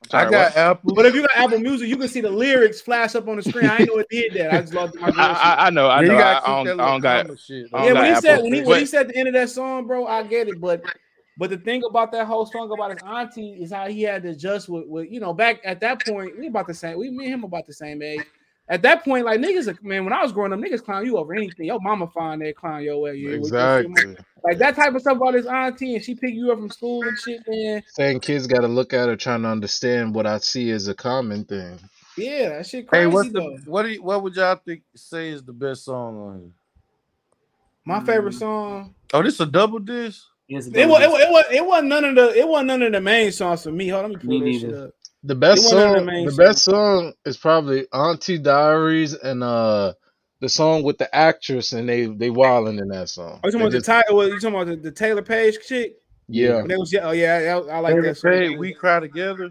[0.07, 0.57] Sorry, I got what?
[0.57, 0.95] Apple.
[0.95, 3.43] But if you got Apple Music, you can see the lyrics flash up on the
[3.43, 3.65] screen.
[3.65, 4.53] I ain't know it did that.
[4.53, 5.09] I just logged my.
[5.17, 5.89] I, I know.
[5.89, 6.15] I know.
[6.15, 7.39] I, I, don't, I don't got.
[7.39, 9.27] Shit, I don't yeah, got when he said when he, when he said the end
[9.27, 10.61] of that song, bro, I get it.
[10.61, 10.83] But
[11.37, 14.29] but the thing about that whole song about his auntie is how he had to
[14.29, 16.97] adjust with, with you know back at that point we about the same.
[16.97, 18.25] We me and him about the same age
[18.69, 21.33] at that point, like niggas, man, when I was growing up, niggas clown you over
[21.33, 21.65] anything.
[21.65, 23.15] Your mama find that clown your way.
[23.15, 24.15] You exactly.
[24.43, 27.03] Like that type of stuff about his auntie and she pick you up from school
[27.03, 27.83] and shit, man.
[27.87, 30.93] Saying kids got to look at her trying to understand what I see as a
[30.93, 31.79] common thing.
[32.15, 33.01] Yeah, that shit crazy.
[33.01, 33.57] Hey, what's though.
[33.57, 36.51] the, what do you, what would y'all think say is the best song on here?
[37.85, 38.93] My favorite song.
[39.13, 40.23] Oh, this a double disc.
[40.47, 42.91] It, was, it, was, it, was, it wasn't none of the it wasn't none of
[42.91, 43.87] the main songs for me.
[43.89, 44.91] Hold on, let me pull me this shit up.
[45.23, 49.93] The best It the song, the best song is probably Auntie Diaries and uh
[50.41, 53.41] the song with the actress and they they wilding in that song.
[53.43, 54.27] Oh, you talking They about the just- title?
[54.27, 55.95] You talking about the, the Taylour Paige chick?
[56.29, 58.17] yeah, When was, yeah, oh yeah, I, I like that.
[58.17, 58.31] song.
[58.31, 59.49] Hey, we cry together.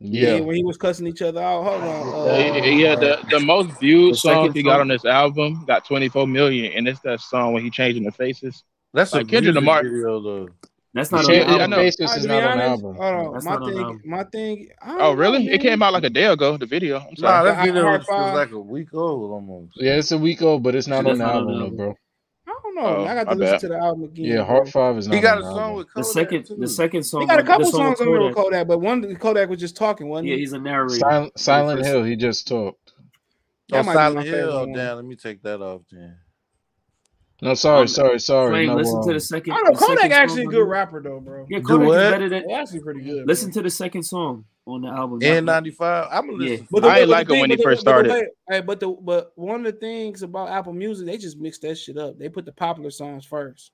[0.00, 0.40] yeah, yeah.
[0.40, 1.62] when he was cussing each other out.
[1.62, 2.26] Hold on.
[2.26, 5.64] Yeah, Uh, yeah, the, the most viewed The song second he got on this album
[5.66, 8.64] got 24 million, and it's that song when he changing the faces.
[8.92, 10.48] That's Like a Kendrick music Lamar- video though.
[10.96, 11.76] That's not on the I know.
[11.76, 12.96] Faces to is be not on the honest, album.
[12.96, 13.32] Hold on.
[13.34, 14.02] That's my not on the thing, album.
[14.06, 14.68] my thing.
[14.82, 15.48] I oh, don't Oh, know, really?
[15.50, 16.56] It came out like a day ago.
[16.56, 16.98] The video.
[17.00, 17.50] I'm Nah, sorry.
[17.50, 19.74] that video Hard was like a week old almost.
[19.76, 21.58] Yeah, it's a week old, but it's not That's on the not on album, the
[21.58, 21.76] though, album.
[21.76, 21.94] bro.
[22.48, 22.82] I don't know.
[22.86, 23.60] Oh, I got to my listen bad.
[23.60, 24.24] to the album again.
[24.26, 24.44] Yeah.
[24.44, 25.76] Heart Five is not He got a the song album.
[25.76, 26.56] with The second, too.
[26.56, 27.20] the second song.
[27.22, 28.44] He got a couple song songs with on there with Kodak.
[28.52, 30.94] Kodak, but one Kodak was just talking, wasn't Yeah, he's a narrator.
[30.98, 32.92] Silent, Silent Hill, he just talked.
[33.70, 34.66] That Oh, might be my Silent Hill.
[34.74, 36.16] Damn, let me take that off then.
[37.42, 38.50] No, sorry, Um, sorry, sorry.
[38.50, 39.52] Flame, no, listen to um, the second.
[39.52, 39.86] I don't know.
[39.86, 41.46] Kodak actually a song good on rapper though, bro.
[41.50, 42.02] Yeah, Kodak what?
[42.02, 42.46] is better than.
[42.48, 43.26] They're actually pretty good.
[43.26, 43.54] Listen bro.
[43.54, 45.18] to the second song on the album.
[45.22, 46.08] N ninety five.
[46.10, 46.50] I'm gonna Yeah.
[46.50, 46.68] listen.
[46.70, 48.08] But the- I but ain't like him thing- when but he the- first but the
[48.08, 48.28] started.
[48.48, 51.76] Hey, but the but one of the things about Apple Music, they just mix that
[51.76, 52.18] shit up.
[52.18, 53.70] They put the popular songs first.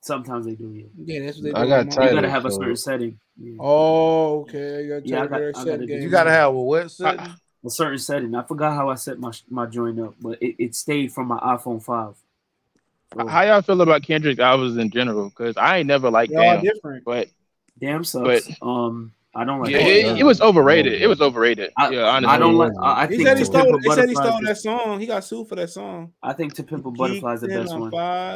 [0.00, 0.72] Sometimes they do.
[0.72, 0.86] Yeah.
[1.04, 1.56] Yeah, that's what they do.
[1.56, 3.18] I got my- You gotta have a certain setting.
[3.40, 3.56] Yeah.
[3.60, 4.82] Oh, okay.
[4.82, 7.20] You gotta Yeah, I got- I set gotta You gotta have a wet setting.
[7.64, 8.34] A certain setting.
[8.34, 11.38] I forgot how I set my my joint up, but it, it stayed from my
[11.38, 12.14] iPhone five.
[13.28, 15.28] How y'all feel about Kendrick albums in general?
[15.30, 17.04] Because I ain't never liked They're different.
[17.04, 17.28] but
[17.80, 18.48] Damn sucks.
[18.48, 19.70] But- um, I don't like.
[19.70, 20.94] yeah, it, it was overrated.
[21.02, 21.70] It was overrated.
[21.76, 22.34] I, yeah, honestly.
[22.34, 22.72] I don't like.
[22.80, 23.64] I, I He think said he stole.
[23.64, 24.98] Pimp a They said he stole that song.
[24.98, 26.14] He got sued for that song.
[26.22, 27.92] I think To Pimp a Butterfly is the best one.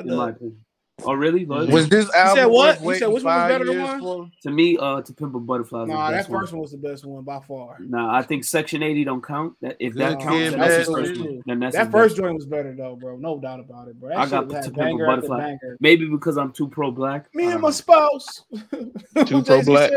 [0.07, 0.62] In my opinion.
[1.05, 1.44] Oh really?
[1.44, 2.81] But Was this album said what?
[2.81, 4.01] worth You said which one was better than one?
[4.01, 4.31] for?
[4.43, 7.24] to me, uh, To Pimp a Butterfly Nah, that first one was the best one
[7.24, 7.77] by far.
[7.81, 9.55] Nah, I think Section 80 don't count.
[9.60, 11.09] That if Good that Kid, counts, then that's his City.
[11.09, 11.43] first one.
[11.47, 13.16] Then that's That first joint was better though, bro.
[13.16, 14.10] No doubt about it, bro.
[14.10, 15.56] That I got had To Pimp a Butterfly.
[15.81, 17.35] Maybe because I'm too pro black.
[17.35, 17.72] Me and my know.
[17.72, 18.44] spouse.
[19.27, 19.90] Too pro-black.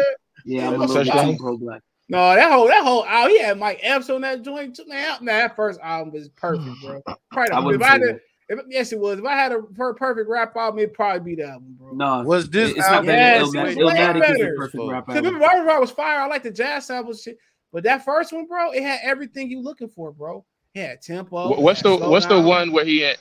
[0.45, 1.81] Yeah, I'm a little such bit a- too pro black.
[2.09, 4.75] No, that whole that whole album, he had Mike Epps on that joint.
[4.75, 4.83] too.
[4.87, 7.01] Man, nah, that first album was perfect, bro.
[7.31, 8.19] Probably, I if wouldn't I say had to, that.
[8.53, 9.19] If, yes, it was.
[9.19, 11.91] If I had a per- perfect rap album, it'd probably be that one, bro.
[11.93, 13.85] No, Was this it's not album better Yes, than it's Illmatic.
[13.85, 14.55] way Illmatic the better.
[14.57, 15.33] perfect rap Because album.
[15.41, 16.19] remember, Rock was fire.
[16.21, 17.37] I like the jazz sample shit,
[17.71, 20.45] but that first one, bro, it had everything you looking for, bro.
[20.73, 21.59] It had tempo.
[21.59, 23.17] What's the had slow What's the one where he had?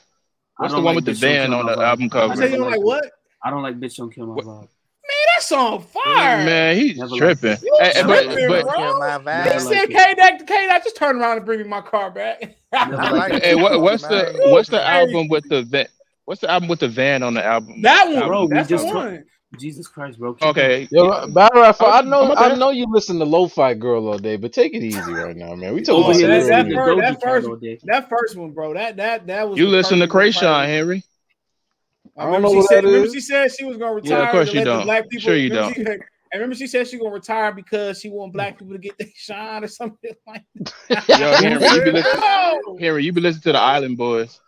[0.57, 1.83] What's the one like with the Bitch Don't van on the Vibe.
[1.83, 2.35] album I You cover?
[2.35, 3.11] say you don't like what?
[3.43, 4.67] I don't like Bitch Don't Kill My What- Vibe.
[5.13, 6.45] Man, that song fire.
[6.45, 7.51] Man, he's Never tripping.
[7.51, 7.63] it.
[7.63, 8.73] You Hey, hey, but tripping, but bro.
[8.73, 9.19] Kill
[9.53, 10.17] He said, liked it.
[10.17, 12.55] K-Dot, K-Dot, just turn around and bring me my car back.
[12.71, 13.43] Never I liked like it.
[13.43, 15.87] hey, what, what's the what's the album with the van?
[16.25, 17.81] What's the album with the van on the album?
[17.81, 19.25] that one, Bro, we that's just the took- one.
[19.59, 20.35] Jesus Christ, bro.
[20.41, 20.87] Okay.
[20.89, 22.55] Yo, Battle Rap, I I'm- know, I'm I okay.
[22.59, 25.75] know you listen to Lo-Fi Girl all day, but take it easy right now, man.
[25.75, 27.61] We oh, talking Over about here that- that listening real to first- music.
[27.61, 28.73] that first- That first one, bro.
[28.73, 29.59] That that that was.
[29.59, 30.65] You listen to perfect Kreayshawn.
[30.65, 31.03] Henry?
[32.15, 32.83] I I don't remember know she what said.
[32.83, 34.19] that Remember she said she was gonna retire.
[34.19, 34.83] Yeah, of course to you don't.
[34.83, 35.23] Black people.
[35.23, 36.01] Sure you remember She, and
[36.33, 39.63] remember she said she gonna retire because she want black people to get their shine
[39.63, 40.43] or something like
[40.89, 41.07] that.
[41.09, 42.79] Yo, Henry, you be listening.
[42.79, 44.39] Henry, you be listening to the Island Boys.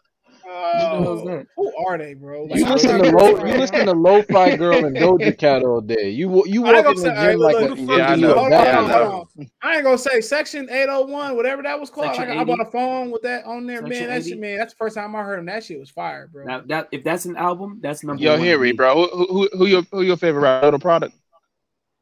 [0.47, 1.45] Oh, the hell's?
[1.55, 2.43] Who are they, bro?
[2.45, 5.37] Like, You listen to to low, figure you out- listen to Lo-Fi Girl and Doja
[5.37, 6.09] Cat all day.
[6.09, 8.33] You you walk in the say- gym hey, like look, a, you Yeah, I know.
[8.33, 9.51] Hold on, Yeah, I bad hold on.
[9.61, 12.15] I ain't gonna say section 801, whatever that was called.
[12.15, 12.67] Section I, I bought 80?
[12.69, 14.09] a phone with that on there, Section man.
[14.09, 14.57] That shit, man.
[14.57, 15.45] That's the first time I heard him.
[15.45, 16.45] That shit was fire, bro.
[16.45, 18.39] Now, that if that's an album, that's number Yo, one.
[18.39, 18.75] to Henry, me.
[18.77, 19.07] bro.
[19.07, 21.15] Who, who, who your who your favorite rapper product?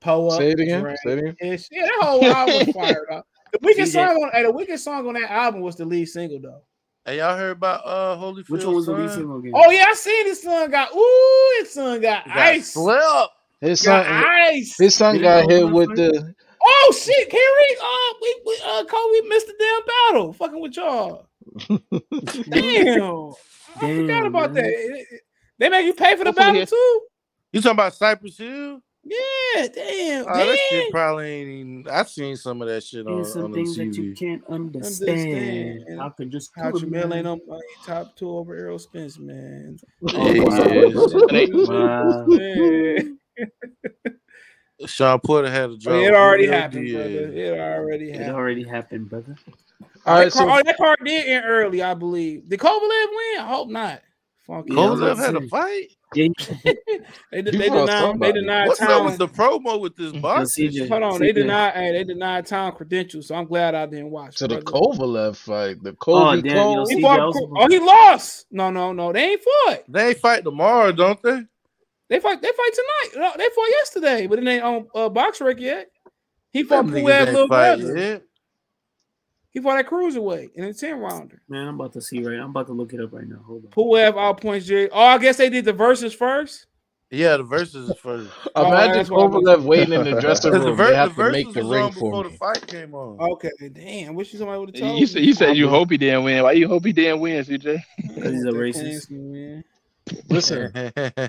[0.01, 0.37] Poe up.
[0.39, 0.81] Say it again.
[0.81, 1.35] Drake, Say it again.
[1.71, 3.23] Yeah, that whole album was fire, though.
[3.53, 6.39] The weakest song on, hey, the weakest song on that album was the lead single,
[6.41, 6.61] though.
[7.05, 8.49] Hey, y'all heard about uh Holyfield?
[8.49, 9.01] Which one was the son?
[9.01, 9.51] lead single again?
[9.55, 10.95] Oh yeah, I seen his son got.
[10.95, 12.71] Ooh, his son got, He got ice.
[12.71, 13.31] Slept.
[13.59, 14.77] His Got son, ice.
[14.77, 16.35] his son Did got hit with that the.
[16.61, 17.77] oh shit, Henry.
[17.81, 19.81] Uh, we, we uh, Kobe missed the damn
[20.13, 20.33] battle.
[20.33, 21.27] Fucking with y'all.
[22.49, 23.33] Damn.
[23.75, 24.63] I forgot about man.
[24.63, 24.65] that.
[24.65, 25.21] It- it-
[25.59, 27.01] They make you pay for the Hopefully battle too.
[27.51, 28.81] You talking about Cypress Hill?
[29.05, 30.25] Yeah, damn.
[30.29, 31.87] Oh, that shit probably ain't even.
[31.91, 34.43] I seen some of that shit on, There's some on the things that you can't
[34.47, 35.81] understand.
[35.83, 36.01] Understand.
[36.01, 39.19] I could just How put 'em Jermell ain't on uh, top two over Errol Spence,
[39.19, 39.77] man.
[40.15, 40.31] Oh,
[41.27, 42.25] They- Wow.
[42.27, 43.19] Man.
[44.85, 45.95] Shawn Porter had a Oh, drop.
[46.03, 46.99] it already Real happened, deal.
[46.99, 47.33] brother.
[47.33, 48.29] It already happened.
[48.29, 49.35] It already happened, brother.
[50.05, 52.49] All that, right, car, so oh, that car did end early, I believe.
[52.49, 53.39] Did Kovalev win?
[53.39, 54.01] I hope not.
[54.45, 54.73] Funky.
[54.73, 55.91] Yeah, I was Kovalev had a fight.
[56.15, 56.27] Yeah,
[57.31, 58.19] They, they denied.
[58.19, 60.55] They denied What's up with the promo with this box?
[60.55, 60.87] CJ.
[60.89, 61.73] Hold on, they denied.
[61.73, 63.27] Hey, they denied town credentials.
[63.27, 64.37] So I'm glad I didn't watch.
[64.37, 64.77] to the brother.
[64.77, 66.75] Kovalev fight, the Kobe damn, you Cole.
[66.75, 68.45] know, He CJ fought, oh, he lost.
[68.51, 69.11] No, no, no.
[69.11, 69.83] They ain't fought.
[69.87, 71.41] They fight tomorrow, don't they?
[72.09, 72.41] They fight.
[72.41, 73.09] They fight tonight.
[73.15, 75.87] No, they fought yesterday, but it ain't on uh, BoxRec yet.
[76.51, 77.97] He fought Them niggas Pueb's ain't little brother.
[77.97, 78.23] yet.
[79.53, 81.41] He fought at cruiserweight in a ten rounder.
[81.47, 82.39] Man, I'm about to see right.
[82.39, 83.39] I'm about to look it up right now.
[83.45, 83.71] Hold on.
[83.75, 84.65] Who have all points?
[84.65, 84.89] Jay?
[84.89, 86.65] Oh, I guess they did the verses first.
[87.11, 88.31] Yeah, the verses first.
[88.55, 90.63] Imagine oh, Kovalev waiting in the dressing room.
[90.63, 92.29] The, ver- they have the to make the ring for before me.
[92.31, 93.19] the fight came on.
[93.33, 94.15] Okay, damn.
[94.15, 95.05] Wish you somebody would have told you.
[95.05, 96.41] Said, you said you hope he didn't win.
[96.41, 97.79] Why you hope he didn't win, CJ?
[98.15, 99.63] Because he's a racist.
[100.27, 100.71] Listen,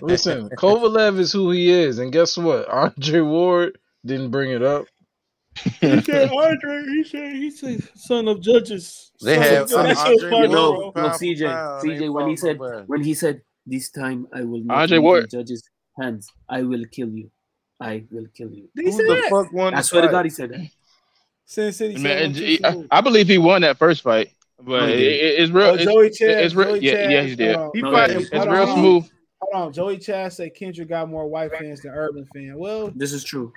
[0.00, 0.48] listen.
[0.50, 2.66] Kovalev is who he is, and guess what?
[2.68, 4.86] Andre Ward didn't bring it up
[5.80, 6.82] he said Andre.
[6.86, 9.12] He said he said son of judges.
[9.22, 9.86] They have son
[10.30, 11.40] no, no, CJ,
[11.82, 12.12] CJ.
[12.12, 15.30] When he said when he said this time I will not Andre what?
[15.30, 15.68] judges
[15.98, 16.30] hands.
[16.48, 17.30] I will kill you.
[17.80, 18.68] I will kill you.
[18.74, 19.30] They Who the that?
[19.30, 19.74] fuck won?
[19.74, 20.68] I swear to God, he said that.
[21.46, 22.00] Sin City.
[22.00, 25.66] Man, he, I, I, believe he won that first fight, but oh, it, it's real.
[25.66, 26.68] Oh, it's, Joey Chad, it's real.
[26.68, 27.56] Joey yeah, Chaz, yeah, he did.
[27.56, 28.78] Uh, he no, fight, it's real on.
[28.78, 29.10] smooth.
[29.40, 32.56] Hold on, Joey Chaz said Kendrick got more white fans than Urban fan.
[32.56, 33.52] Well, this is true.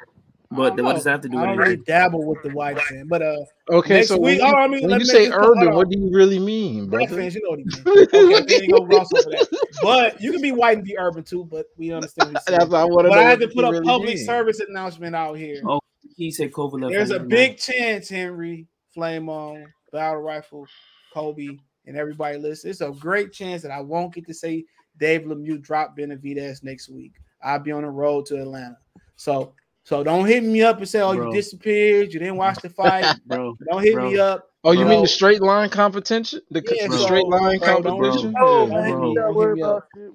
[0.49, 1.37] But what does that have to do?
[1.37, 3.35] with don't really dabble with the white sand, but uh,
[3.69, 4.03] okay.
[4.03, 6.87] So week, when, oh, I mean, when you say urban, what do you really mean,
[6.87, 7.05] bro?
[7.05, 8.13] Fans, you know what,
[8.43, 9.47] okay, you you
[9.81, 11.43] But you can be white and be urban too.
[11.43, 12.37] But we understand.
[12.47, 13.09] That's what I want.
[13.09, 14.25] But I had to put a really public mean.
[14.25, 15.61] service announcement out here.
[15.67, 15.81] Oh,
[16.15, 16.89] he said COVID.
[16.89, 20.65] There's a big chance, Henry Flame on Battle Rifle,
[21.13, 22.69] Kobe, and everybody listen.
[22.69, 24.63] It's a great chance that I won't get to say
[24.97, 27.13] Dave Lemieux drop Benavidez next week.
[27.43, 28.77] I'll be on the road to Atlanta.
[29.17, 29.53] So
[29.87, 31.29] so don't hit me up and say, "Oh, bro.
[31.29, 32.11] you disappeared.
[32.11, 34.11] You didn't watch the fight." bro, don't hit bro.
[34.11, 34.49] me up.
[34.65, 34.89] Oh, you bro.
[34.89, 36.41] mean the straight line competition?
[36.51, 38.35] The, yeah, the straight line competition?
[38.37, 38.67] Oh,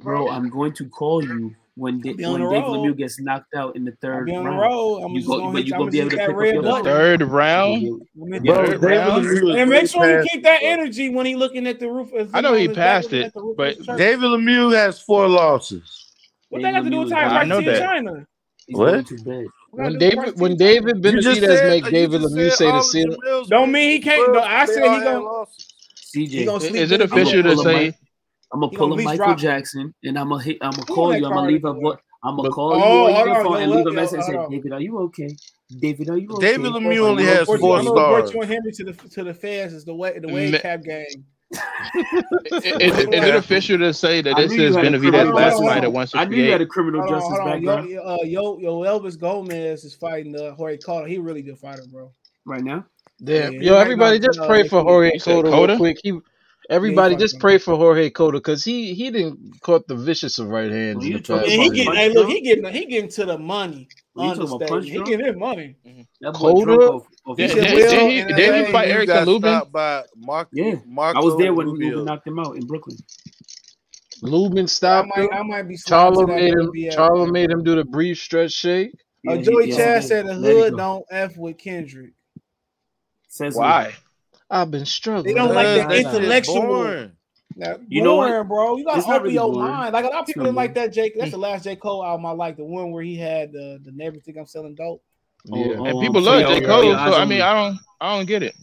[0.03, 3.87] bro, I'm going to call you when Di- when Dick Lemieux gets knocked out in
[3.87, 4.45] the third round.
[4.45, 8.03] The you go, gonna, gonna be able to pick up your third round.
[8.15, 9.27] Bro, round.
[9.27, 12.11] and make sure you keep that energy when he's looking at the roof.
[12.35, 16.13] I know he passed it, but David Lemieux has four losses.
[16.51, 17.31] What that got to do with Tyron?
[17.31, 17.63] I know.
[17.63, 18.27] China.
[18.67, 19.11] He's what?
[19.73, 23.19] When David, when David Benavidez make David Lemieux say the ceiling,
[23.49, 24.31] don't mean he can't.
[24.31, 25.47] No, I said he gonna.
[26.15, 27.97] CJ, is it official to say?
[28.53, 30.59] I'm gonna pull a Michael Jackson, and I'm gonna hit.
[30.61, 31.25] I'm gonna call you.
[31.25, 32.01] I'm gonna leave a what.
[32.23, 34.73] I'm gonna call oh, you on your phone and leave a message and say, David,
[34.73, 35.35] are you okay?
[35.81, 36.53] David, are you okay?
[36.53, 38.31] David Lemieux only has four stars.
[38.31, 41.25] I'm gonna the to the fans is the way the way cap game.
[42.47, 46.21] is, is, it official to say that this is Benavidez last night at 168?
[46.21, 47.91] I knew you had a criminal hold justice on, background.
[47.91, 51.09] Yo, uh, yo, yo, Elvis Gomez is fighting uh, Jorge Cota.
[51.09, 52.11] He really good fighter, bro.
[52.47, 52.87] Right now?
[53.23, 53.55] Damn.
[53.55, 55.99] Yeah, yo, everybody, just pray for Jorge Cota real quick.
[56.03, 56.19] He
[56.73, 60.71] Everybody, just pray for Jorge Cota because he he didn't caught the vicious of right
[60.71, 61.05] hands.
[61.05, 63.89] Well, in the he getting hey, look, he getting he getting to the money.
[64.19, 64.35] He
[65.05, 65.77] getting his money.
[65.87, 66.31] Mm-hmm.
[66.33, 67.01] Cota.
[67.37, 69.61] Did he, he fight Eric Lubin?
[69.71, 72.97] By Mark, yeah, Mark I was there when Lubin knocked him out in Brooklyn.
[74.23, 76.73] Lubin stopped I might, I might be Charlo made him.
[76.97, 78.95] Charlo made him do the brief stretch shake.
[79.29, 82.13] Oh, yeah, uh, Joey yeah, Chad said the hood don't f with Kendrick.
[83.29, 83.93] Says why?
[84.53, 85.35] I've been struggling.
[85.35, 87.11] They don't like that intellectual.
[87.57, 88.77] Now, you boring, know what, bro?
[88.77, 89.71] You gotta open your boring.
[89.71, 89.93] mind.
[89.95, 91.15] Like a lot of people didn't like that Jake.
[91.17, 91.43] That's the mm-hmm.
[91.43, 91.77] last J.
[91.77, 94.75] Cole album I like, the one where he had the, the neighbor think I'm selling
[94.75, 95.03] dope.
[95.47, 95.75] Yeah.
[95.79, 96.65] Oh, and people love J.
[96.67, 98.55] Cole, yeah, so I mean I don't I don't get it.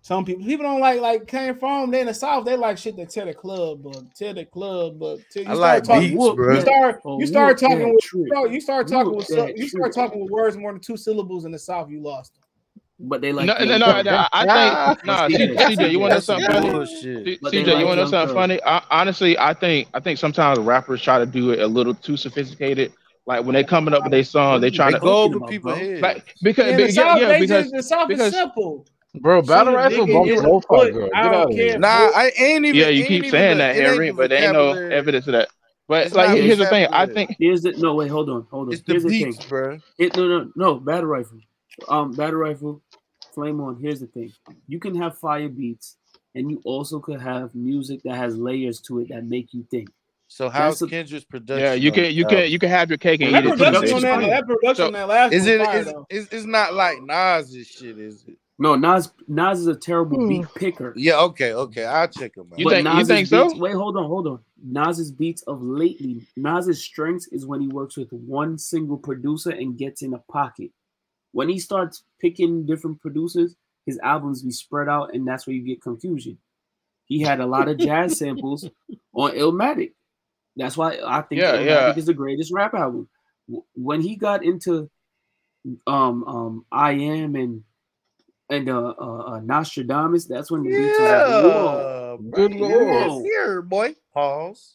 [0.00, 2.96] Some people people don't like like came from they in the South, they like shit
[2.96, 6.16] that tell the club, but tell the club, but tell, you I like start beats,
[6.16, 6.54] talking, bro.
[6.54, 10.20] You start you start oh, talking with bro, you start talking with you start talking
[10.20, 12.37] with words more than two syllables in the South, you lost
[13.00, 13.46] but they like.
[13.46, 15.14] No, no, no, no, I think no.
[15.14, 16.68] CJ, you want to know something funny?
[16.68, 18.60] CJ, you want to know something funny?
[18.90, 22.92] honestly, I think I think sometimes rappers try to do it a little too sophisticated.
[23.26, 26.00] Like when they coming up with their song, they trying to go over people head.
[26.00, 28.86] Like because yeah, the song, yeah, because the is simple.
[29.20, 29.98] Bro, battle rap is
[30.42, 31.10] both good.
[31.80, 32.80] Nah, I ain't even.
[32.80, 35.48] Yeah, you keep saying that, Henry, but there ain't no evidence of that.
[35.88, 36.86] But it's like, here's the thing.
[36.92, 37.94] I think here's the no.
[37.94, 38.74] Wait, hold on, hold on.
[38.74, 39.78] It's here's the, beats, thing, bro.
[39.96, 40.74] It, no, no, no.
[40.74, 41.38] Battle rifle,
[41.88, 42.82] um, battle rifle
[43.38, 43.76] flame on.
[43.80, 44.32] Here's the thing:
[44.66, 45.96] you can have fire beats,
[46.34, 49.90] and you also could have music that has layers to it that make you think.
[50.26, 51.64] So how's Kendrick's production?
[51.64, 53.58] Yeah, you can you uh, can you can have your cake and eat it.
[53.58, 55.60] That, that production so, that last is it
[56.10, 58.36] it's not like Nas's shit, is it?
[58.58, 60.58] No, Nas Nas is a terrible beat hmm.
[60.58, 60.92] picker.
[60.96, 62.58] Yeah, okay, okay, I'll check him out.
[62.58, 63.56] You but think, you think so?
[63.56, 64.40] Wait, hold on, hold on.
[64.60, 69.78] Nas's beats of lately, Nas's strengths is when he works with one single producer and
[69.78, 70.72] gets in a pocket.
[71.38, 73.54] When he starts picking different producers,
[73.86, 76.38] his albums be spread out, and that's where you get confusion.
[77.04, 78.68] He had a lot of jazz samples
[79.14, 79.92] on Illmatic.
[80.56, 81.94] That's why I think yeah, Illmatic yeah.
[81.94, 83.08] is the greatest rap album.
[83.76, 84.90] When he got into
[85.86, 87.62] um um I am and
[88.50, 93.22] and uh, uh, uh Nastradamus, that's when the yeah, beats were like, Whoa, good lord,
[93.22, 93.94] here, boy.
[94.12, 94.74] Pause.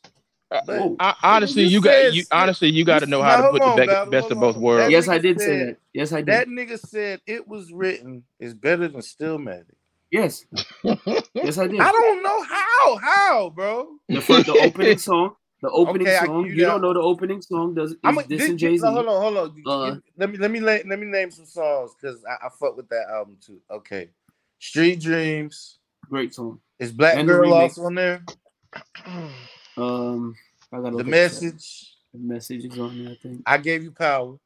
[0.53, 4.07] I, honestly, you, got you, honestly you got to know how to put on, the
[4.09, 4.91] best of both worlds.
[4.91, 5.77] Yes, I did said, say that.
[5.93, 6.27] Yes, I did.
[6.27, 9.73] That nigga said it was written is better than stillmatic.
[10.11, 10.45] Yes,
[10.83, 11.79] yes, I did.
[11.79, 13.95] I don't know how, how, bro.
[14.07, 16.45] The, the opening song, the opening okay, song.
[16.45, 17.73] You don't know the opening song?
[17.73, 17.95] Does
[18.27, 18.85] this and Jay Z?
[18.85, 19.63] Hold on, hold on.
[19.65, 22.89] Uh, let me let me let, me name some songs because I, I fuck with
[22.89, 23.59] that album too.
[23.71, 24.09] Okay,
[24.59, 26.59] Street Dreams, great song.
[26.77, 28.23] Is Black and Girl Lost on there?
[29.77, 30.35] Um,
[30.71, 31.95] I gotta The message.
[32.13, 33.13] The message is on there.
[33.13, 33.41] I think.
[33.45, 34.37] I gave you power.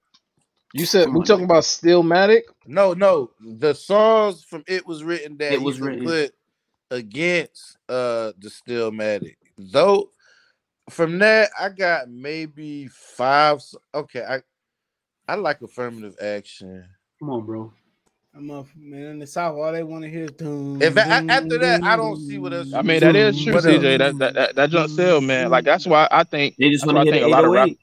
[0.73, 1.49] You said we on, talking nigga.
[1.49, 2.41] about Stillmatic?
[2.65, 3.31] No, no.
[3.39, 6.05] The songs from It Was Written that It Was Written.
[6.05, 6.33] put
[6.91, 9.35] against uh the Stillmatic.
[9.57, 10.11] Though
[10.89, 13.61] from that I got maybe five.
[13.93, 14.41] Okay, I
[15.27, 16.85] I like affirmative action.
[17.19, 17.73] Come on, bro.
[18.35, 19.03] I'm up, man.
[19.03, 20.81] In the South, all they want to hear is doom.
[20.81, 23.53] If doom, after that, I don't see what else I you mean, that is true,
[23.53, 23.97] CJ.
[23.97, 25.49] That that that, that jump sell, man.
[25.49, 27.51] Like that's why I think They just want to I hear think a lot of
[27.51, 27.79] rap, 808.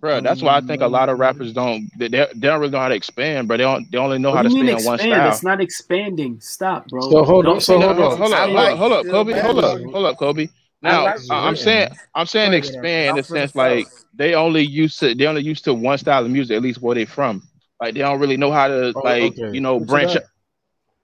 [0.00, 0.20] bro.
[0.20, 2.80] That's why I think a lot of rappers don't they, they they don't really know
[2.80, 4.78] how to expand, but they don't they only know how to do you stay mean
[4.78, 5.30] in one style.
[5.30, 6.40] That's not expanding.
[6.40, 7.00] Stop, bro.
[7.08, 8.18] So hold Don't on, so hold on.
[8.18, 9.42] hold I up, hold like up, hold up, Kobe, Stillmatic.
[9.42, 10.48] hold up, hold up, Kobe.
[10.82, 14.62] Now like I- I'm saying I'm saying expand in I'm the sense like they only
[14.62, 17.42] used to they only used to one style of music, at least where they from.
[17.80, 19.52] Like they don't really know how to Oh, like okay.
[19.52, 20.14] you know Picture branch.
[20.14, 20.24] that.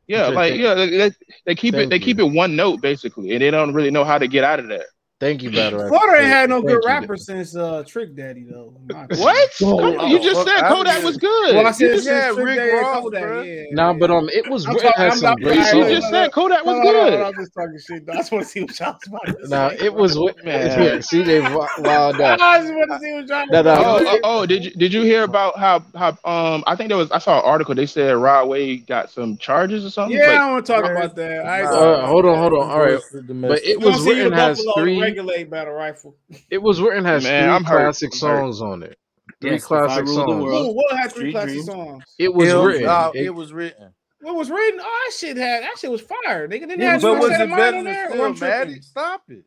[0.07, 1.11] Yeah, Okay, like yeah, they,
[1.47, 4.05] they, keep it Thank they keep it one note basically, and they don't really know
[4.05, 4.87] how to get out of that.
[5.19, 5.89] Thank you, Battle Rap.
[5.89, 6.87] Florida ain't had no Thank good you.
[6.87, 8.75] rappers since uh, Trick Daddy though.
[8.79, 9.25] in my opinion.
[9.25, 9.51] What?
[9.63, 11.05] Oh, you just fuck said outta Kodak here.
[11.07, 11.57] was good.
[11.57, 13.23] Well, I You said just, Yeah, since Trick Rick Daddy Ross, Kodak.
[13.23, 13.57] bruh.
[13.57, 16.11] Yeah, Nah, but um, it was I'm written has I'm- some great I- you just
[16.11, 17.19] said Kodak was good.
[17.19, 18.03] no, I'm just talking shit.
[18.13, 20.99] I just want to see what y'all was about to Nah, it was wi- Man.
[20.99, 22.39] CJ wi- wild out.
[22.39, 24.71] I just want to see what y'all No, was no, about Oh, oh, did you
[24.73, 27.75] did you hear about how how um I think there was I saw an article
[27.75, 30.19] they said Rod Wave got some charges or something?
[30.19, 31.47] Yeah, I don't want to talk about that.
[31.47, 32.71] I ain't Nah, talking Uh, about hold on, hold on.
[32.71, 35.06] All right, but it was see written to has three.
[35.07, 36.17] Regulate battle rifle.
[36.51, 38.19] It was written has Man, three I'm classic hurt.
[38.19, 38.99] songs on it.
[39.41, 40.29] Three Yes, classic songs.
[40.31, 41.67] Ooh, what had three Street classic Dreams.
[41.67, 42.05] songs?
[42.19, 42.89] It was It, written.
[42.89, 43.93] uh, It- it was written.
[44.21, 44.81] What was written?
[44.83, 46.49] Oh, that shit had that shit was fire.
[46.49, 48.11] Nigga didn't Yeah, have but no But was it better than there.
[48.21, 48.75] Or I'm tripping.
[48.77, 48.85] Stillmatic?
[48.85, 49.45] Stop it.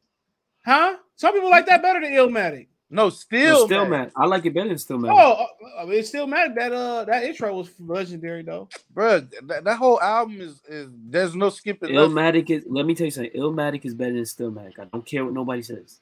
[0.65, 0.95] Huh?
[1.15, 2.67] Some people like that better than Illmatic.
[2.91, 4.11] No, No, still, still mad.
[4.15, 5.11] I like it better than still mad.
[5.13, 8.67] Oh, uh, I mean, it's still mad that uh that intro was legendary though.
[8.91, 9.19] bro.
[9.43, 11.93] That, that whole album is is there's no skipping.
[11.93, 12.11] nothing.
[12.15, 12.63] Illmatic is.
[12.67, 13.31] Let me tell you something.
[13.33, 14.79] Illmatic is better than Stillmatic.
[14.79, 15.99] I don't care what nobody says.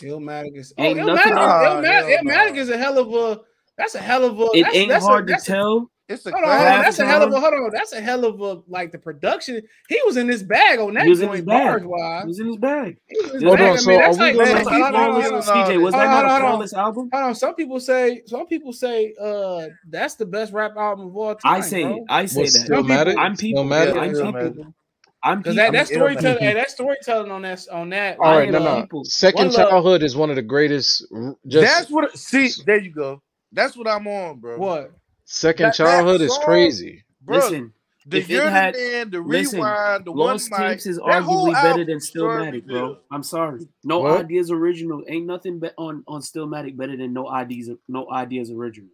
[0.00, 3.40] Illmatic is oh, Illmatic, nothing- is, Ah, Illmatic, Illmatic is a hell of a
[3.76, 5.90] that's a hell of a It that's, ain't that's hard a, to that's a, tell.
[6.06, 7.70] It's a Hold on, hold on, that's a hell of a hold on.
[7.72, 9.62] That's a hell of a like the production.
[9.88, 11.88] He was in this bag on that He was in joint his bag.
[11.88, 12.98] bars He was in his bag.
[13.06, 13.70] He was in his Hold bag.
[13.70, 15.24] on, I so mean, are that's we like gonna- some Man, people- I don't hold
[15.24, 15.40] on, know.
[15.40, 16.40] CJ, was that Hold on, not a hold on.
[16.50, 17.10] flawless album?
[17.10, 21.16] Hold on, some people say some people say uh that's the best rap album of
[21.16, 21.54] all time.
[21.54, 22.04] I say bro.
[22.10, 22.66] I say Was that.
[22.66, 23.64] Some people- I'm people.
[23.66, 24.74] Yeah, I'm people.
[25.22, 25.54] I'm Because people.
[25.54, 28.18] that, that storytelling, hey, that storytelling on that on that.
[28.18, 28.82] All I right, am no, no.
[28.82, 29.04] people.
[29.06, 31.06] Second One Love- Childhood is one of the greatest.
[31.46, 32.14] Just That's what.
[32.18, 33.22] See, there you go.
[33.52, 34.58] That's what I'm on, bro.
[34.58, 34.92] What?
[35.34, 37.04] Second that- that Childhood is crazy.
[37.22, 37.36] bro?
[37.38, 37.72] Listen,
[38.06, 40.60] the if You're had- the man, the listen, rewind, the Lost one.
[40.60, 42.98] Tapes is arguably better than was Story Stillmatic, bro.
[43.10, 43.66] I'm sorry.
[43.82, 44.20] No What?
[44.24, 45.02] ideas original.
[45.08, 47.70] Ain't nothing be- on on Stillmatic better than no ideas.
[47.88, 48.90] No ideas original.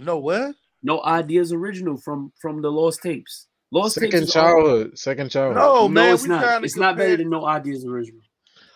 [0.00, 0.54] No what?
[0.82, 3.46] No ideas original from from the Lost Tapes.
[3.70, 4.98] Lost Tapes Second is Childhood.
[4.98, 5.56] Second Childhood.
[5.56, 6.58] No, No, man, it's not.
[6.60, 8.21] to It's not better than no ideas original.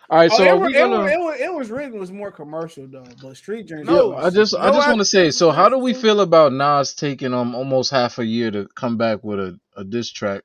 [0.09, 0.99] All right, Oh, so it, are was, we it, gonna?
[1.01, 3.87] was, it, was, it was written was more commercial though, but Street Dreams.
[3.87, 5.31] No, Yeah, I just I just want to say.
[5.33, 8.97] So, how do we feel about Nas taking um almost half a year to come
[8.97, 10.43] back with a, a diss track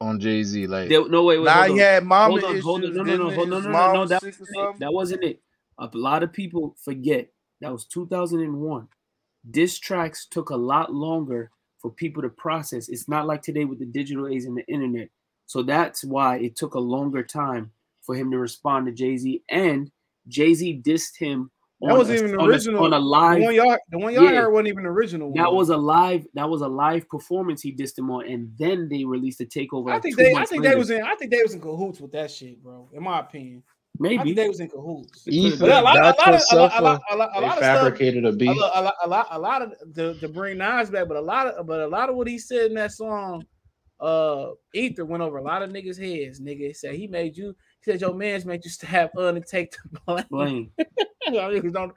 [0.00, 0.66] on Jay Z?
[0.66, 1.44] Like, There- no, wait, wait.
[1.44, 1.78] Nah, hold he on.
[1.78, 2.64] had mama hold on, issues.
[2.64, 2.94] hold on.
[2.94, 4.06] No, no, no, hold- no, His no, no, no.
[4.06, 4.78] That wasn't it.
[4.80, 5.40] That wasn't it.
[5.78, 7.28] A lot of people forget
[7.60, 8.88] that was 2001.
[9.48, 12.88] Diss tracks took a lot longer for people to process.
[12.88, 15.10] It's not like today with the digital age and the internet.
[15.46, 17.70] So that's why it took a longer time
[18.08, 19.42] for him to respond to Jay Z.
[19.50, 19.90] And
[20.28, 21.50] Jay Z dissed him.
[21.82, 22.84] That on wasn't a- even the on a- original.
[22.84, 24.30] on a The live one y'all, the one y'all Yeah.
[24.40, 25.30] heard wasn't even the original.
[25.34, 25.56] that one.
[25.56, 29.04] was a live that was a live performance he dissed him on and then they
[29.04, 30.74] released a takeover I think two they, I think later.
[30.74, 32.88] they was in, I think they was in cahoots with that shit, bro.
[32.94, 35.28] In my opinion, I maybe think they was in cahoots.
[35.28, 37.14] Ether But a lot, a lot, of, a lot, a lot, a.
[37.14, 37.76] a lot, a they lot of stuff.
[37.82, 38.56] fabricated a A beat.
[38.56, 41.20] lot, a lot, a lot, a lot of to, to bring Nas back, but a
[41.20, 43.44] lot of, but a lot of what he said in that song,
[44.00, 46.40] uh, Ether went over a lot of niggas' heads.
[46.40, 47.54] Nigga he said he made you.
[47.88, 50.24] He said your man's made you stab Un and take the blame.
[50.30, 50.70] blame
[51.28, 51.92] Niggas don't,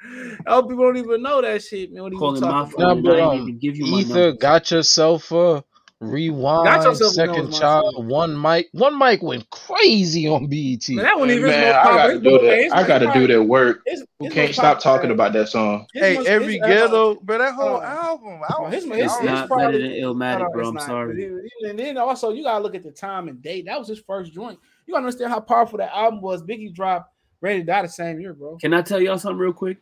[0.48, 2.04] other people don't even know that shit, man.
[2.04, 3.04] What he was calling my talking phone about.
[3.04, 4.32] Nah, I ain't um, even give you my Ether number.
[4.38, 5.64] got yourself a
[6.00, 6.66] rewind.
[6.66, 7.94] Got Yourself was second my child.
[7.98, 8.06] shit.
[8.06, 8.70] One mic.
[8.72, 10.88] One mic went crazy on BET.
[10.90, 11.98] Man, that wasn't even his Man, I popular.
[12.08, 12.58] gotta do that.
[12.64, 13.82] his- I gotta do that work.
[13.86, 15.86] his- Who his can't stop popular- talking about that song?
[15.94, 17.38] his Hey, most- every his- uh, ghetto, bro.
[17.38, 17.92] That whole Hold on.
[17.92, 18.28] album.
[18.28, 20.46] I Hold on, was, his- I It's was- his not probably- better than Illmatic, No,
[20.46, 20.70] no, bro.
[20.70, 21.32] I'm sorry.
[21.70, 23.66] And then also you gotta look at the time and date.
[23.68, 24.58] That was his first joint.
[24.92, 26.44] You gotta understand how powerful that album was.
[26.44, 28.58] Biggie dropped Ready to Die the same year, bro.
[28.58, 29.78] Can I tell y'all something real quick?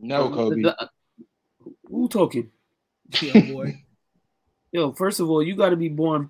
[0.00, 0.64] No, Kobe.
[0.64, 0.74] Uh,
[1.86, 2.50] who talking?
[3.22, 3.82] Yeah, boy.
[4.72, 6.28] Yo, first of all, you got to be born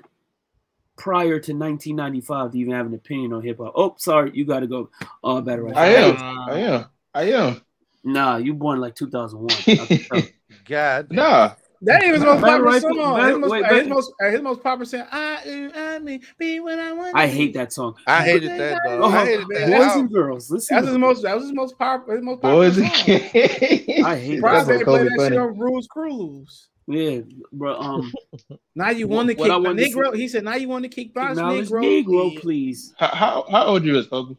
[0.97, 3.73] prior to 1995 to even have an opinion on hip hop.
[3.75, 4.91] Oh, sorry, you got to go.
[5.23, 5.63] Oh, better.
[5.65, 5.75] right.
[5.77, 6.17] I am.
[6.21, 6.85] I am.
[7.15, 7.63] I am.
[8.05, 9.51] Nah, you born like 2001.
[9.81, 10.23] I can tell.
[10.67, 11.55] God, Nah.
[11.83, 12.97] That ain't his most popular Rifle- song.
[13.17, 15.07] Battle- His most, wait, his but- most, his most popular song.
[15.11, 17.15] I, I mean, be what I want.
[17.17, 17.95] I hate that song.
[18.07, 19.05] I hated that Oh.
[19.11, 19.67] I hated that.
[19.69, 20.01] boys album.
[20.01, 20.75] and girls, listen.
[20.77, 21.23] That's to his most.
[21.23, 22.15] That was his most powerful.
[22.15, 22.91] His most popular Boys song.
[22.91, 23.25] kids.
[24.05, 25.29] I hate Probably That's they play that funny.
[25.31, 26.69] shit on Rules Cruise.
[26.87, 27.21] Yeah,
[27.53, 27.79] bro.
[27.79, 28.13] Um,
[28.75, 30.15] Now you want to kick the wanted see- Negro.
[30.17, 32.95] He said, "Now you want to kick box Negro." Negro, please.
[32.99, 34.35] How, how how old you is, Kobe?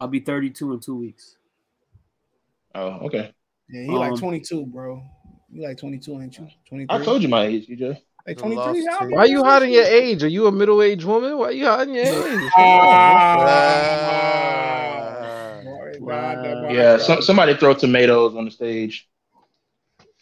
[0.00, 1.36] I'll be 32 in two weeks.
[2.74, 3.32] Oh, okay.
[3.70, 5.02] Yeah, he like Um, 22, bro.
[5.54, 6.48] You like 22, ain't you?
[6.68, 7.00] 23.
[7.00, 7.96] I told you my age, EJ.
[8.26, 8.56] Like 23.
[8.56, 9.02] lost how tape.
[9.02, 10.24] old Why you hiding your age?
[10.24, 11.38] Are you a middle aged woman?
[11.38, 12.42] Why are you hiding your age?
[12.56, 13.30] Ah.
[15.64, 16.72] Boy, God.
[16.72, 19.08] Yeah, some, somebody throw tomatoes on the stage.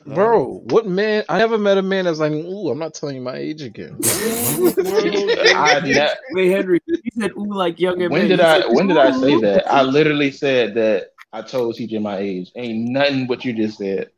[0.04, 1.24] Bro, what man?
[1.30, 3.98] I never met a man that's like, ooh, I'm not telling you my age again.
[4.04, 8.28] I ne- Wait, Henry, you said ooh like younger when man.
[8.28, 9.72] did I said, when did I say that?
[9.72, 12.52] I literally said that I told CJ my age.
[12.54, 14.10] Ain't nothing what you just said.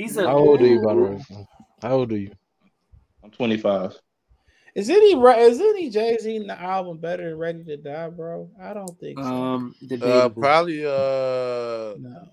[0.00, 0.86] He said, How old are you, "Ooh."
[1.18, 1.48] Battle
[1.82, 2.32] How old are you?
[3.22, 3.94] I'm 25.
[4.74, 8.08] Is any re- is any Jay Z in the album better than Ready to Die,
[8.10, 8.48] bro?
[8.62, 9.24] I don't think so.
[9.24, 10.84] Um, Uh, probably.
[10.86, 10.88] Uh,
[11.98, 12.28] no.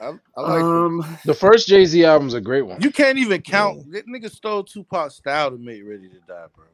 [0.00, 0.62] I, I like.
[0.62, 2.80] um, The first Jay Z album's a great one.
[2.80, 3.90] you can't even count.
[3.92, 6.64] That nigga stole Tupac style to make Ready to Die, bro.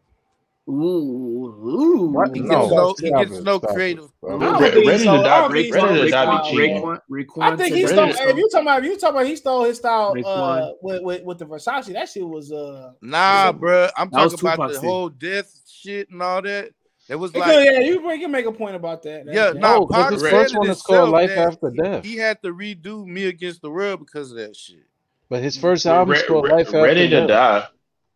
[0.69, 2.09] Ooh, ooh.
[2.13, 2.35] What?
[2.35, 4.05] He gets no, stop he gets no creative.
[4.19, 4.45] stop it.
[4.45, 5.49] I think Ready to I Die.
[5.53, 6.53] think Ready to Die Raekwon.
[6.53, 8.07] Raekwon, Raekwon I think he said stole.
[8.07, 8.31] Ready.
[8.31, 11.23] If you talking about, if you talking about, he stole his style uh, with, with
[11.25, 11.93] with the Versace.
[11.93, 12.93] That shit was uh.
[13.03, 13.89] Nah, bro.
[13.97, 16.71] I'm talking about the whole death shit and all that.
[17.09, 19.27] It was It like, could- yeah, you, you can make a point about that.
[19.27, 22.05] Yeah, That- nah, No, Pac but his said first one is called Life After Death.
[22.05, 24.83] he had to redo Me Against the World because of that shit.
[25.29, 27.29] But his first album Re- called Life After Ready to Death.
[27.29, 27.69] Die.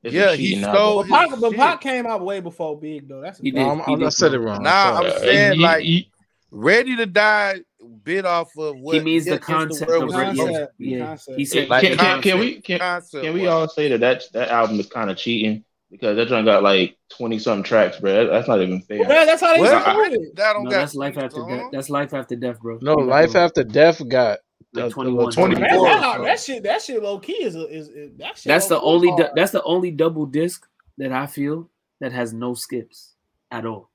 [0.02, 1.10] It's Yeah, he cheating stole- album.
[1.10, 1.52] But Pac, but.
[1.56, 3.20] Pac came out way before Big though.
[3.20, 3.60] That's a He did.
[3.60, 4.62] No, I'm, He I'm, I did, said it wrong.
[4.62, 5.12] Nah, sorry.
[5.12, 6.10] I'm saying Ye- like ye-
[6.52, 7.60] Ready to Die
[8.02, 10.70] bit off of what He means the concept World of was Re- supposed yeah, to
[10.78, 10.98] be.
[10.98, 11.38] Concept.
[11.38, 14.00] He said, Like can, the can, can we can, concept can we all say that
[14.00, 17.98] that, that album is kind of cheating because that joint got like 20 something tracks,
[18.00, 18.12] bro.
[18.24, 18.96] That- That's not even fair.
[18.98, 20.36] Yeah, that's how they Well, used I- it.
[20.36, 21.64] that don't no, got that's life after death.
[21.72, 22.78] That's life after death, bro.
[22.82, 24.38] No, Life After Death got
[24.72, 25.26] Like uh, 21.
[25.28, 25.60] uh, 24.
[25.68, 28.44] Man, that, that shit, that shit low key is, a, is, is that shit.
[28.50, 29.22] That's the low-key only.
[29.22, 30.66] du- that's the only double disc
[30.98, 31.68] that I feel
[32.00, 33.14] that has no skips
[33.50, 33.90] at all.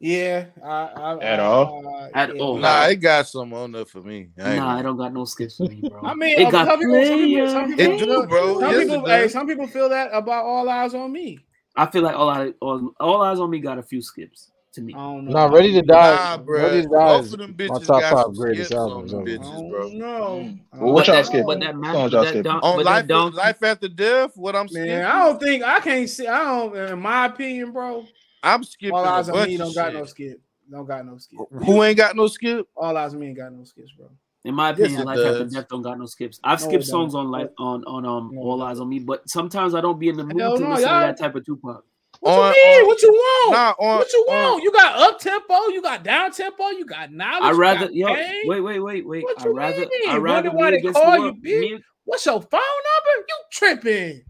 [0.00, 0.46] yeah.
[0.64, 1.86] I, I, At all?
[1.86, 2.42] I- At yeah.
[2.42, 2.56] all.
[2.56, 4.30] Nah, it got some on there for me.
[4.42, 6.00] I Nah, I don't got no skips for me, bro.
[6.02, 8.60] I mean, it uh, got some people, some people, some people, It do, bro.
[8.60, 11.38] Some Yes, people, hey, some people feel that about all eyes on me.
[11.76, 14.82] I feel like all I all, all eyes on me got a few skips to
[14.82, 14.94] me.
[14.94, 15.32] I don't know.
[15.32, 16.14] Nah, Ready to Die.
[16.16, 16.62] Nah, bro.
[16.62, 19.70] Ready to Die Both is of them my top got five greatest albums them bitches,
[19.70, 19.88] bro.
[19.88, 20.50] know.
[20.50, 20.60] Mm.
[20.80, 21.22] Well, what y'all know.
[21.22, 21.46] skipping?
[21.46, 22.52] But that What match, but y'all that skipping?
[22.52, 25.62] On but life, that donkey, life after death, what I'm skipping, Man, I don't think
[25.62, 26.26] I can't see.
[26.26, 26.76] I don't.
[26.76, 28.06] In my opinion, bro,
[28.42, 30.40] I'm skipping all eyes on me don't of got no skip.
[30.70, 31.40] Don't got no skip.
[31.64, 32.66] Who ain't got no skip?
[32.76, 34.10] All eyes on me ain't got no skips, bro.
[34.44, 36.40] in my opinion, it life after death don't got no skips.
[36.42, 39.28] I've No, skipped songs on life on on um No, all eyes on me, but
[39.28, 41.44] sometimes I don't be in the mood Hell to no, listen to that type of
[41.46, 41.84] Tupac.
[42.24, 42.80] What On- you mean?
[42.80, 43.52] on- what you want?
[43.52, 44.62] Nah, on what you on- want?
[44.62, 45.54] You got up tempo.
[45.68, 46.68] You got down tempo.
[46.68, 47.42] You got knowledge.
[47.42, 48.06] I you rather got yo
[48.46, 49.24] wait wait wait wait.
[49.24, 50.08] What I you rather mean?
[50.08, 51.42] I rather Wonder why me they call the you world.
[51.42, 51.60] big?
[51.60, 53.26] Me, What's your phone number?
[53.28, 54.24] You tripping?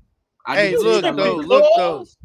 [0.47, 1.99] I Hey, look that though, look though.
[2.01, 2.17] cuz.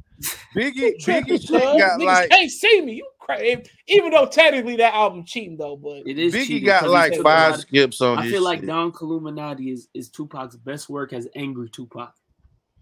[0.55, 1.79] Biggie, tripping, Biggie shit cuz.
[1.79, 2.93] got Niggas like can't see me.
[2.95, 3.61] You crazy.
[3.87, 7.15] Even though technically that album cheating though, but It is Biggie cheating got 'cause like
[7.21, 8.67] five skips on I feel like shit.
[8.67, 12.13] Don Killuminati is is Tupac's best work as angry Tupac.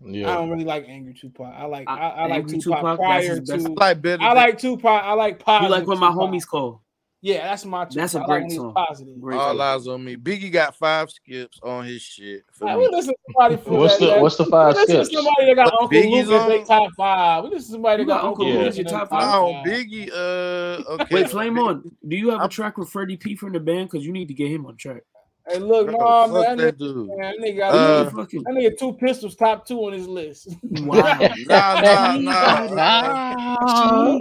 [0.06, 1.54] I don't really like Angry Tupac.
[1.54, 3.76] I like I- I, I like Tupac, Tupac, that's prior best- to.
[3.80, 4.24] I like better.
[4.24, 5.04] I like Tupac.
[5.04, 6.30] I like You like what my Tupac.
[6.32, 6.84] homies call.
[7.20, 7.84] Yeah, that's my.
[7.86, 7.96] Tupac.
[7.96, 8.74] That's a I like great when he's song.
[8.76, 9.20] Positive.
[9.22, 10.16] Great all eyes on me.
[10.16, 12.44] Biggie got five skips on his shit.
[12.52, 14.76] For Like, we listen to somebody for What's that, the that- what's the we five
[14.76, 15.18] listen to skips?
[15.18, 17.44] somebody that got But Uncle Biggie's Luke in their on- top five.
[17.44, 19.10] We listen to somebody that got, got Uncle Uncle Luke Luke in in your top
[19.10, 19.66] top five.
[19.66, 20.12] No, Biggie.
[20.12, 21.16] Uh, okay.
[21.16, 21.92] Wait, Flame on.
[22.08, 23.90] Do you have a I'm- track with Freddie P from the band?
[23.90, 25.02] Because you need to get him on track.
[25.50, 27.08] Hey, look, Bro, no, fuck man, that that nigga, dude.
[27.08, 30.50] man, that nigga got Uh, that nigga two pistols top two on his list.
[30.64, 31.18] wow.
[31.48, 33.56] Nah, nah, nah.
[33.58, 34.20] uh,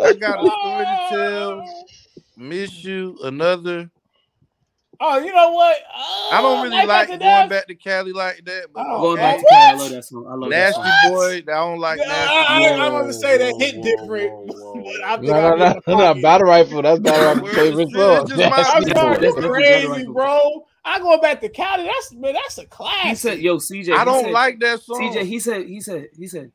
[0.00, 1.64] I got a story to tell.
[2.36, 3.18] Miss you.
[3.22, 3.90] Another.
[5.04, 5.76] Oh, you know what?
[6.30, 7.50] I don't oh, really Life like going Death?
[7.50, 8.66] back to Cali like that.
[8.72, 10.26] But Oh, Going back to Cali, I love that song.
[10.30, 11.10] I love that Nasty song.
[11.10, 11.34] boy.
[11.38, 12.36] I don't like Yeah, nasty.
[12.36, 12.66] I, boy.
[12.66, 14.46] I, I'm gonna say that hit different.
[14.46, 16.22] but I think No, I'll no, no, no.
[16.22, 16.82] Battle Rifle.
[16.82, 18.22] That's Battle Rifle's favorite song.
[18.22, 18.96] it's just my I'm opinion.
[18.96, 20.64] sorry, That's crazy, bro.
[20.84, 21.84] I go back to Cali.
[21.84, 23.08] That's man, that's a classic.
[23.08, 25.00] He said, "Yo, CJ." I don't said, like that song.
[25.00, 25.24] CJ.
[25.24, 26.52] He said, he said, he said,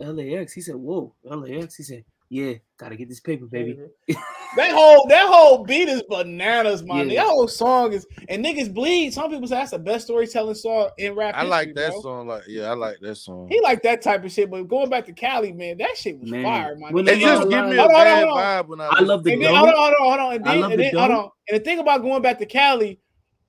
[0.00, 0.52] LAX.
[0.52, 1.76] He said, whoa, LAX.
[1.76, 3.72] He said, Yeah, gotta get this paper, baby.
[4.08, 4.12] Mm-hmm.
[4.56, 7.10] that whole that whole beat is bananas, man.
[7.10, 7.24] Yeah.
[7.24, 9.12] That whole song is and niggas bleed.
[9.12, 11.34] Some people say that's the best storytelling song in rap.
[11.36, 12.02] I like that bro.
[12.02, 12.28] song.
[12.28, 13.48] Like, yeah, I like that song.
[13.50, 16.30] He like that type of shit, but going back to Cali, man, that shit was
[16.30, 16.92] Man, fire, man.
[16.92, 18.44] when It they just give me a Hold on, bad hold on.
[18.44, 18.86] vibe when I.
[18.86, 20.34] I love the And then, hold on, hold on, hold on.
[20.36, 21.30] And I then, love and the hold on.
[21.48, 23.00] And the thing about going back to Cali,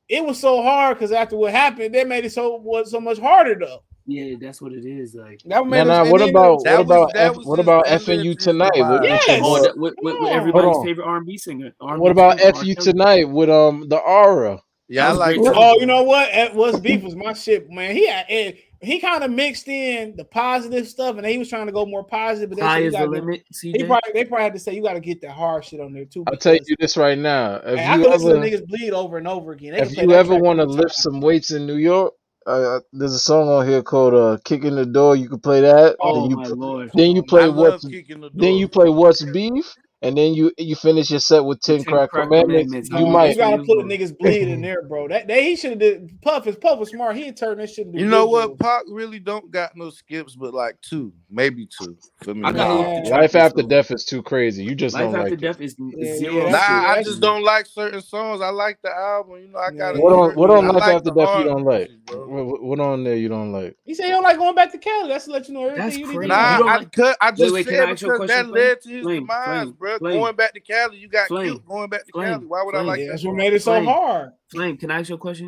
[0.10, 3.20] it was so hard because after what happened, they made it so was so much
[3.20, 3.84] harder though.
[4.06, 5.14] Yeah, that's what it is.
[5.15, 7.84] Like, That Nah, made nah, what about That what was- about F, what his about
[7.86, 8.72] best FNU lyrics, tonight?
[8.76, 9.41] his With, Yes.
[9.44, 11.72] oh, with- with, with, with Come everybody's favorite R&B singer.
[11.80, 12.64] R&B what about singer, R.
[12.64, 14.61] FU tonight with um the aura?
[14.90, 15.36] Yeah, I like.
[15.38, 15.53] great that.
[15.53, 15.60] too.
[15.60, 16.30] Oh, you know what?
[16.32, 17.95] At What's Beef was my shit, man.
[17.95, 21.68] He had, and he kind of mixed in the positive stuff, and he was trying
[21.68, 22.49] to go more positive.
[22.49, 23.44] But they, High is the gotta, limit.
[23.61, 25.94] he probably they probably had to say you got to get that hard shit on
[25.94, 26.26] there too.
[26.28, 27.56] I'll tell you this right now.
[27.57, 29.73] If Man, I you could listen ever to niggas bleed over and over again.
[29.76, 31.03] They if you ever want to lift time.
[31.03, 32.14] some weights in New York,
[32.48, 35.98] uh, there's a song on here called uh, "Kicking the Door." You can play that.
[36.00, 36.94] Oh then you my pl- lord.
[36.94, 38.40] then you play love what's kicking the door.
[38.40, 41.86] then you play what's beef, and then you you finish your set with ten, Ten
[41.86, 42.90] crack, Crack commandments.
[42.90, 42.90] Commandments.
[42.90, 45.07] You No, might you gotta put a niggas bleed in there, bro.
[45.07, 47.15] That they he should have did Puff is Puff was smart.
[47.15, 48.57] He turned that shit You know what?
[48.60, 52.44] Pac really don't got no skips, but like two, maybe two for me.
[52.45, 53.10] I got Nah.
[53.18, 54.64] Life after death is too crazy.
[54.64, 56.45] You just Life don't after like death is Yeah, zero.
[56.45, 56.68] Nah, that's shit.
[56.68, 56.88] true.
[56.90, 58.41] I just don't like certain songs.
[58.41, 59.41] I like the album.
[59.41, 60.02] You know, I got Yeah.
[60.02, 61.90] What on what on Life like after death you don't like?
[62.10, 63.76] What, what- what on there you don't like?
[63.86, 65.10] He said he don't like going back to Cali.
[65.10, 66.30] That's to let you know everything That's you need crazy.
[66.30, 66.36] to.
[66.36, 67.18] Nah, You don't I like- cut.
[67.22, 69.06] I just wait, can said I ask you a because that question, led to his
[69.06, 70.10] demise, Flame, bro.
[70.12, 70.20] Flame.
[70.22, 71.66] Going back to Cali, you got Flame, killed.
[71.68, 72.46] Going back to Flame, Cali.
[72.46, 73.12] Why would I like Yeah, that?
[73.14, 74.32] that's what made it so hard.
[74.50, 75.48] Flame, can I ask you a question?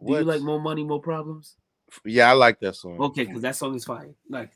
[0.00, 0.18] Do What?
[0.18, 1.56] you like more money, more problems?
[2.04, 2.98] Yeah, I like that song.
[3.00, 4.10] Okay, because that song is fire.
[4.28, 4.50] Like,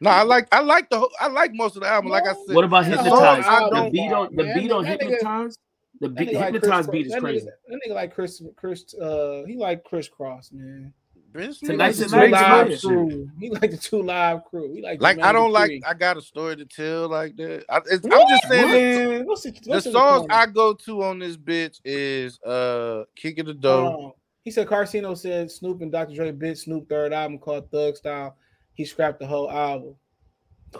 [0.00, 0.46] No, I like.
[0.52, 0.98] I like the.
[0.98, 2.10] whole- I like most of the album.
[2.10, 2.54] Like I said.
[2.54, 3.46] what about The hypnotized?
[3.48, 4.58] I The beat on the man.
[4.58, 5.58] beat on nigga- hypnotized.
[6.00, 7.46] The That beat, nigga like hypnotized beat is that crazy.
[7.46, 10.92] Nigga, that nigga like Chris, Chris, uh, he like crisscross, man.
[11.34, 12.70] This He nigga Tonight's like is the the two live tonight.
[12.70, 12.80] shit.
[12.88, 13.30] crew.
[13.40, 14.72] He like the two live crew.
[14.72, 15.82] He like Like I don't like.
[15.86, 17.64] I got a story to tell like that.
[17.68, 18.70] I, it's, I'm just saying.
[18.70, 20.34] the- Man, what's the, The what's in songs corner?
[20.34, 24.04] I go to on this bitch is uh Kicking the Door.
[24.06, 24.12] Um,
[24.44, 26.14] he said Carcino said Snoop and Dr.
[26.14, 28.36] Dre bit Snoop third album called Thug Style.
[28.74, 29.96] He scrapped the whole album.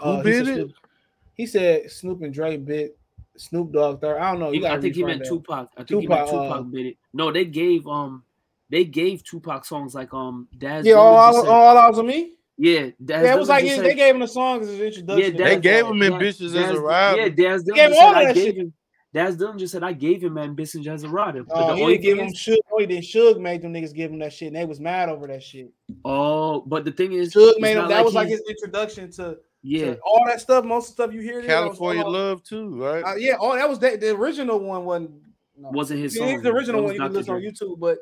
[0.01, 0.55] Who he bit said it?
[0.55, 0.71] Snoop,
[1.33, 2.97] he said Snoop and Dre bit
[3.35, 4.19] Snoop Dogg third.
[4.19, 4.51] I don't know.
[4.51, 5.27] He- I think he meant that.
[5.29, 5.69] Tupac.
[5.75, 6.97] I think he meant Tupac, Tupac uh, bit it.
[7.13, 8.23] No, they gave um
[8.69, 10.85] they gave Tupac songs like um Daz.
[10.85, 12.33] Yeah, all, just all, all eyes on me.
[12.57, 14.81] yeah, Daz Yeah, it was like yeah, said- they gave him the songs as his
[14.81, 15.19] introduction.
[15.23, 17.19] Yeah, to They Daz- Daz gave him Daz- Ambitious as a rival.
[17.19, 18.57] Yeah, Daz Dillon gave just all said I that gave shit.
[18.57, 18.73] him.
[19.13, 21.45] Daz Dillon just said I gave him Ambitious as a rider.
[21.49, 22.57] Oh, the he only didn't give him is, Suge.
[22.71, 23.03] Oh, he did.
[23.03, 25.71] Suge made them niggas give him that shit, and they was mad over that shit.
[26.03, 27.83] oh, but the thing is, Suge made him.
[27.83, 29.93] not That was like his introduction to, yeah.
[29.93, 30.65] to all that stuff.
[30.65, 33.03] Most of the stuff you hear, there, that was California all- Love too, right?
[33.05, 34.83] Uh, yeah, oh, that was the, the original one.
[34.83, 35.11] Wasn't
[35.57, 35.69] no.
[35.69, 36.27] Wasn't his song.
[36.27, 37.97] is the original one you can listen on YouTube, but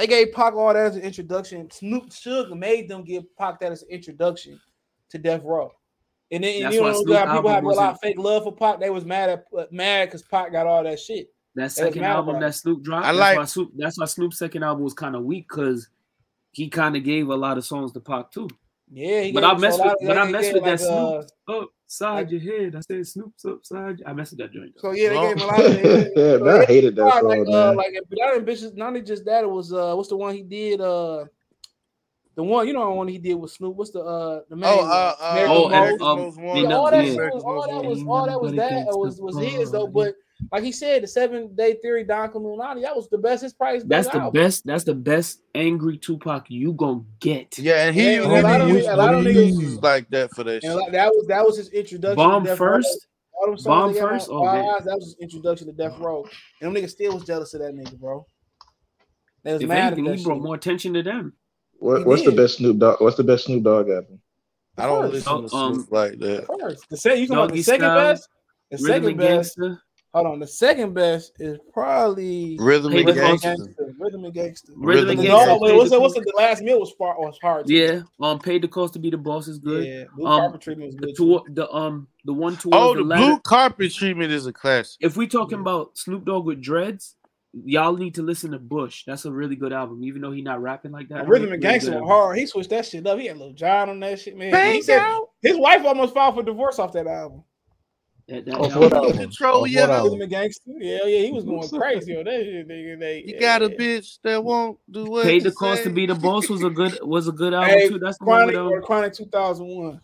[0.00, 1.70] they gave Pac all that as an introduction.
[1.70, 4.58] Snoop Suge made them give Pac that as an introduction
[5.10, 5.72] to Death Row.
[6.30, 8.54] And then and you know, Snoop how people have a lot of fake love for
[8.54, 8.80] Pac.
[8.80, 11.32] They was mad at uh, mad because Pac got all that shit.
[11.54, 13.04] That second mad album about that Snoop dropped.
[13.04, 13.72] I that's like- why Snoop.
[13.76, 15.88] That's why Snoop's second album was kind of weak because
[16.52, 18.48] he kind of gave a lot of songs to Pac too.
[18.92, 20.80] Yeah, he But I us a mess with- but I they mess with like, that
[20.80, 21.30] Snoop.
[21.48, 22.76] uh, Upside Like- your head.
[22.76, 23.98] I said Snoop's upside.
[23.98, 24.72] your- I messed with that joint.
[24.78, 26.12] so yeah, they gave him a lot of it.
[26.16, 28.72] Yeah, So man, I hated that like, song, uh, like but that ambitious.
[28.74, 30.80] Not only just that, it was uh, what's the one he did?
[30.80, 31.24] Uh,
[32.36, 33.74] the one you know, the one he did with Snoop.
[33.76, 34.70] What's the uh, the man?
[34.72, 34.86] Oh, one?
[34.90, 36.68] uh, uh, Oh, and, America's um, Most Ain't Wanted.
[36.70, 37.30] Yeah, all that yeah.
[37.34, 39.86] was all that was all that was that was was his though.
[39.88, 40.14] But
[40.52, 43.82] like he said, the seven day theory Don Killuminati, that was the best his price.
[43.84, 44.40] That's best the album.
[44.42, 44.64] best.
[44.64, 47.58] That's the best angry Tupac you gonna get.
[47.58, 50.08] Yeah, and he Yeah, really a lot of niggas- a lot of niggas- used like
[50.10, 52.16] that for that And like, that was that was his introduction.
[52.16, 52.72] Bomb to Death Row.
[52.76, 53.06] first.
[53.34, 54.28] All them Bomb they got on first?
[54.30, 54.64] Oh, man.
[54.66, 56.24] Eyes, that was his introduction to Death Row.
[56.60, 58.26] And them niggas still was jealous of that nigga, bro.
[59.44, 61.32] They was If mad anything, at that he brought more attention to them.
[61.80, 63.00] What, he what's the best Snoop Dogg?
[63.00, 64.20] What's the best Snoop Dogg album?
[64.78, 65.26] I don't First.
[65.26, 66.46] listen to Oh, um, Snoop like that.
[66.60, 68.28] First, the second, you talking about the second Style, best?
[68.70, 69.56] The second and best.
[69.58, 69.82] Gangster.
[70.12, 73.56] Hold on, the second best is probably Rhythm Hey, and the Rhythm and Gangster.
[73.64, 73.94] Gangster.
[73.98, 74.72] Rhythm and Gangster.
[74.76, 75.46] Rhythm Rhythm and and No, Gangster.
[75.48, 75.64] Gangster.
[75.64, 77.66] wait, what's the the, what's the, the last meal was far was hard.
[77.68, 77.74] too.
[77.74, 78.02] Yeah.
[78.20, 79.86] Um, paid the cost to be the boss is good.
[79.86, 80.04] yeah.
[80.16, 81.16] Blue Um, carpet treatment was The good.
[81.16, 81.26] too.
[81.26, 83.24] tour, the um, the one towards Oh, the, the ladder.
[83.24, 84.96] blue carpet treatment is a classic.
[85.00, 87.14] If we talking about Snoop Dogg with dreads,
[87.52, 89.04] y'all need to listen to Bush.
[89.06, 91.26] That's a really good album, even though he not rapping like that.
[91.28, 92.38] Rhythm and Really Gangster good hard.
[92.38, 93.18] He switched that shit up.
[93.18, 94.48] He had Lil Jon on that shit, man.
[94.48, 95.30] He Bang said out.
[95.42, 97.44] his wife almost filed for divorce off that album.
[98.28, 99.18] That, that Off album- what album?
[99.18, 100.70] Control Off your what Rhythm and Gangster.
[100.78, 102.68] Yeah, yeah, he was going crazy on that shit.
[102.68, 105.90] Nigga, they, You got a bitch that won't do what Paid the you cost to
[105.90, 107.98] be the boss was a good was a good album Hey, too.
[107.98, 110.00] That's the one Chronic with or um, Chronic 2001.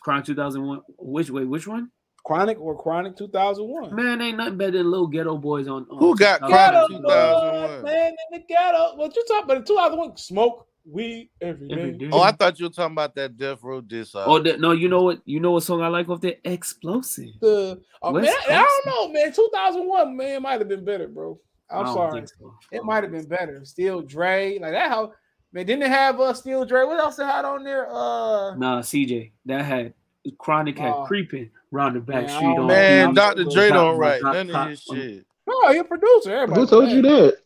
[0.00, 0.80] Chronic 2001.
[0.98, 1.44] Which way?
[1.44, 1.90] Which one?
[2.24, 3.94] Chronic or Chronic 2001.
[3.94, 5.86] Man, ain't nothing better than little ghetto boys on.
[5.90, 6.50] on Who got 2001.
[6.50, 7.82] Chronic Ghetto 2001?
[7.82, 8.96] boy, man in the ghetto.
[8.96, 9.66] What you talking about?
[9.66, 10.66] 2001 Smoke.
[10.86, 11.74] We every day.
[11.74, 12.08] Every day.
[12.12, 14.12] Oh, I thought you were talking about that Death Row diss.
[14.14, 15.22] Oh, that, no, you know what?
[15.24, 16.34] You know what song I like off there?
[16.44, 17.30] Explosive.
[17.40, 19.32] The, oh, man, West I, I don't know, man.
[19.32, 21.38] 2001, man, might have been better, bro.
[21.70, 22.26] I I'm sorry.
[22.26, 22.54] so.
[22.70, 23.64] It might have been better.
[23.64, 24.90] Still Dre, like that.
[24.90, 25.12] How
[25.52, 26.84] man didn't it have uh Steel Dre?
[26.84, 27.88] What else it had on there?
[27.90, 28.54] Uh.
[28.56, 29.94] Nah, CJ, that had
[30.38, 31.06] Chronic had Nah.
[31.06, 32.66] creeping round the back Man, street don't- on.
[32.68, 33.44] Man, I'm- Dr.
[33.44, 35.24] Dre Top- don't write top- none of top- his shit.
[35.46, 36.30] no, he a producer.
[36.32, 37.36] Everybody Who told you that?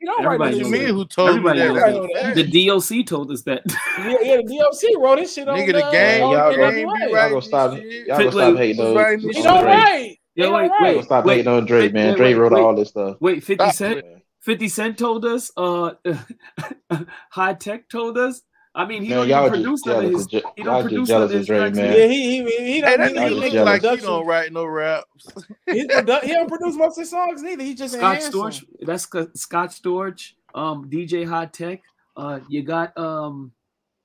[0.00, 0.86] He don't Everybody write What no you knows shit.
[0.86, 0.94] mean?
[0.94, 2.08] Who told Everybody you that?
[2.22, 2.34] That.
[2.36, 3.62] The DOC told us that.
[3.98, 6.56] Yeah, yeah, the DOC wrote this shit on Nigga, the uh, game, on y'all the
[6.56, 6.98] go- game NWA.
[7.00, 7.70] Y'all writing gonna stop.
[7.72, 8.06] this.
[8.06, 8.94] Y'all gonna stop hating on.
[8.94, 10.18] writing He this on don't write.
[10.36, 12.08] Yeah, don't wait, Y'all gonna stop Wait, hating on Drake, wait, man.
[12.10, 13.16] wait, Drake wrote all this stuff.
[13.20, 14.04] Wait, 50 Cent.
[14.40, 15.90] 50 Cent told us, uh
[17.30, 18.42] High Tech told us.
[18.74, 21.10] I mean, he Man, don't y'all produce none of his of he don't produce jealous
[21.10, 21.92] none of of his Drake, man.
[21.94, 22.98] Yeah, he he he Hey, don't.
[22.98, 25.06] that he, he look like he don't write no raps.
[25.66, 27.62] He, produ- he don't produce most of his songs neither.
[27.64, 29.04] He just Scott Storch, that's
[29.34, 31.82] Scott Storch, um, DJ Hot Tech.
[32.16, 33.52] Uh, you got um,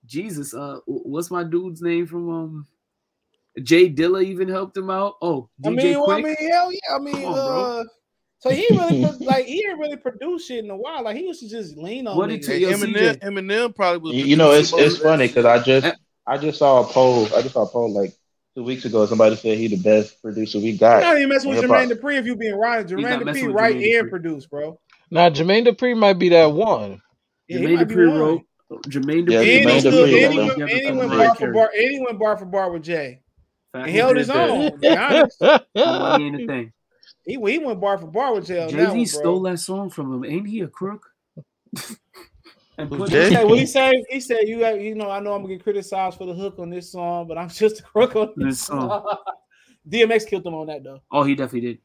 [0.06, 0.54] Jesus.
[0.54, 2.68] Uh, what's my dude's name from um,
[3.62, 5.16] J Dilla even helped him out.
[5.22, 6.26] Oh, DJ I mean, well, I Quick.
[6.40, 6.96] mean, hell yeah.
[6.96, 7.84] I mean, on, uh,
[8.44, 11.04] so he really pro- like he didn't really produce shit in a while.
[11.04, 12.48] Like he used to just lean on What did niggas.
[12.48, 13.20] Hey, Eminem, CJ.
[13.20, 14.14] Eminem probably was.
[14.14, 15.98] You, you know, it's it's most of that funny because I just.
[16.26, 17.26] I just saw a poll.
[17.36, 18.14] I just saw a poll like
[18.56, 19.06] two weeks ago.
[19.06, 21.02] Somebody said he the best producer we I'm got.
[21.02, 21.78] not even messing with Hip-hop.
[21.78, 22.86] Jermaine Dupri if you being right.
[22.88, 24.10] Jermaine Dupri with write Jermaine and Dupri.
[24.10, 24.80] produce, bro.
[25.12, 27.02] Now Jermaine Dupri might be that one.
[27.48, 28.20] Yeah, Jermaine Dupri one.
[28.20, 28.42] wrote.
[28.88, 30.48] Jermaine Dupri he Jermaine stood, Dupri, and he man.
[30.48, 32.46] went, together and he for went Mariah bar for bar, and he went bar for
[32.46, 33.20] bar with Jay.
[33.86, 34.72] He held his own.
[34.72, 35.42] To be honest,
[35.76, 36.74] Nobody ain't a thing.
[37.26, 40.14] He, he went bar for bar with Jay on Jay Z stole that song from
[40.14, 40.26] him.
[40.26, 41.10] Ain't he a crook?
[42.78, 43.30] and put Jay?
[43.30, 45.56] He said, well, he said, he said, you got, you know, I know I'm gonna
[45.56, 48.48] get criticized for the hook on this song, but I'm just a crook on This
[48.48, 48.90] this song.
[48.90, 49.18] song.
[49.90, 51.02] DMX killed him on that though.
[51.12, 51.78] Oh, he definitely did.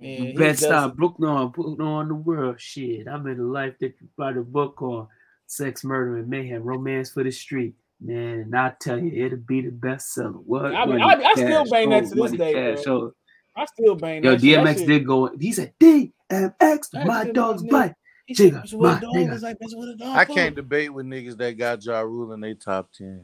[0.00, 0.96] Man, he Bed does stop, it.
[0.96, 2.60] Brooklyn on, putting on the world.
[2.60, 5.06] Shit, I'm in a life that you write a book on.
[5.46, 7.74] Sex, murder, and mayhem, romance for the street.
[8.00, 10.40] Man, and I tell you, it'll be the bestseller.
[10.46, 10.74] What?
[10.74, 12.94] I mean, I- I still cash, bang that to this day, cash, bro.
[12.94, 13.12] oh.
[13.56, 15.26] I still bang Yo, that DMX shit- did go.
[15.38, 16.12] He said, DMX,
[16.60, 17.94] That's my dog's my bite.
[18.30, 20.92] Jigga, "That's what a my nigga." is like, that's what a dog I can't debate
[20.94, 23.22] with niggas that got Ja Rule in their top ten.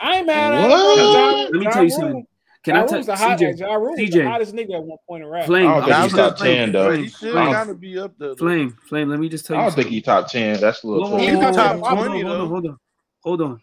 [0.00, 0.98] I ain't mad at What?
[0.98, 1.12] it.
[1.12, 2.26] Ja- Let me Ja tell you something.
[2.64, 3.58] Can Ja I tell Rule's the hot, CJ?
[3.58, 5.44] Ja Rule was the hottest nigga at one point in rap.
[5.46, 5.68] Flame.
[5.68, 6.90] I don't think he's top ten though.
[6.90, 7.52] He should Flame.
[7.52, 8.34] kind of be up there.
[8.34, 9.10] Flame, Flame.
[9.10, 9.60] Let me just tell you.
[9.60, 9.92] I don't think something.
[9.92, 10.58] he top ten.
[10.60, 11.04] That's a little.
[11.04, 11.50] Whoa, whoa, He's whoa, high.
[11.74, 12.46] the whoa, top 20 hold on, though.
[12.48, 12.78] hold on,
[13.22, 13.60] hold on.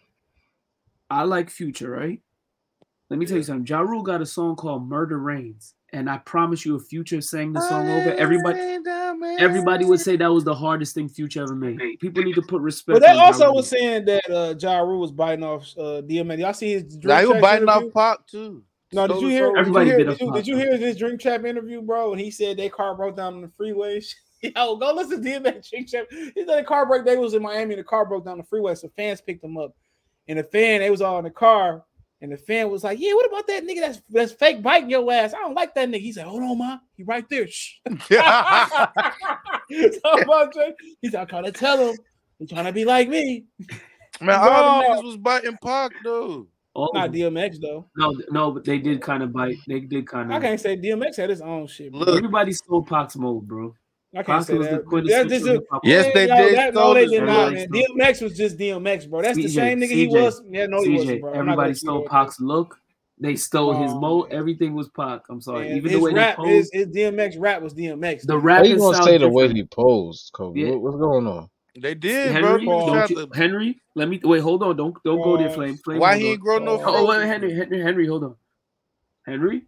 [1.09, 2.21] I like Future, right?
[3.09, 3.65] Let me tell you something.
[3.65, 7.53] Ja Rule got a song called "Murder Reigns," and I promise you, if Future sang
[7.53, 8.59] the song over, everybody,
[9.39, 11.79] everybody would say that was the hardest thing Future ever made.
[11.99, 12.99] People need to put respect.
[12.99, 16.39] But they also was saying that uh, Ja Rule was biting off uh, DMX.
[16.39, 17.87] Y'all see his Dream Nah, he was biting interview?
[17.87, 18.63] off Pop too.
[18.91, 19.45] No, did Stole you the hear?
[19.55, 19.63] soul.
[19.63, 22.11] Did you hear, did you, did you hear this Drink Champs interview, bro?
[22.11, 24.01] And he said their car broke down on the freeway.
[24.41, 26.13] Yo, go listen to DMX Drink Champs.
[26.13, 27.05] He said the car broke.
[27.05, 27.73] They was in Miami.
[27.75, 29.75] and The car broke down the freeway, so fans picked him up.
[30.27, 31.83] And the fan, they was all in the car.
[32.23, 35.11] And the fan was like, "Yeah, what about that nigga that's that's fake biting your
[35.11, 35.33] ass?
[35.33, 37.79] I don't like that nigga." He said, "Hold on, ma, he right there." Shh.
[38.09, 38.93] Talk
[40.21, 40.73] about Jay.
[41.01, 41.97] He said, "I'm trying to tell him
[42.39, 43.43] he's trying to be like me."
[44.21, 46.47] Man, all the uh, niggas was biting Pac though.
[46.73, 47.11] All of Not.
[47.11, 47.87] DMX though.
[47.97, 49.57] no, no, but they did kind of bite.
[49.67, 50.37] They did kind of.
[50.37, 51.91] I can't say DMX had his own shit.
[51.91, 51.99] Bro.
[51.99, 53.75] Look, Everybody stole Pac's mode, bro.
[54.15, 54.85] I can't Pac say was the that.
[54.85, 57.53] quintessential That's just a- hip-hop Yes, they no, did That, no, stole they did not,
[57.53, 57.67] man.
[57.69, 59.21] DMX was just DMX, bro.
[59.23, 60.41] That's the same nigga he was.
[60.49, 61.33] Yeah, no, he wasn't, bro.
[61.33, 62.79] Everybody stole keep it Pac's look.
[63.19, 64.21] They stole his oh, mo.
[64.23, 65.21] Everything was Pac.
[65.29, 65.69] I'm sorry.
[65.69, 68.21] Man, Even the way rap, they his, posed, his DMX rap was DMX.
[68.21, 68.35] the nigga.
[68.35, 69.57] How rapping you gonna sound say the way different.
[69.57, 70.59] he posed, Kobe?
[70.59, 70.69] Yeah.
[70.71, 71.49] What, what's going on?
[71.79, 72.85] they did, Henry, bro.
[72.87, 74.41] Don't you, to- Henry, let me wait.
[74.41, 74.75] Hold on.
[74.75, 75.77] Don't don't go there, oh, Flame.
[75.77, 76.31] Flame Why he on.
[76.33, 77.25] ain't grow no Oh, Oh, wait.
[77.25, 78.35] Henry, Henry, Henry, hold on.
[79.25, 79.63] Henry,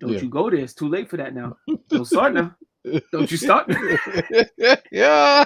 [0.00, 0.20] don't Yeah.
[0.20, 0.60] you go there.
[0.60, 1.56] It's too late for that now.
[1.88, 2.54] Don't start now.
[3.12, 3.66] Don't you start
[4.92, 5.44] yeah.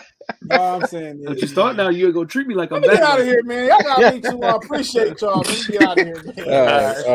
[0.50, 1.86] All I'm saying Don't you start man.
[1.86, 1.90] now.
[1.90, 3.68] You're gonna treat me like I'm Let me get out of here, man.
[3.68, 4.42] Y'all got me too.
[4.42, 5.42] I appreciate y'all.
[5.42, 6.34] Let me get out of here, man.
[6.38, 7.06] All right, all right.